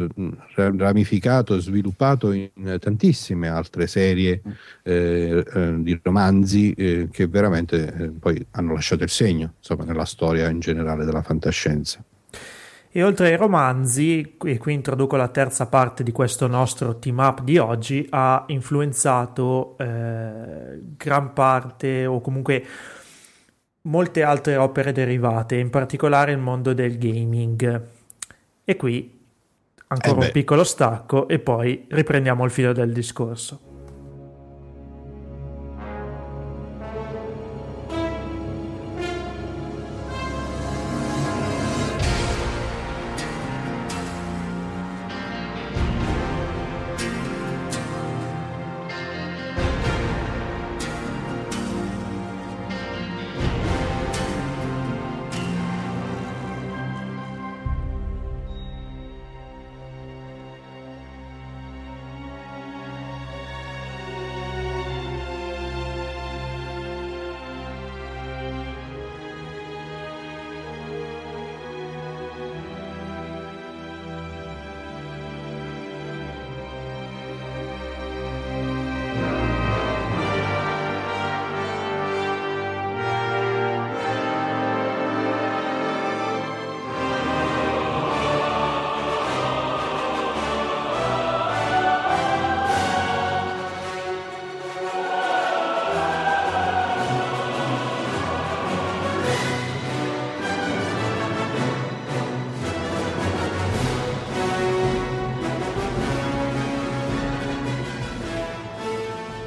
ramificato 0.55 1.55
e 1.55 1.61
sviluppato 1.61 2.31
in 2.31 2.77
tantissime 2.79 3.47
altre 3.47 3.87
serie 3.87 4.41
eh, 4.83 5.43
eh, 5.53 5.75
di 5.81 5.99
romanzi 6.01 6.71
eh, 6.73 7.07
che 7.11 7.27
veramente 7.27 7.93
eh, 7.93 8.09
poi 8.09 8.45
hanno 8.51 8.73
lasciato 8.73 9.03
il 9.03 9.09
segno 9.09 9.53
insomma, 9.57 9.83
nella 9.83 10.05
storia 10.05 10.49
in 10.49 10.59
generale 10.59 11.05
della 11.05 11.21
fantascienza. 11.21 12.03
E 12.93 13.03
oltre 13.03 13.27
ai 13.27 13.37
romanzi, 13.37 14.35
e 14.43 14.57
qui 14.57 14.73
introduco 14.73 15.15
la 15.15 15.29
terza 15.29 15.67
parte 15.67 16.03
di 16.03 16.11
questo 16.11 16.47
nostro 16.47 16.99
team 16.99 17.19
up 17.19 17.41
di 17.41 17.57
oggi, 17.57 18.05
ha 18.09 18.43
influenzato 18.47 19.77
eh, 19.77 20.77
gran 20.97 21.31
parte 21.31 22.05
o 22.05 22.19
comunque 22.19 22.65
molte 23.83 24.23
altre 24.23 24.57
opere 24.57 24.91
derivate, 24.91 25.55
in 25.55 25.69
particolare 25.69 26.33
il 26.33 26.39
mondo 26.39 26.73
del 26.73 26.97
gaming. 26.97 27.87
E 28.65 28.75
qui 28.75 29.19
ancora 29.87 30.21
eh 30.23 30.25
un 30.25 30.31
piccolo 30.33 30.65
stacco 30.65 31.29
e 31.29 31.39
poi 31.39 31.85
riprendiamo 31.87 32.43
il 32.43 32.51
filo 32.51 32.73
del 32.73 32.91
discorso. 32.91 33.70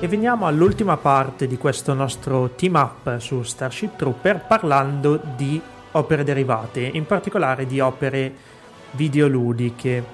E 0.04 0.06
veniamo 0.06 0.46
all'ultima 0.46 0.98
parte 0.98 1.46
di 1.46 1.56
questo 1.56 1.94
nostro 1.94 2.50
team 2.50 2.74
up 2.74 3.16
su 3.20 3.42
Starship 3.42 3.96
Trooper 3.96 4.44
parlando 4.46 5.18
di 5.34 5.58
opere 5.92 6.24
derivate, 6.24 6.82
in 6.82 7.06
particolare 7.06 7.64
di 7.64 7.80
opere 7.80 8.30
videoludiche. 8.90 10.04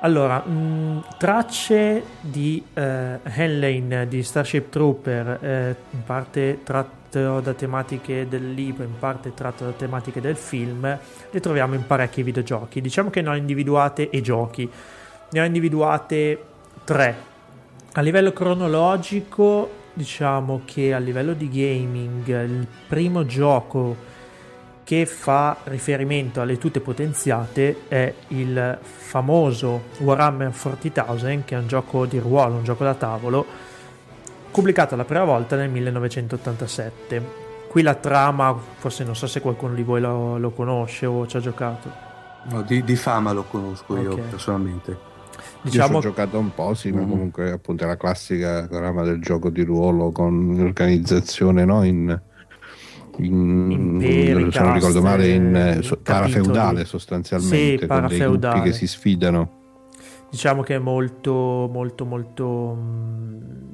Allora, 0.00 0.38
mh, 0.40 1.16
tracce 1.16 2.02
di 2.20 2.62
eh, 2.74 3.20
Henlane 3.22 4.06
di 4.06 4.22
Starship 4.22 4.68
Trooper, 4.68 5.38
eh, 5.42 5.76
in 5.92 6.04
parte 6.04 6.60
tratto 6.62 7.40
da 7.40 7.54
tematiche 7.54 8.28
del 8.28 8.52
libro, 8.52 8.84
in 8.84 8.98
parte 8.98 9.32
tratto 9.32 9.64
da 9.64 9.70
tematiche 9.70 10.20
del 10.20 10.36
film, 10.36 10.82
le 11.30 11.40
troviamo 11.40 11.72
in 11.72 11.86
parecchi 11.86 12.22
videogiochi. 12.22 12.82
Diciamo 12.82 13.08
che 13.08 13.22
ne 13.22 13.30
ho 13.30 13.34
individuate 13.34 14.10
e 14.10 14.20
giochi. 14.20 14.70
Ne 15.30 15.40
ho 15.40 15.44
individuate 15.44 16.44
tre 16.84 17.32
a 17.96 18.00
livello 18.00 18.32
cronologico, 18.32 19.70
diciamo 19.92 20.62
che 20.64 20.92
a 20.92 20.98
livello 20.98 21.32
di 21.32 21.48
gaming, 21.48 22.26
il 22.26 22.66
primo 22.88 23.24
gioco 23.24 24.12
che 24.82 25.06
fa 25.06 25.58
riferimento 25.64 26.40
alle 26.40 26.58
tute 26.58 26.80
potenziate 26.80 27.84
è 27.86 28.12
il 28.28 28.78
famoso 28.82 29.82
Warhammer 29.98 30.50
40.000, 30.50 31.44
che 31.44 31.54
è 31.54 31.58
un 31.58 31.68
gioco 31.68 32.04
di 32.04 32.18
ruolo, 32.18 32.56
un 32.56 32.64
gioco 32.64 32.82
da 32.82 32.94
tavolo, 32.94 33.46
pubblicato 34.50 34.96
la 34.96 35.04
prima 35.04 35.24
volta 35.24 35.54
nel 35.54 35.70
1987. 35.70 37.42
Qui 37.68 37.82
la 37.82 37.94
trama, 37.94 38.58
forse 38.76 39.04
non 39.04 39.14
so 39.14 39.28
se 39.28 39.40
qualcuno 39.40 39.72
di 39.72 39.84
voi 39.84 40.00
lo, 40.00 40.36
lo 40.38 40.50
conosce 40.50 41.06
o 41.06 41.28
ci 41.28 41.36
ha 41.36 41.40
giocato. 41.40 41.92
No, 42.50 42.62
di, 42.62 42.82
di 42.82 42.96
fama 42.96 43.30
lo 43.30 43.44
conosco 43.44 43.92
okay. 43.92 44.04
io 44.04 44.16
personalmente. 44.16 45.12
Diciamo... 45.62 45.94
Io 45.94 46.00
ci 46.00 46.06
ho 46.06 46.10
giocato 46.10 46.38
un 46.38 46.54
po', 46.54 46.74
sì, 46.74 46.90
mm-hmm. 46.90 47.00
ma 47.00 47.08
comunque 47.08 47.50
appunto 47.50 47.84
è 47.84 47.86
la 47.86 47.96
classica 47.96 48.66
trama 48.66 49.02
del 49.02 49.20
gioco 49.20 49.50
di 49.50 49.62
ruolo 49.62 50.10
con 50.10 50.58
organizzazione 50.60 51.64
no? 51.64 51.82
in, 51.84 52.20
in, 53.18 53.70
Imperi, 53.70 54.52
se 54.52 54.60
non 54.60 54.74
ricordo 54.74 55.00
male, 55.00 55.28
in 55.28 55.56
eh, 55.56 55.82
so, 55.82 55.96
parafeudale 55.96 56.84
sostanzialmente, 56.84 57.86
sì, 58.10 58.24
gruppi 58.24 58.60
che 58.62 58.72
si 58.72 58.86
sfidano. 58.86 59.62
Diciamo 60.30 60.62
che 60.62 60.74
è 60.74 60.78
molto, 60.78 61.68
molto, 61.70 62.04
molto... 62.04 62.74
Mh, 62.74 62.80
mm, 62.80 63.72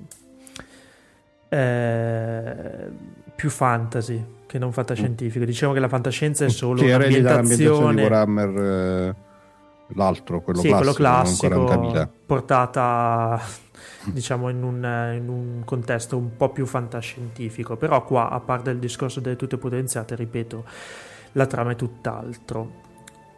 eh, 1.48 2.88
più 3.34 3.50
fantasy 3.50 4.24
che 4.46 4.58
non 4.58 4.70
fantascientifico. 4.70 5.42
Mm. 5.42 5.46
Diciamo 5.46 5.72
che 5.72 5.80
la 5.80 5.88
fantascienza 5.88 6.44
è 6.44 6.50
solo 6.50 6.78
sì, 6.78 6.84
un'ambientazione... 6.84 7.94
di 7.94 8.02
Warhammer... 8.02 8.58
Eh 8.58 9.28
l'altro, 9.94 10.40
quello 10.40 10.60
sì, 10.60 10.68
classico, 10.68 11.48
quello 11.48 11.64
classico 11.64 12.12
portata 12.26 13.40
diciamo 14.12 14.48
in 14.48 14.62
un, 14.62 15.12
in 15.14 15.28
un, 15.28 15.62
contesto 15.64 16.16
un 16.16 16.36
po' 16.36 16.50
più 16.50 16.66
fantascientifico, 16.66 17.76
però 17.76 18.02
qua 18.04 18.30
a 18.30 18.40
parte 18.40 18.70
il 18.70 18.78
discorso 18.78 19.20
delle 19.20 19.36
tutte 19.36 19.56
potenziate, 19.56 20.14
ripeto, 20.14 20.64
la 21.32 21.46
trama 21.46 21.72
è 21.72 21.76
tutt'altro. 21.76 22.88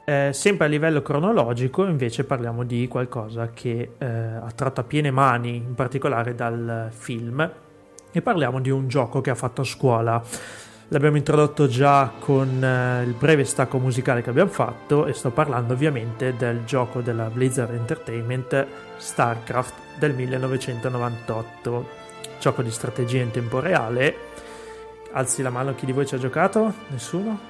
Eh, 0.05 0.31
sempre 0.33 0.67
a 0.67 0.69
livello 0.69 1.01
cronologico 1.01 1.87
invece 1.87 2.25
parliamo 2.25 2.65
di 2.65 2.89
qualcosa 2.89 3.51
che 3.51 3.93
eh, 3.97 4.05
ha 4.05 4.51
tratto 4.55 4.81
a 4.81 4.85
piene 4.85 5.11
mani, 5.11 5.57
in 5.57 5.75
particolare 5.75 6.35
dal 6.35 6.89
film, 6.91 7.51
e 8.11 8.21
parliamo 8.21 8.61
di 8.61 8.71
un 8.71 8.89
gioco 8.89 9.21
che 9.21 9.31
ha 9.31 9.35
fatto 9.35 9.63
a 9.63 9.65
scuola 9.65 10.23
L'abbiamo 10.93 11.17
introdotto 11.17 11.69
già 11.69 12.13
con 12.19 12.63
eh, 12.63 13.03
il 13.05 13.15
breve 13.15 13.45
stacco 13.45 13.79
musicale 13.79 14.21
che 14.21 14.29
abbiamo 14.29 14.51
fatto 14.51 15.07
e 15.07 15.15
sto 15.15 15.31
parlando 15.31 15.73
ovviamente 15.73 16.37
del 16.37 16.65
gioco 16.67 17.01
della 17.01 17.31
Blizzard 17.31 17.73
Entertainment 17.73 18.67
StarCraft 18.99 19.73
del 19.99 20.15
1998. 20.15 21.89
Gioco 22.39 22.61
di 22.61 22.71
strategia 22.71 23.23
in 23.23 23.31
tempo 23.31 23.59
reale. 23.59 24.15
Alzi 25.13 25.41
la 25.41 25.49
mano 25.49 25.75
chi 25.75 25.87
di 25.87 25.93
voi 25.93 26.05
ci 26.05 26.15
ha 26.15 26.19
giocato? 26.19 26.75
Nessuno? 26.89 27.41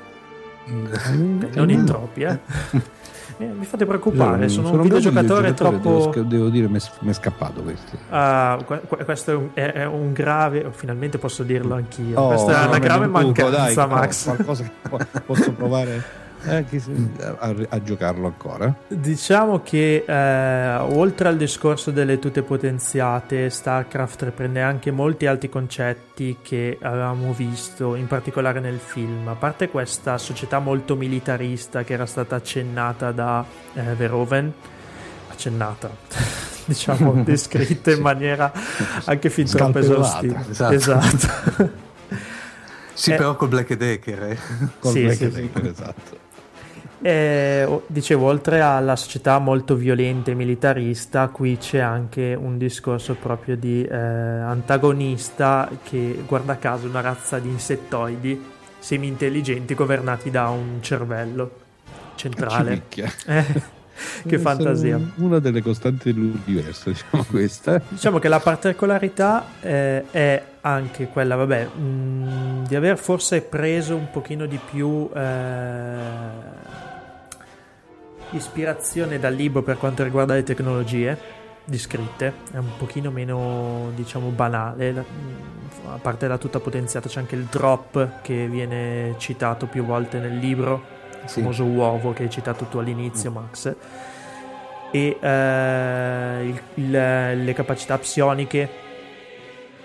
non 0.67 1.69
in 1.69 1.85
troppi, 1.85 2.23
eh. 2.23 2.39
Eh, 3.43 3.53
mi 3.59 3.65
fate 3.65 3.87
preoccupare, 3.87 4.49
sono, 4.49 4.69
Sono 4.69 4.83
un 4.83 4.89
videogiocatore 4.89 5.51
videogiocatore, 5.51 5.81
troppo... 5.81 6.11
Devo, 6.15 6.29
devo 6.29 6.49
dire, 6.49 6.69
mi 6.69 6.79
è, 6.79 7.13
scappato 7.13 7.63
questo. 7.63 7.97
Que- 8.67 8.81
que- 8.87 9.05
questo 9.05 9.31
è 9.31 9.35
un, 9.35 9.49
è- 9.55 9.85
un 9.85 10.13
grave, 10.13 10.69
finalmente 10.71 11.19
posso 11.19 11.43
dirlo 11.43 11.75
anch'io. 11.75 12.21
Oh, 12.21 12.29
Questa 12.29 12.63
è 12.63 12.67
una 12.69 12.79
grave 12.79 13.07
mancanza, 13.07 13.85
dai, 13.85 13.89
Max. 13.89 14.27
no, 14.27 14.35
qualcosa 14.35 14.63
che 14.63 14.71
po- 14.89 14.99
posso 15.27 15.53
provare 15.53 16.03
eh, 16.45 16.65
se- 16.79 16.91
a, 17.39 17.55
a 17.69 17.83
giocarlo 17.83 18.27
ancora. 18.27 18.75
Diciamo 18.89 19.61
che 19.63 20.05
eh, 20.07 20.77
oltre 20.77 21.29
al 21.29 21.37
discorso 21.37 21.91
delle 21.91 22.19
tute 22.19 22.43
potenziate, 22.43 23.49
StarCraft 23.51 24.23
riprende 24.23 24.61
anche 24.63 24.91
molti 24.91 25.27
altri 25.27 25.49
concetti 25.49 26.39
che 26.43 26.79
avevamo 26.81 27.33
visto, 27.33 27.95
in 27.95 28.07
particolare 28.07 28.61
nel 28.61 28.79
film. 28.79 29.29
A 29.29 29.35
parte 29.35 29.69
questa 29.69 30.19
società 30.19 30.59
molto 30.59 30.97
militarista 30.97 31.85
che 31.85 31.93
era 31.93 32.07
stata 32.07 32.37
accennata 32.37 33.13
da 33.13 33.45
eh, 33.75 33.83
Verhoeven, 33.95 34.53
accennata, 35.31 35.91
diciamo 36.67 37.23
descritta 37.25 37.91
in 37.91 38.01
maniera 38.01 38.53
anche 39.05 39.31
fin 39.31 39.47
troppo 39.47 39.79
esaustiva. 39.79 40.45
Esatto. 40.49 40.75
esatto. 40.75 41.71
Sì, 42.95 43.13
Eh. 43.13 43.15
però 43.17 43.35
col 43.37 43.49
Black 43.49 43.75
Decker. 43.75 44.23
Eh. 44.25 44.39
Col 44.79 44.93
Sì, 44.93 45.03
Black 45.05 45.17
sì, 45.17 45.31
Decker, 45.31 45.67
esatto. 45.67 46.19
Eh, 47.03 47.65
o- 47.65 47.83
dicevo, 47.89 48.27
oltre 48.27 48.61
alla 48.61 48.97
società 48.97 49.39
molto 49.39 49.75
violenta 49.75 50.31
e 50.31 50.35
militarista, 50.35 51.29
qui 51.29 51.59
c'è 51.59 51.79
anche 51.79 52.37
un 52.41 52.59
discorso 52.59 53.15
proprio 53.15 53.57
di 53.57 53.83
eh, 53.83 53.97
antagonista 53.97 55.69
che, 55.83 56.23
guarda 56.27 56.59
caso, 56.59 56.87
è 56.87 56.89
una 56.89 57.01
razza 57.01 57.39
di 57.39 57.49
insettoidi 57.49 58.51
semi-intelligenti 58.79 59.75
governati 59.75 60.31
da 60.31 60.49
un 60.49 60.79
cervello 60.81 61.51
centrale. 62.15 62.71
Civicchia. 62.71 63.13
Eh, 63.27 63.81
che 64.23 64.29
Deve 64.29 64.43
fantasia. 64.43 65.01
Una 65.17 65.39
delle 65.39 65.63
costanti 65.63 66.13
dell'universo, 66.13 66.91
diciamo 66.95 67.25
questa. 67.29 67.81
Diciamo 67.89 68.19
che 68.19 68.29
la 68.29 68.41
particolarità 68.41 69.45
eh, 69.61 70.05
è 70.11 70.43
anche 70.63 71.09
quella, 71.09 71.37
vabbè, 71.37 71.65
mh, 71.67 72.67
di 72.67 72.77
aver 72.77 72.99
forse 72.99 73.43
preso 73.43 73.97
un 73.97 74.11
pochino 74.11 74.47
di 74.47 74.59
più 74.59 75.09
eh, 75.15 76.61
ispirazione 78.33 79.19
dal 79.19 79.35
libro 79.35 79.63
per 79.63 79.79
quanto 79.79 80.03
riguarda 80.03 80.35
le 80.35 80.43
tecnologie 80.43 81.19
descritte, 81.65 82.33
è 82.53 82.57
un 82.57 82.77
pochino 82.77 83.11
meno, 83.11 83.91
diciamo, 83.95 84.29
banale, 84.31 85.05
a 85.89 85.99
parte 86.01 86.27
la 86.27 86.39
tutta 86.39 86.59
potenziata 86.61 87.09
c'è 87.09 87.21
anche 87.21 87.37
il 87.37 87.45
drop 87.45 88.21
che 88.23 88.47
viene 88.49 89.15
citato 89.19 89.67
più 89.67 89.85
volte 89.85 90.19
nel 90.19 90.37
libro, 90.39 90.83
il 91.23 91.29
Sì. 91.29 91.41
famoso 91.41 91.65
uovo 91.65 92.13
che 92.13 92.25
hai 92.25 92.31
citato 92.31 92.65
tu 92.65 92.79
all'inizio, 92.79 93.31
Max. 93.31 93.75
E 94.91 95.17
eh, 95.21 96.43
il- 96.45 96.63
il- 96.75 97.45
le 97.45 97.53
capacità 97.55 97.97
psioniche 97.99 98.69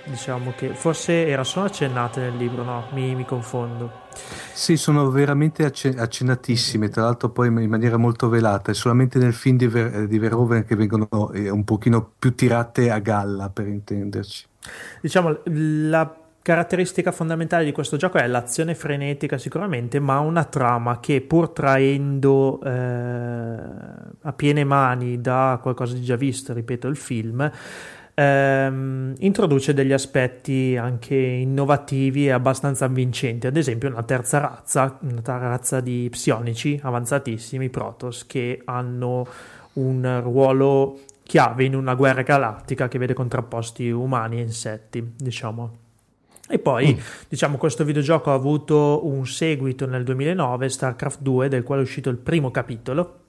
diciamo 0.04 0.54
che 0.56 0.70
forse 0.70 1.28
era 1.28 1.44
solo 1.44 1.66
accennate 1.66 2.20
nel 2.22 2.36
libro 2.38 2.64
no? 2.64 2.86
Mi, 2.92 3.14
mi 3.16 3.24
confondo 3.26 4.06
Sì, 4.54 4.76
sono 4.76 5.10
veramente 5.10 5.66
acce- 5.66 5.96
accennatissime, 5.96 6.90
tra 6.90 7.04
l'altro 7.04 7.30
poi 7.30 7.48
in 7.48 7.70
maniera 7.70 7.98
molto 7.98 8.28
velata, 8.28 8.72
è 8.72 8.74
solamente 8.74 9.20
nel 9.20 9.34
film 9.34 9.58
di, 9.58 9.68
Ver- 9.68 10.06
di 10.06 10.18
Verhoeven 10.18 10.66
che 10.66 10.76
vengono 10.76 11.32
eh, 11.32 11.50
un 11.50 11.64
pochino 11.64 12.12
più 12.18 12.34
tirate 12.34 12.90
a 12.90 13.00
galla, 13.00 13.50
per 13.50 13.68
intenderci. 13.68 14.46
diciamo 15.02 15.40
la 15.46 16.16
caratteristica 16.42 17.12
fondamentale 17.12 17.66
di 17.66 17.74
questo 17.74 17.98
gioco 17.98 18.20
è 18.20 18.26
l'azione 18.26 18.74
frenetica 18.74 19.38
sicuramente 19.38 20.00
ma 20.00 20.20
una 20.20 20.46
trama 20.46 21.02
che 21.02 21.20
pur 21.20 21.50
traendo 21.50 22.62
eh, 22.64 22.70
a 22.70 24.34
piene 24.34 24.64
mani 24.64 25.20
da 25.20 25.60
qualcosa 25.62 25.94
di 25.94 26.02
già 26.04 26.16
visto 26.16 26.54
ripeto 26.54 26.88
il 26.88 26.96
film 26.96 27.52
ehm, 28.20 29.14
introduce 29.20 29.74
degli 29.74 29.94
aspetti 29.94 30.76
anche 30.76 31.16
innovativi 31.16 32.26
e 32.26 32.32
abbastanza 32.32 32.86
avvincenti, 32.86 33.46
ad 33.46 33.58
esempio 33.58 33.90
una 33.90 34.04
terza 34.04 34.40
razza, 34.40 34.98
una 35.02 35.22
razza 35.24 35.80
di 35.80 36.08
psionici 36.10 36.80
avanzatissimi, 36.82 37.70
Protoss, 37.70 38.26
che 38.26 38.62
hanno 38.66 39.28
un 39.74 40.20
ruolo 40.24 41.00
chiave 41.22 41.66
in 41.66 41.76
una 41.76 41.94
guerra 41.94 42.24
galattica 42.24 42.88
che 42.88 42.98
vede 42.98 43.14
contrapposti 43.14 43.90
umani 43.92 44.40
e 44.40 44.42
insetti, 44.42 45.14
diciamo. 45.16 45.86
E 46.50 46.60
poi, 46.60 47.00
diciamo, 47.28 47.58
questo 47.58 47.84
videogioco 47.84 48.32
ha 48.32 48.34
avuto 48.34 49.06
un 49.06 49.28
seguito 49.28 49.86
nel 49.86 50.04
2009, 50.04 50.70
StarCraft 50.70 51.22
2, 51.22 51.50
del 51.50 51.64
quale 51.64 51.82
è 51.82 51.84
uscito 51.84 52.10
il 52.10 52.18
primo 52.18 52.50
capitolo, 52.50 53.26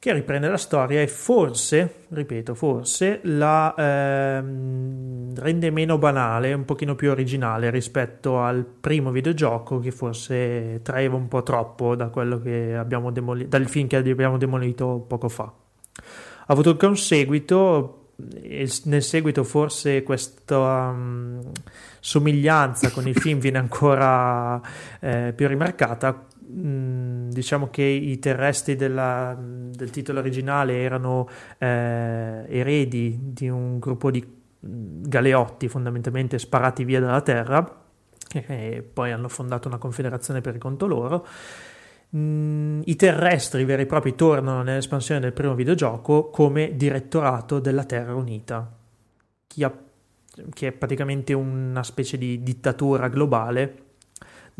che 0.00 0.14
riprende 0.14 0.48
la 0.48 0.56
storia 0.56 1.02
e 1.02 1.08
forse, 1.08 2.06
ripeto, 2.08 2.54
forse 2.54 3.20
la 3.24 3.74
ehm, 3.76 5.34
rende 5.34 5.70
meno 5.70 5.98
banale, 5.98 6.54
un 6.54 6.64
pochino 6.64 6.94
più 6.94 7.10
originale 7.10 7.68
rispetto 7.68 8.40
al 8.40 8.64
primo 8.64 9.10
videogioco 9.10 9.78
che 9.78 9.90
forse 9.90 10.80
traeva 10.82 11.16
un 11.16 11.28
po' 11.28 11.42
troppo 11.42 11.96
da 11.96 12.08
quello 12.08 12.40
che 12.40 12.74
abbiamo 12.74 13.10
demolito, 13.10 13.48
dal 13.48 13.68
film 13.68 13.88
che 13.88 13.96
abbiamo 13.96 14.38
demolito 14.38 15.04
poco 15.06 15.28
fa. 15.28 15.42
Ha 15.44 16.46
avuto 16.46 16.70
anche 16.70 16.86
un 16.86 16.96
seguito, 16.96 18.12
nel 18.84 19.02
seguito 19.02 19.44
forse 19.44 20.02
questa 20.02 20.88
um, 20.88 21.42
somiglianza 22.00 22.90
con 22.90 23.06
il 23.06 23.18
film 23.18 23.38
viene 23.38 23.58
ancora 23.58 24.58
eh, 24.98 25.34
più 25.36 25.46
rimarcata. 25.46 26.26
Mm, 26.50 27.09
diciamo 27.30 27.68
che 27.70 27.82
i 27.82 28.18
terrestri 28.18 28.76
della- 28.76 29.36
del 29.38 29.90
titolo 29.90 30.18
originale 30.20 30.80
erano 30.82 31.28
eh, 31.58 32.44
eredi 32.48 33.18
di 33.32 33.48
un 33.48 33.78
gruppo 33.78 34.10
di 34.10 34.20
mm, 34.22 35.02
galeotti 35.04 35.68
fondamentalmente 35.68 36.38
sparati 36.38 36.84
via 36.84 37.00
dalla 37.00 37.22
terra 37.22 37.82
e 38.32 38.88
poi 38.92 39.10
hanno 39.10 39.28
fondato 39.28 39.68
una 39.68 39.78
confederazione 39.78 40.40
per 40.40 40.58
conto 40.58 40.86
loro. 40.86 41.26
Mm, 42.16 42.80
I 42.84 42.96
terrestri 42.96 43.64
veri 43.64 43.82
e 43.82 43.86
propri 43.86 44.14
tornano 44.14 44.62
nell'espansione 44.62 45.20
del 45.20 45.32
primo 45.32 45.54
videogioco 45.54 46.30
come 46.30 46.74
direttorato 46.76 47.60
della 47.60 47.84
Terra 47.84 48.14
Unita, 48.14 48.76
che 49.46 50.66
è 50.66 50.72
praticamente 50.72 51.32
una 51.32 51.82
specie 51.82 52.18
di 52.18 52.42
dittatura 52.42 53.08
globale 53.08 53.88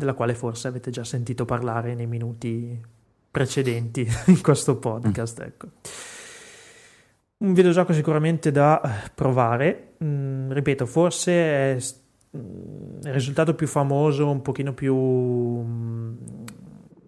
della 0.01 0.13
quale 0.13 0.35
forse 0.35 0.67
avete 0.67 0.91
già 0.91 1.03
sentito 1.03 1.45
parlare 1.45 1.95
nei 1.95 2.07
minuti 2.07 2.79
precedenti 3.31 4.05
in 4.27 4.41
questo 4.41 4.77
podcast. 4.77 5.39
Ecco. 5.39 5.67
Un 7.37 7.53
videogioco 7.53 7.93
sicuramente 7.93 8.51
da 8.51 9.09
provare, 9.15 9.85
Mm, 10.03 10.51
ripeto, 10.51 10.87
forse 10.87 11.31
è 11.31 11.79
s- 11.79 11.95
mm, 12.35 13.01
il 13.03 13.13
risultato 13.13 13.53
più 13.53 13.67
famoso, 13.67 14.29
un 14.29 14.41
pochino 14.41 14.73
più 14.73 14.95
mm, 14.95 16.13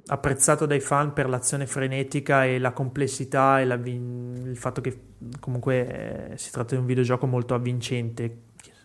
apprezzato 0.05 0.67
dai 0.67 0.79
fan 0.79 1.11
per 1.13 1.27
l'azione 1.27 1.65
frenetica 1.65 2.45
e 2.45 2.59
la 2.59 2.71
complessità 2.71 3.59
e 3.59 3.65
la 3.65 3.79
il 3.83 4.55
fatto 4.57 4.81
che 4.81 4.99
comunque 5.39 6.31
eh, 6.33 6.37
si 6.37 6.51
tratta 6.51 6.75
di 6.75 6.81
un 6.81 6.85
videogioco 6.85 7.25
molto 7.25 7.55
avvincente 7.55 8.37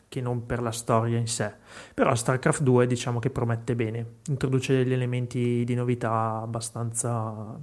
che 0.09 0.21
non 0.21 0.47
per 0.47 0.63
la 0.63 0.71
storia 0.71 1.19
in 1.19 1.27
sé. 1.27 1.53
Però 1.95 2.15
StarCraft 2.15 2.63
2 2.63 2.87
diciamo 2.87 3.19
che 3.19 3.31
promette 3.31 3.75
bene, 3.75 4.07
introduce 4.29 4.75
degli 4.75 4.93
elementi 4.93 5.65
di 5.65 5.75
novità 5.75 6.41
abbastanza 6.43 7.59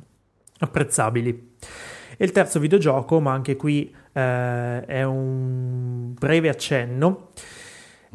apprezzabili. 0.59 1.55
E 2.17 2.23
il 2.23 2.31
terzo 2.31 2.59
videogioco, 2.59 3.19
ma 3.19 3.33
anche 3.33 3.55
qui 3.55 3.93
eh, 4.13 4.85
è 4.85 5.03
un 5.03 6.13
breve 6.13 6.49
accenno, 6.49 7.31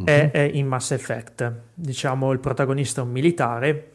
è, 0.05 0.31
è 0.31 0.41
in 0.41 0.67
Mass 0.67 0.93
Effect. 0.93 1.53
Diciamo 1.75 2.33
il 2.33 2.39
protagonista 2.39 3.01
è 3.01 3.05
un 3.05 3.11
militare, 3.11 3.90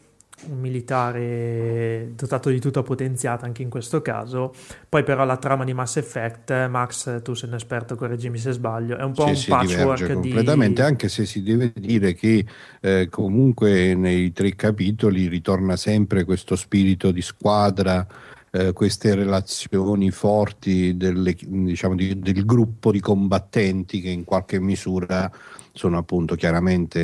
un 0.49 0.59
militare 0.59 2.11
dotato 2.15 2.49
di 2.49 2.59
tutta 2.59 2.83
potenziata 2.83 3.45
anche 3.45 3.61
in 3.61 3.69
questo 3.69 4.01
caso. 4.01 4.53
Poi 4.87 5.03
però 5.03 5.25
la 5.25 5.37
trama 5.37 5.63
di 5.63 5.73
Mass 5.73 5.97
Effect, 5.97 6.67
Max, 6.67 7.21
tu 7.21 7.33
sei 7.33 7.49
un 7.49 7.55
esperto, 7.55 7.95
correggimi 7.95 8.37
se 8.37 8.51
sbaglio, 8.51 8.97
è 8.97 9.03
un 9.03 9.13
po' 9.13 9.33
Sì, 9.33 9.51
un 9.51 9.57
patchwork 9.57 9.67
diverge 9.67 10.05
di... 10.07 10.13
completamente, 10.13 10.81
anche 10.81 11.09
se 11.09 11.25
si 11.25 11.41
deve 11.43 11.71
dire 11.75 12.13
che 12.13 12.45
eh, 12.81 13.07
comunque 13.09 13.95
nei 13.95 14.31
tre 14.31 14.55
capitoli 14.55 15.27
ritorna 15.27 15.75
sempre 15.75 16.23
questo 16.23 16.55
spirito 16.55 17.11
di 17.11 17.21
squadra, 17.21 18.05
eh, 18.51 18.71
queste 18.73 19.15
relazioni 19.15 20.11
forti 20.11 20.95
delle- 20.95 21.35
diciamo, 21.37 21.95
di- 21.95 22.19
del 22.19 22.45
gruppo 22.45 22.91
di 22.91 22.99
combattenti 22.99 24.01
che 24.01 24.09
in 24.09 24.23
qualche 24.23 24.59
misura 24.59 25.29
sono 25.73 25.97
appunto 25.97 26.35
chiaramente 26.35 26.99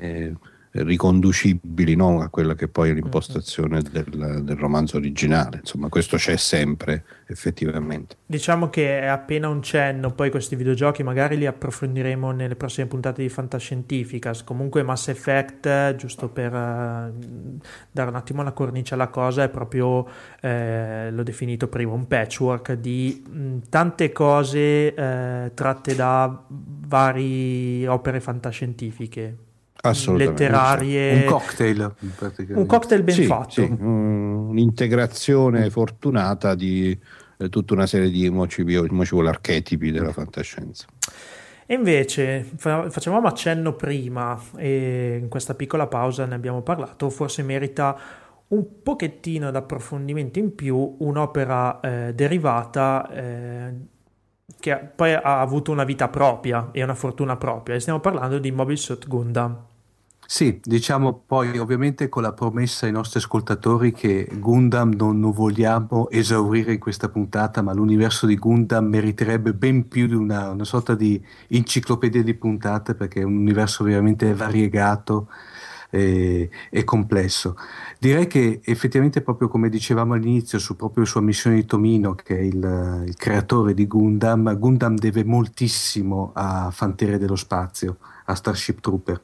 eh, 0.00 0.34
riconducibili 0.82 1.94
no? 1.94 2.20
a 2.20 2.28
quella 2.28 2.54
che 2.54 2.66
poi 2.66 2.90
è 2.90 2.92
l'impostazione 2.92 3.80
del, 3.80 4.42
del, 4.42 4.56
romanzo 4.56 4.96
originale. 4.96 5.58
Insomma, 5.58 5.88
questo 5.88 6.16
c'è 6.16 6.36
sempre 6.36 7.04
effettivamente. 7.26 8.16
Diciamo 8.26 8.70
che 8.70 9.00
è 9.00 9.06
appena 9.06 9.48
un 9.48 9.62
cenno, 9.62 10.10
poi 10.10 10.30
questi 10.30 10.56
videogiochi 10.56 11.02
magari 11.04 11.36
li 11.36 11.46
approfondiremo 11.46 12.32
nelle 12.32 12.56
prossime 12.56 12.88
puntate 12.88 13.22
di 13.22 13.28
Fantascientificas. 13.28 14.42
Comunque 14.42 14.82
Mass 14.82 15.08
Effect, 15.08 15.94
giusto 15.94 16.28
per 16.28 16.52
uh, 16.52 17.58
dare 17.90 18.08
un 18.08 18.16
attimo 18.16 18.42
la 18.42 18.52
cornice 18.52 18.94
alla 18.94 19.08
cosa, 19.08 19.44
è 19.44 19.48
proprio, 19.48 20.06
eh, 20.40 21.10
l'ho 21.12 21.22
definito 21.22 21.68
prima, 21.68 21.92
un 21.92 22.08
patchwork 22.08 22.72
di 22.72 23.22
mh, 23.28 23.68
tante 23.68 24.10
cose 24.10 24.92
eh, 24.92 25.52
tratte 25.54 25.94
da 25.94 26.44
varie 26.48 27.86
opere 27.86 28.20
fantascientifiche 28.20 29.43
letterarie. 30.16 31.22
Un 31.22 31.24
cocktail. 31.24 31.94
Un 32.48 32.66
cocktail 32.66 33.02
ben 33.02 33.14
sì, 33.14 33.24
fatto. 33.24 33.50
Sì, 33.50 33.62
un'integrazione 33.62 35.70
fortunata 35.70 36.54
di 36.54 36.98
eh, 37.36 37.48
tutta 37.48 37.74
una 37.74 37.86
serie 37.86 38.10
di, 38.10 38.28
vuole 38.28 39.28
archetipi 39.28 39.90
della 39.90 40.12
fantascienza. 40.12 40.86
E 41.66 41.74
invece 41.74 42.46
fa, 42.56 42.90
facevamo 42.90 43.26
accenno 43.26 43.74
prima 43.74 44.38
e 44.56 45.18
in 45.20 45.28
questa 45.28 45.54
piccola 45.54 45.86
pausa 45.86 46.26
ne 46.26 46.34
abbiamo 46.34 46.62
parlato, 46.62 47.08
forse 47.08 47.42
merita 47.42 47.98
un 48.48 48.82
pochettino 48.82 49.50
d'approfondimento 49.50 50.38
in 50.38 50.54
più 50.54 50.96
un'opera 50.98 51.80
eh, 51.80 52.14
derivata 52.14 53.08
eh, 53.10 53.72
che 54.60 54.76
poi 54.76 55.14
ha 55.14 55.40
avuto 55.40 55.72
una 55.72 55.84
vita 55.84 56.08
propria 56.08 56.68
e 56.70 56.82
una 56.82 56.94
fortuna 56.94 57.36
propria 57.36 57.76
e 57.76 57.80
stiamo 57.80 58.00
parlando 58.00 58.38
di 58.38 58.52
Mobile 58.52 58.76
Suit 58.76 59.08
Gundam. 59.08 59.72
Sì, 60.26 60.58
diciamo 60.62 61.22
poi 61.26 61.58
ovviamente 61.58 62.08
con 62.08 62.22
la 62.22 62.32
promessa 62.32 62.86
ai 62.86 62.92
nostri 62.92 63.18
ascoltatori 63.18 63.92
che 63.92 64.28
Gundam 64.32 64.94
non, 64.94 65.20
non 65.20 65.32
vogliamo 65.32 66.08
esaurire 66.10 66.72
in 66.72 66.78
questa 66.78 67.08
puntata, 67.08 67.62
ma 67.62 67.72
l'universo 67.74 68.26
di 68.26 68.36
Gundam 68.36 68.86
meriterebbe 68.86 69.52
ben 69.52 69.86
più 69.86 70.06
di 70.06 70.14
una, 70.14 70.50
una 70.50 70.64
sorta 70.64 70.94
di 70.94 71.22
enciclopedia 71.48 72.22
di 72.22 72.34
puntate 72.34 72.94
perché 72.94 73.20
è 73.20 73.24
un 73.24 73.36
universo 73.36 73.84
veramente 73.84 74.32
variegato 74.34 75.28
e, 75.90 76.50
e, 76.70 76.84
complesso. 76.84 77.56
Direi 77.98 78.26
che 78.26 78.60
effettivamente 78.64 79.20
proprio 79.20 79.48
come 79.48 79.68
dicevamo 79.68 80.14
all'inizio 80.14 80.58
su 80.58 80.74
proprio 80.74 81.04
sua 81.04 81.20
missione 81.20 81.56
di 81.56 81.66
Tomino 81.66 82.14
che 82.14 82.36
è 82.36 82.40
il, 82.40 83.04
il 83.06 83.14
creatore 83.16 83.74
di 83.74 83.86
Gundam, 83.86 84.58
Gundam 84.58 84.96
deve 84.96 85.22
moltissimo 85.24 86.32
a 86.34 86.70
Fanteria 86.72 87.18
dello 87.18 87.36
Spazio, 87.36 87.98
a 88.24 88.34
Starship 88.34 88.80
Trooper. 88.80 89.20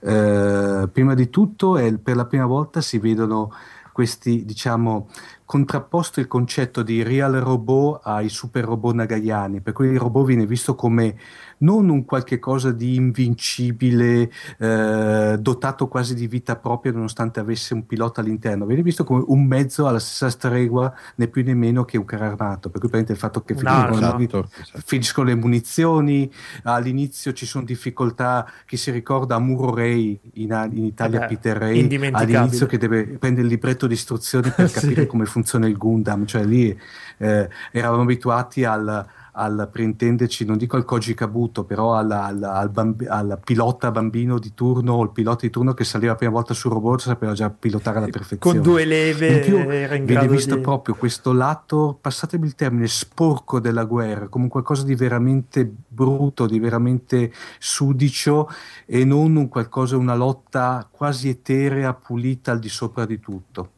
Eh, 0.00 0.88
prima 0.92 1.14
di 1.14 1.30
tutto 1.30 1.76
è, 1.76 1.92
per 1.98 2.16
la 2.16 2.26
prima 2.26 2.46
volta 2.46 2.80
si 2.80 2.98
vedono 2.98 3.52
questi, 3.92 4.44
diciamo, 4.44 5.08
contrapposto 5.50 6.20
il 6.20 6.28
concetto 6.28 6.84
di 6.84 7.02
real 7.02 7.32
robot 7.32 8.02
ai 8.04 8.28
super 8.28 8.62
robot 8.62 8.94
nagayani, 8.94 9.60
per 9.60 9.72
cui 9.72 9.88
il 9.88 9.98
robot 9.98 10.26
viene 10.26 10.46
visto 10.46 10.76
come 10.76 11.16
non 11.58 11.88
un 11.88 12.04
qualche 12.04 12.38
cosa 12.38 12.70
di 12.70 12.94
invincibile, 12.94 14.30
eh, 14.58 15.36
dotato 15.40 15.88
quasi 15.88 16.14
di 16.14 16.28
vita 16.28 16.54
propria 16.54 16.92
nonostante 16.92 17.40
avesse 17.40 17.74
un 17.74 17.84
pilota 17.84 18.20
all'interno, 18.20 18.64
viene 18.64 18.82
visto 18.82 19.02
come 19.02 19.24
un 19.26 19.44
mezzo 19.44 19.88
alla 19.88 19.98
stessa 19.98 20.30
stregua 20.30 20.94
né 21.16 21.26
più 21.26 21.42
né 21.42 21.54
meno 21.54 21.84
che 21.84 21.98
un 21.98 22.04
carro 22.04 22.26
armato, 22.26 22.70
per 22.70 22.80
cui 22.80 23.00
il 23.00 23.16
fatto 23.16 23.42
che 23.42 23.56
finiscono, 23.56 23.96
esatto, 23.96 24.48
esatto. 24.56 24.82
finiscono, 24.84 25.26
le 25.30 25.34
munizioni, 25.34 26.32
all'inizio 26.62 27.32
ci 27.32 27.44
sono 27.44 27.64
difficoltà, 27.64 28.48
chi 28.66 28.76
si 28.76 28.92
ricorda 28.92 29.34
Amuro 29.34 29.74
Ray 29.74 30.16
in, 30.34 30.68
in 30.72 30.84
Italia 30.84 31.24
eh, 31.24 31.26
Peter 31.26 31.56
Ray, 31.56 32.12
all'inizio 32.12 32.66
che 32.66 32.78
deve 32.78 33.02
prendere 33.18 33.48
il 33.48 33.52
libretto 33.52 33.88
di 33.88 33.94
istruzioni 33.94 34.52
per 34.54 34.70
capire 34.70 35.02
sì. 35.02 35.06
come 35.08 35.24
funziona 35.24 35.38
il 35.66 35.76
Gundam, 35.76 36.26
cioè 36.26 36.44
lì 36.44 36.76
eh, 37.18 37.48
eravamo 37.72 38.02
abituati 38.02 38.64
al 38.64 39.06
al, 39.32 39.68
per 39.70 39.82
intenderci, 39.82 40.44
non 40.44 40.56
dico 40.56 40.76
al 40.76 40.84
Koji 40.84 41.14
Kabuto, 41.14 41.64
però 41.64 41.96
alla, 41.96 42.24
alla, 42.24 42.54
al, 42.54 42.70
bambi, 42.70 43.06
al, 43.06 43.38
pilota 43.42 43.90
bambino 43.90 44.38
di 44.38 44.52
turno 44.54 44.94
o 44.94 45.02
il 45.02 45.10
pilota 45.10 45.46
di 45.46 45.50
turno 45.50 45.74
che 45.74 45.84
saliva 45.84 46.12
la 46.12 46.18
prima 46.18 46.32
volta 46.32 46.54
sul 46.54 46.72
robot 46.72 47.00
sapeva 47.00 47.32
già 47.32 47.50
pilotare 47.50 47.98
alla 47.98 48.08
perfezione. 48.08 48.58
Con 48.58 48.62
due 48.62 48.84
leve 48.84 49.28
in 49.28 49.40
più 49.40 50.04
viene 50.04 50.28
visto 50.28 50.56
di... 50.56 50.60
proprio 50.60 50.94
questo 50.94 51.32
lato, 51.32 51.96
passatemi 52.00 52.46
il 52.46 52.54
termine, 52.54 52.86
sporco 52.86 53.60
della 53.60 53.84
guerra, 53.84 54.28
come 54.28 54.48
qualcosa 54.48 54.84
di 54.84 54.94
veramente 54.94 55.70
brutto, 55.88 56.46
di 56.46 56.58
veramente 56.58 57.32
sudicio 57.58 58.48
e 58.86 59.04
non 59.04 59.36
un 59.36 59.48
qualcosa, 59.48 59.96
una 59.96 60.14
lotta 60.14 60.86
quasi 60.90 61.28
eterea, 61.28 61.94
pulita 61.94 62.52
al 62.52 62.58
di 62.58 62.68
sopra 62.68 63.04
di 63.04 63.18
tutto. 63.20 63.70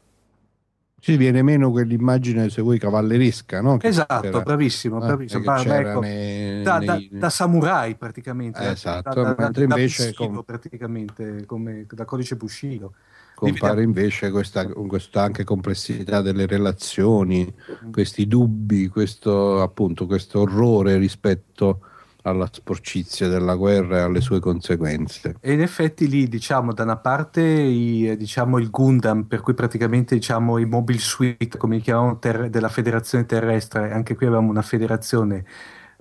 Ci 1.02 1.16
viene 1.16 1.42
meno 1.42 1.72
quell'immagine, 1.72 2.48
se 2.48 2.62
vuoi, 2.62 2.78
cavalleresca, 2.78 3.60
no? 3.60 3.76
Che 3.76 3.88
esatto, 3.88 4.20
c'era, 4.20 4.40
bravissimo, 4.40 5.02
eh, 5.02 5.06
bravissimo. 5.06 5.56
Eh, 5.56 5.76
ecco, 5.80 5.98
nei, 5.98 6.62
da, 6.62 6.78
nei... 6.78 6.86
da, 6.86 7.18
da, 7.18 7.28
samurai 7.28 7.96
praticamente. 7.96 8.60
Eh, 8.60 8.70
esatto, 8.70 9.20
da, 9.20 9.34
mentre 9.36 9.64
invece... 9.64 10.14
Com... 10.14 10.44
praticamente, 10.44 11.44
come 11.44 11.86
da 11.90 12.04
codice 12.04 12.36
Bushido. 12.36 12.94
Compare 13.34 13.82
invece 13.82 14.30
questa, 14.30 14.64
questa, 14.64 15.22
anche 15.22 15.42
complessità 15.42 16.20
delle 16.20 16.46
relazioni, 16.46 17.52
mm. 17.52 17.90
questi 17.90 18.28
dubbi, 18.28 18.86
questo, 18.86 19.60
appunto, 19.60 20.06
questo 20.06 20.42
orrore 20.42 20.98
rispetto 20.98 21.80
alla 22.22 22.48
sporcizia 22.50 23.28
della 23.28 23.54
guerra 23.54 23.98
e 23.98 24.00
alle 24.00 24.20
sue 24.20 24.40
conseguenze. 24.40 25.36
E 25.40 25.52
in 25.52 25.60
effetti 25.60 26.08
lì 26.08 26.28
diciamo 26.28 26.72
da 26.72 26.82
una 26.84 26.96
parte 26.96 27.42
i, 27.42 28.16
diciamo, 28.16 28.58
il 28.58 28.70
Gundam, 28.70 29.24
per 29.24 29.40
cui 29.40 29.54
praticamente 29.54 30.14
diciamo, 30.14 30.58
i 30.58 30.64
Mobile 30.64 30.98
Suite, 30.98 31.58
come 31.58 31.76
li 31.76 31.82
chiamavano, 31.82 32.18
ter- 32.18 32.48
della 32.48 32.68
federazione 32.68 33.26
terrestre, 33.26 33.92
anche 33.92 34.14
qui 34.14 34.26
avevamo 34.26 34.50
una 34.50 34.62
federazione 34.62 35.44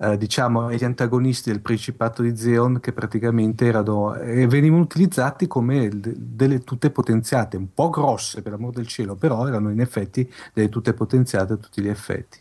eh, 0.02 0.16
diciamo 0.16 0.72
gli 0.72 0.84
antagonisti 0.84 1.50
del 1.50 1.60
Principato 1.60 2.22
di 2.22 2.36
Zeon 2.36 2.80
che 2.80 2.92
praticamente 2.92 3.66
erano, 3.66 4.14
eh, 4.14 4.46
venivano 4.48 4.82
utilizzati 4.82 5.46
come 5.46 5.88
de- 5.88 6.14
delle 6.16 6.60
tute 6.60 6.90
potenziate, 6.90 7.56
un 7.56 7.72
po' 7.72 7.88
grosse 7.88 8.42
per 8.42 8.52
l'amor 8.52 8.72
del 8.72 8.86
cielo, 8.86 9.14
però 9.14 9.46
erano 9.46 9.70
in 9.70 9.80
effetti 9.80 10.28
delle 10.52 10.68
tute 10.68 10.92
potenziate 10.92 11.52
a 11.52 11.56
tutti 11.56 11.80
gli 11.82 11.88
effetti. 11.88 12.38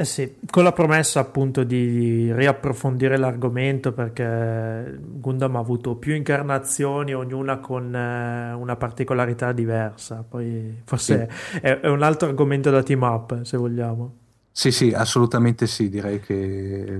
Eh 0.00 0.06
sì, 0.06 0.36
con 0.48 0.62
la 0.62 0.72
promessa 0.72 1.20
appunto 1.20 1.62
di 1.62 2.32
riapprofondire 2.32 3.18
l'argomento 3.18 3.92
perché 3.92 4.98
Gundam 4.98 5.56
ha 5.56 5.58
avuto 5.58 5.96
più 5.96 6.14
incarnazioni, 6.14 7.12
ognuna 7.12 7.58
con 7.58 7.94
eh, 7.94 8.54
una 8.54 8.76
particolarità 8.76 9.52
diversa. 9.52 10.24
Poi 10.26 10.80
forse 10.86 11.28
sì. 11.30 11.58
è, 11.58 11.80
è, 11.80 11.88
un 11.88 12.02
altro 12.02 12.28
argomento 12.28 12.70
da 12.70 12.82
team 12.82 13.02
up, 13.02 13.42
se 13.42 13.58
vogliamo. 13.58 14.14
Sì, 14.50 14.70
sì, 14.70 14.90
assolutamente 14.94 15.66
sì, 15.66 15.90
direi 15.90 16.18
che 16.20 16.98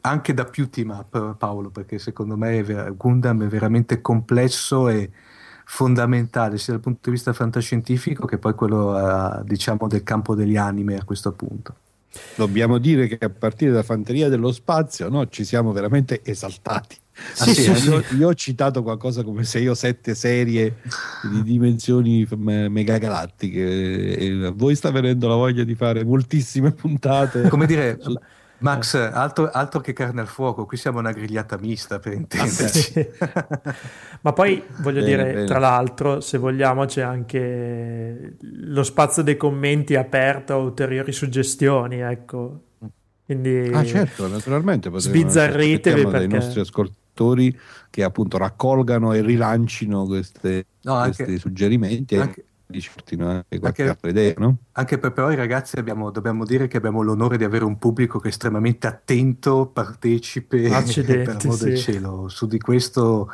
anche 0.00 0.34
da 0.34 0.46
più 0.46 0.68
team 0.68 0.90
up, 0.98 1.36
Paolo, 1.36 1.70
perché 1.70 2.00
secondo 2.00 2.36
me 2.36 2.60
Gundam 2.96 3.44
è 3.44 3.46
veramente 3.46 4.00
complesso 4.00 4.88
e 4.88 5.12
fondamentale 5.64 6.58
sia 6.58 6.72
dal 6.72 6.82
punto 6.82 7.02
di 7.04 7.10
vista 7.12 7.32
fantascientifico 7.32 8.26
che 8.26 8.38
poi 8.38 8.54
quello, 8.54 8.96
uh, 8.96 9.44
diciamo, 9.44 9.86
del 9.86 10.02
campo 10.02 10.34
degli 10.34 10.56
anime 10.56 10.96
a 10.96 11.04
questo 11.04 11.30
punto. 11.30 11.74
Dobbiamo 12.34 12.78
dire 12.78 13.06
che 13.06 13.18
a 13.24 13.30
partire 13.30 13.72
da 13.72 13.82
Fanteria 13.82 14.28
dello 14.28 14.52
Spazio 14.52 15.08
no, 15.08 15.28
ci 15.28 15.44
siamo 15.44 15.72
veramente 15.72 16.20
esaltati. 16.24 16.96
Sì, 17.32 17.54
sì, 17.54 17.74
sì, 17.74 17.88
io, 17.88 18.04
io, 18.18 18.28
ho 18.28 18.34
citato 18.34 18.82
qualcosa 18.82 19.22
come 19.22 19.44
6 19.44 19.68
o 19.68 19.74
7 19.74 20.14
serie 20.14 20.76
di 21.30 21.42
dimensioni 21.42 22.26
megagalattiche 22.28 24.16
e 24.16 24.44
a 24.44 24.50
voi 24.50 24.74
sta 24.74 24.90
venendo 24.90 25.26
la 25.26 25.34
voglia 25.34 25.64
di 25.64 25.74
fare 25.74 26.04
moltissime 26.04 26.72
puntate. 26.72 27.48
Come 27.48 27.66
dire. 27.66 27.98
Max, 28.58 28.94
altro, 28.94 29.50
altro, 29.50 29.80
che 29.80 29.92
carne 29.92 30.22
al 30.22 30.26
fuoco, 30.26 30.64
qui 30.64 30.76
siamo 30.76 30.98
una 30.98 31.12
grigliata 31.12 31.58
mista 31.58 31.98
per 31.98 32.14
intenderci. 32.14 33.08
Ma 34.22 34.32
poi 34.32 34.62
voglio 34.78 35.00
bene, 35.02 35.06
dire, 35.06 35.32
bene. 35.32 35.44
tra 35.46 35.58
l'altro, 35.58 36.20
se 36.20 36.38
vogliamo, 36.38 36.86
c'è 36.86 37.02
anche 37.02 38.36
lo 38.40 38.82
spazio 38.82 39.22
dei 39.22 39.36
commenti 39.36 39.94
aperto 39.94 40.54
a 40.54 40.56
ulteriori 40.56 41.12
suggestioni, 41.12 42.00
ecco. 42.00 42.60
Quindi 43.26 43.70
ah, 43.72 43.84
certo, 43.84 44.28
naturalmente 44.28 44.90
sbizzarritevi 44.94 46.02
perché... 46.04 46.18
dei 46.18 46.28
nostri 46.28 46.60
ascoltatori 46.60 47.58
che 47.90 48.04
appunto 48.04 48.38
raccolgano 48.38 49.12
e 49.12 49.20
rilancino 49.20 50.06
queste, 50.06 50.66
no, 50.82 50.94
anche, 50.94 51.24
questi 51.24 51.38
suggerimenti. 51.40 52.16
Anche, 52.16 52.44
di 52.66 52.80
certino 52.80 53.28
anche 53.28 53.58
qualche 53.58 53.82
anche, 53.82 53.92
altra 53.92 54.10
idea, 54.10 54.34
no? 54.38 54.56
Anche 54.72 54.98
per 54.98 55.12
però 55.12 55.30
i 55.30 55.36
ragazzi 55.36 55.78
abbiamo, 55.78 56.10
dobbiamo 56.10 56.44
dire 56.44 56.66
che 56.66 56.76
abbiamo 56.76 57.02
l'onore 57.02 57.38
di 57.38 57.44
avere 57.44 57.64
un 57.64 57.78
pubblico 57.78 58.18
che 58.18 58.28
è 58.28 58.30
estremamente 58.30 58.86
attento, 58.86 59.66
partecipe, 59.66 60.68
Accidenti, 60.68 61.24
per 61.24 61.36
amor 61.42 61.56
sì. 61.56 61.64
del 61.64 61.78
cielo. 61.78 62.28
Su 62.28 62.46
di 62.46 62.58
questo 62.58 63.30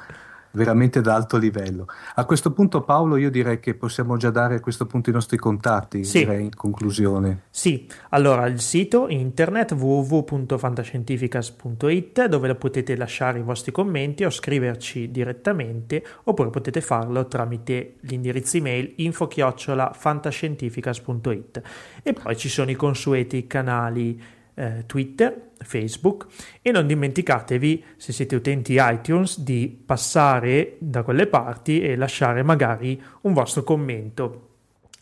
veramente 0.53 1.01
da 1.01 1.15
alto 1.15 1.37
livello. 1.37 1.87
A 2.15 2.25
questo 2.25 2.53
punto 2.53 2.83
Paolo 2.83 3.17
io 3.17 3.31
direi 3.31 3.59
che 3.61 3.75
possiamo 3.75 4.17
già 4.17 4.31
dare 4.31 4.55
a 4.57 4.61
questo 4.61 4.87
punto 4.87 5.11
i 5.11 5.13
nostri 5.13 5.37
contatti, 5.37 6.05
Sì. 6.05 6.19
direi 6.21 6.45
in 6.45 6.55
conclusione. 6.55 7.43
Sì, 7.51 7.87
allora 8.11 8.47
il 8.47 8.61
sito 8.61 9.09
internet 9.09 9.73
www.fantascientificas.it 9.73 12.27
dove 12.27 12.55
potete 12.55 12.97
lasciare 12.97 13.41
i 13.41 13.43
vostri 13.43 13.73
commenti 13.73 14.25
o 14.25 14.31
scriverci 14.31 15.11
direttamente 15.11 16.03
oppure 16.25 16.51
potete 16.51 16.81
farlo 16.81 17.27
tramite 17.27 17.95
l'indirizzo 18.01 18.57
email 18.57 18.93
info-fantascientificas.it 18.97 21.63
e 22.03 22.13
poi 22.13 22.37
ci 22.37 22.49
sono 22.49 22.71
i 22.71 22.75
consueti 22.75 23.47
canali 23.47 24.21
eh, 24.55 24.85
Twitter, 24.87 25.51
Facebook 25.59 26.27
e 26.61 26.71
non 26.71 26.87
dimenticatevi 26.87 27.85
se 27.97 28.13
siete 28.13 28.37
utenti 28.37 28.77
iTunes 28.79 29.41
di 29.41 29.83
passare 29.85 30.77
da 30.79 31.03
quelle 31.03 31.27
parti 31.27 31.81
e 31.81 31.97
lasciare 31.97 32.43
magari 32.43 33.01
un 33.23 33.33
vostro 33.33 33.63
commento 33.63 34.49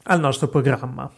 al 0.04 0.20
nostro 0.20 0.48
programma. 0.48 1.10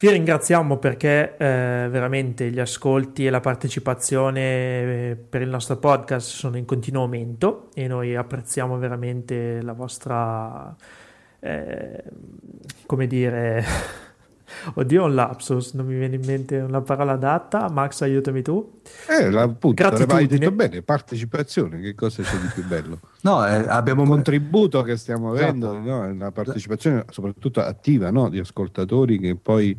Vi 0.00 0.08
ringraziamo 0.08 0.76
perché 0.76 1.36
eh, 1.36 1.88
veramente 1.90 2.52
gli 2.52 2.60
ascolti 2.60 3.26
e 3.26 3.30
la 3.30 3.40
partecipazione 3.40 4.40
eh, 5.10 5.16
per 5.16 5.42
il 5.42 5.48
nostro 5.48 5.76
podcast 5.76 6.28
sono 6.28 6.56
in 6.56 6.64
continuo 6.64 7.02
aumento 7.02 7.68
e 7.74 7.88
noi 7.88 8.14
apprezziamo 8.14 8.78
veramente 8.78 9.60
la 9.60 9.72
vostra, 9.72 10.72
eh, 11.40 12.04
come 12.86 13.06
dire, 13.08 13.64
oddio 14.74 15.04
un 15.04 15.14
lapsus, 15.14 15.72
non 15.74 15.86
mi 15.86 15.96
viene 15.98 16.16
in 16.16 16.22
mente 16.24 16.58
una 16.58 16.80
parola 16.80 17.12
adatta, 17.12 17.68
Max 17.70 18.00
aiutami 18.02 18.42
tu. 18.42 18.80
Eh, 19.08 19.30
la- 19.30 19.42
appunto, 19.42 19.82
Gratitudine. 19.82 20.18
hai 20.18 20.26
detto 20.26 20.50
bene, 20.52 20.82
partecipazione, 20.82 21.80
che 21.80 21.94
cosa 21.94 22.22
c'è 22.22 22.36
di 22.38 22.48
più 22.54 22.64
bello? 22.66 23.00
No, 23.22 23.44
eh, 23.46 23.64
abbiamo 23.68 24.02
Un 24.02 24.08
contributo 24.08 24.82
che 24.82 24.96
stiamo 24.96 25.34
Esatto. 25.34 25.48
avendo, 25.48 25.78
no? 25.78 26.14
la 26.14 26.30
partecipazione 26.30 27.04
soprattutto 27.10 27.60
attiva 27.60 28.10
no? 28.10 28.28
di 28.28 28.38
ascoltatori 28.38 29.18
che 29.18 29.34
poi 29.34 29.76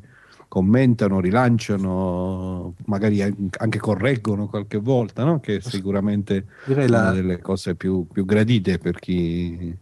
commentano, 0.50 1.20
rilanciano, 1.20 2.74
magari 2.86 3.22
anche 3.22 3.80
correggono 3.80 4.48
qualche 4.48 4.78
volta, 4.78 5.24
no? 5.24 5.40
che 5.40 5.58
è 5.58 5.60
sicuramente 5.62 6.46
direi 6.66 6.88
una 6.88 7.04
la, 7.04 7.12
delle 7.12 7.40
cose 7.40 7.76
più, 7.76 8.08
più 8.12 8.26
gradite 8.26 8.78
per 8.78 9.00
chi, 9.00 9.76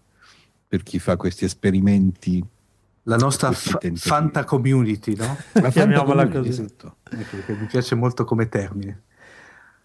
per 0.67 0.83
chi 0.83 0.99
fa 0.99 1.15
questi 1.17 1.45
esperimenti. 1.45 2.43
La 3.07 3.17
nostra. 3.17 3.51
Fanta 3.51 4.43
community, 4.43 5.15
no? 5.15 5.37
La 5.61 5.69
Chiamiamola 5.69 6.23
Fanta 6.23 6.39
così. 6.39 6.49
Esatto. 6.49 6.95
Ecco, 7.09 7.53
mi 7.53 7.65
piace 7.65 7.95
molto 7.95 8.23
come 8.23 8.49
termine. 8.49 9.01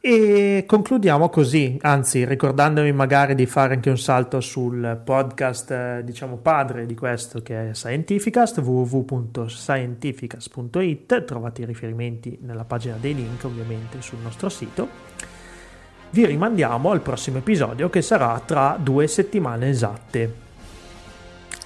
E 0.04 0.64
concludiamo 0.66 1.28
così, 1.28 1.78
anzi 1.80 2.24
ricordandovi 2.24 2.90
magari 2.90 3.36
di 3.36 3.46
fare 3.46 3.74
anche 3.74 3.88
un 3.88 3.98
salto 3.98 4.40
sul 4.40 5.00
podcast, 5.04 5.70
eh, 5.70 6.00
diciamo 6.02 6.38
padre 6.38 6.86
di 6.86 6.96
questo 6.96 7.40
che 7.40 7.70
è 7.70 7.72
Scientificast, 7.72 8.58
www.scientificast.it, 8.58 11.24
trovate 11.24 11.62
i 11.62 11.66
riferimenti 11.66 12.36
nella 12.42 12.64
pagina 12.64 12.96
dei 13.00 13.14
link 13.14 13.44
ovviamente 13.44 14.02
sul 14.02 14.18
nostro 14.18 14.48
sito. 14.48 14.88
Vi 16.10 16.26
rimandiamo 16.26 16.90
al 16.90 17.00
prossimo 17.00 17.38
episodio 17.38 17.88
che 17.88 18.02
sarà 18.02 18.42
tra 18.44 18.76
due 18.82 19.06
settimane 19.06 19.68
esatte. 19.68 20.50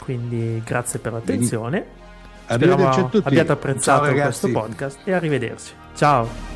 Quindi 0.07 0.63
grazie 0.65 1.01
per 1.01 1.15
l'attenzione. 1.15 1.85
Speriamo 2.45 2.89
abbiate 3.25 3.51
apprezzato 3.51 4.05
Ciao, 4.05 4.15
questo 4.15 4.51
podcast 4.53 4.99
e 5.03 5.13
arrivederci. 5.13 5.73
Ciao. 5.97 6.56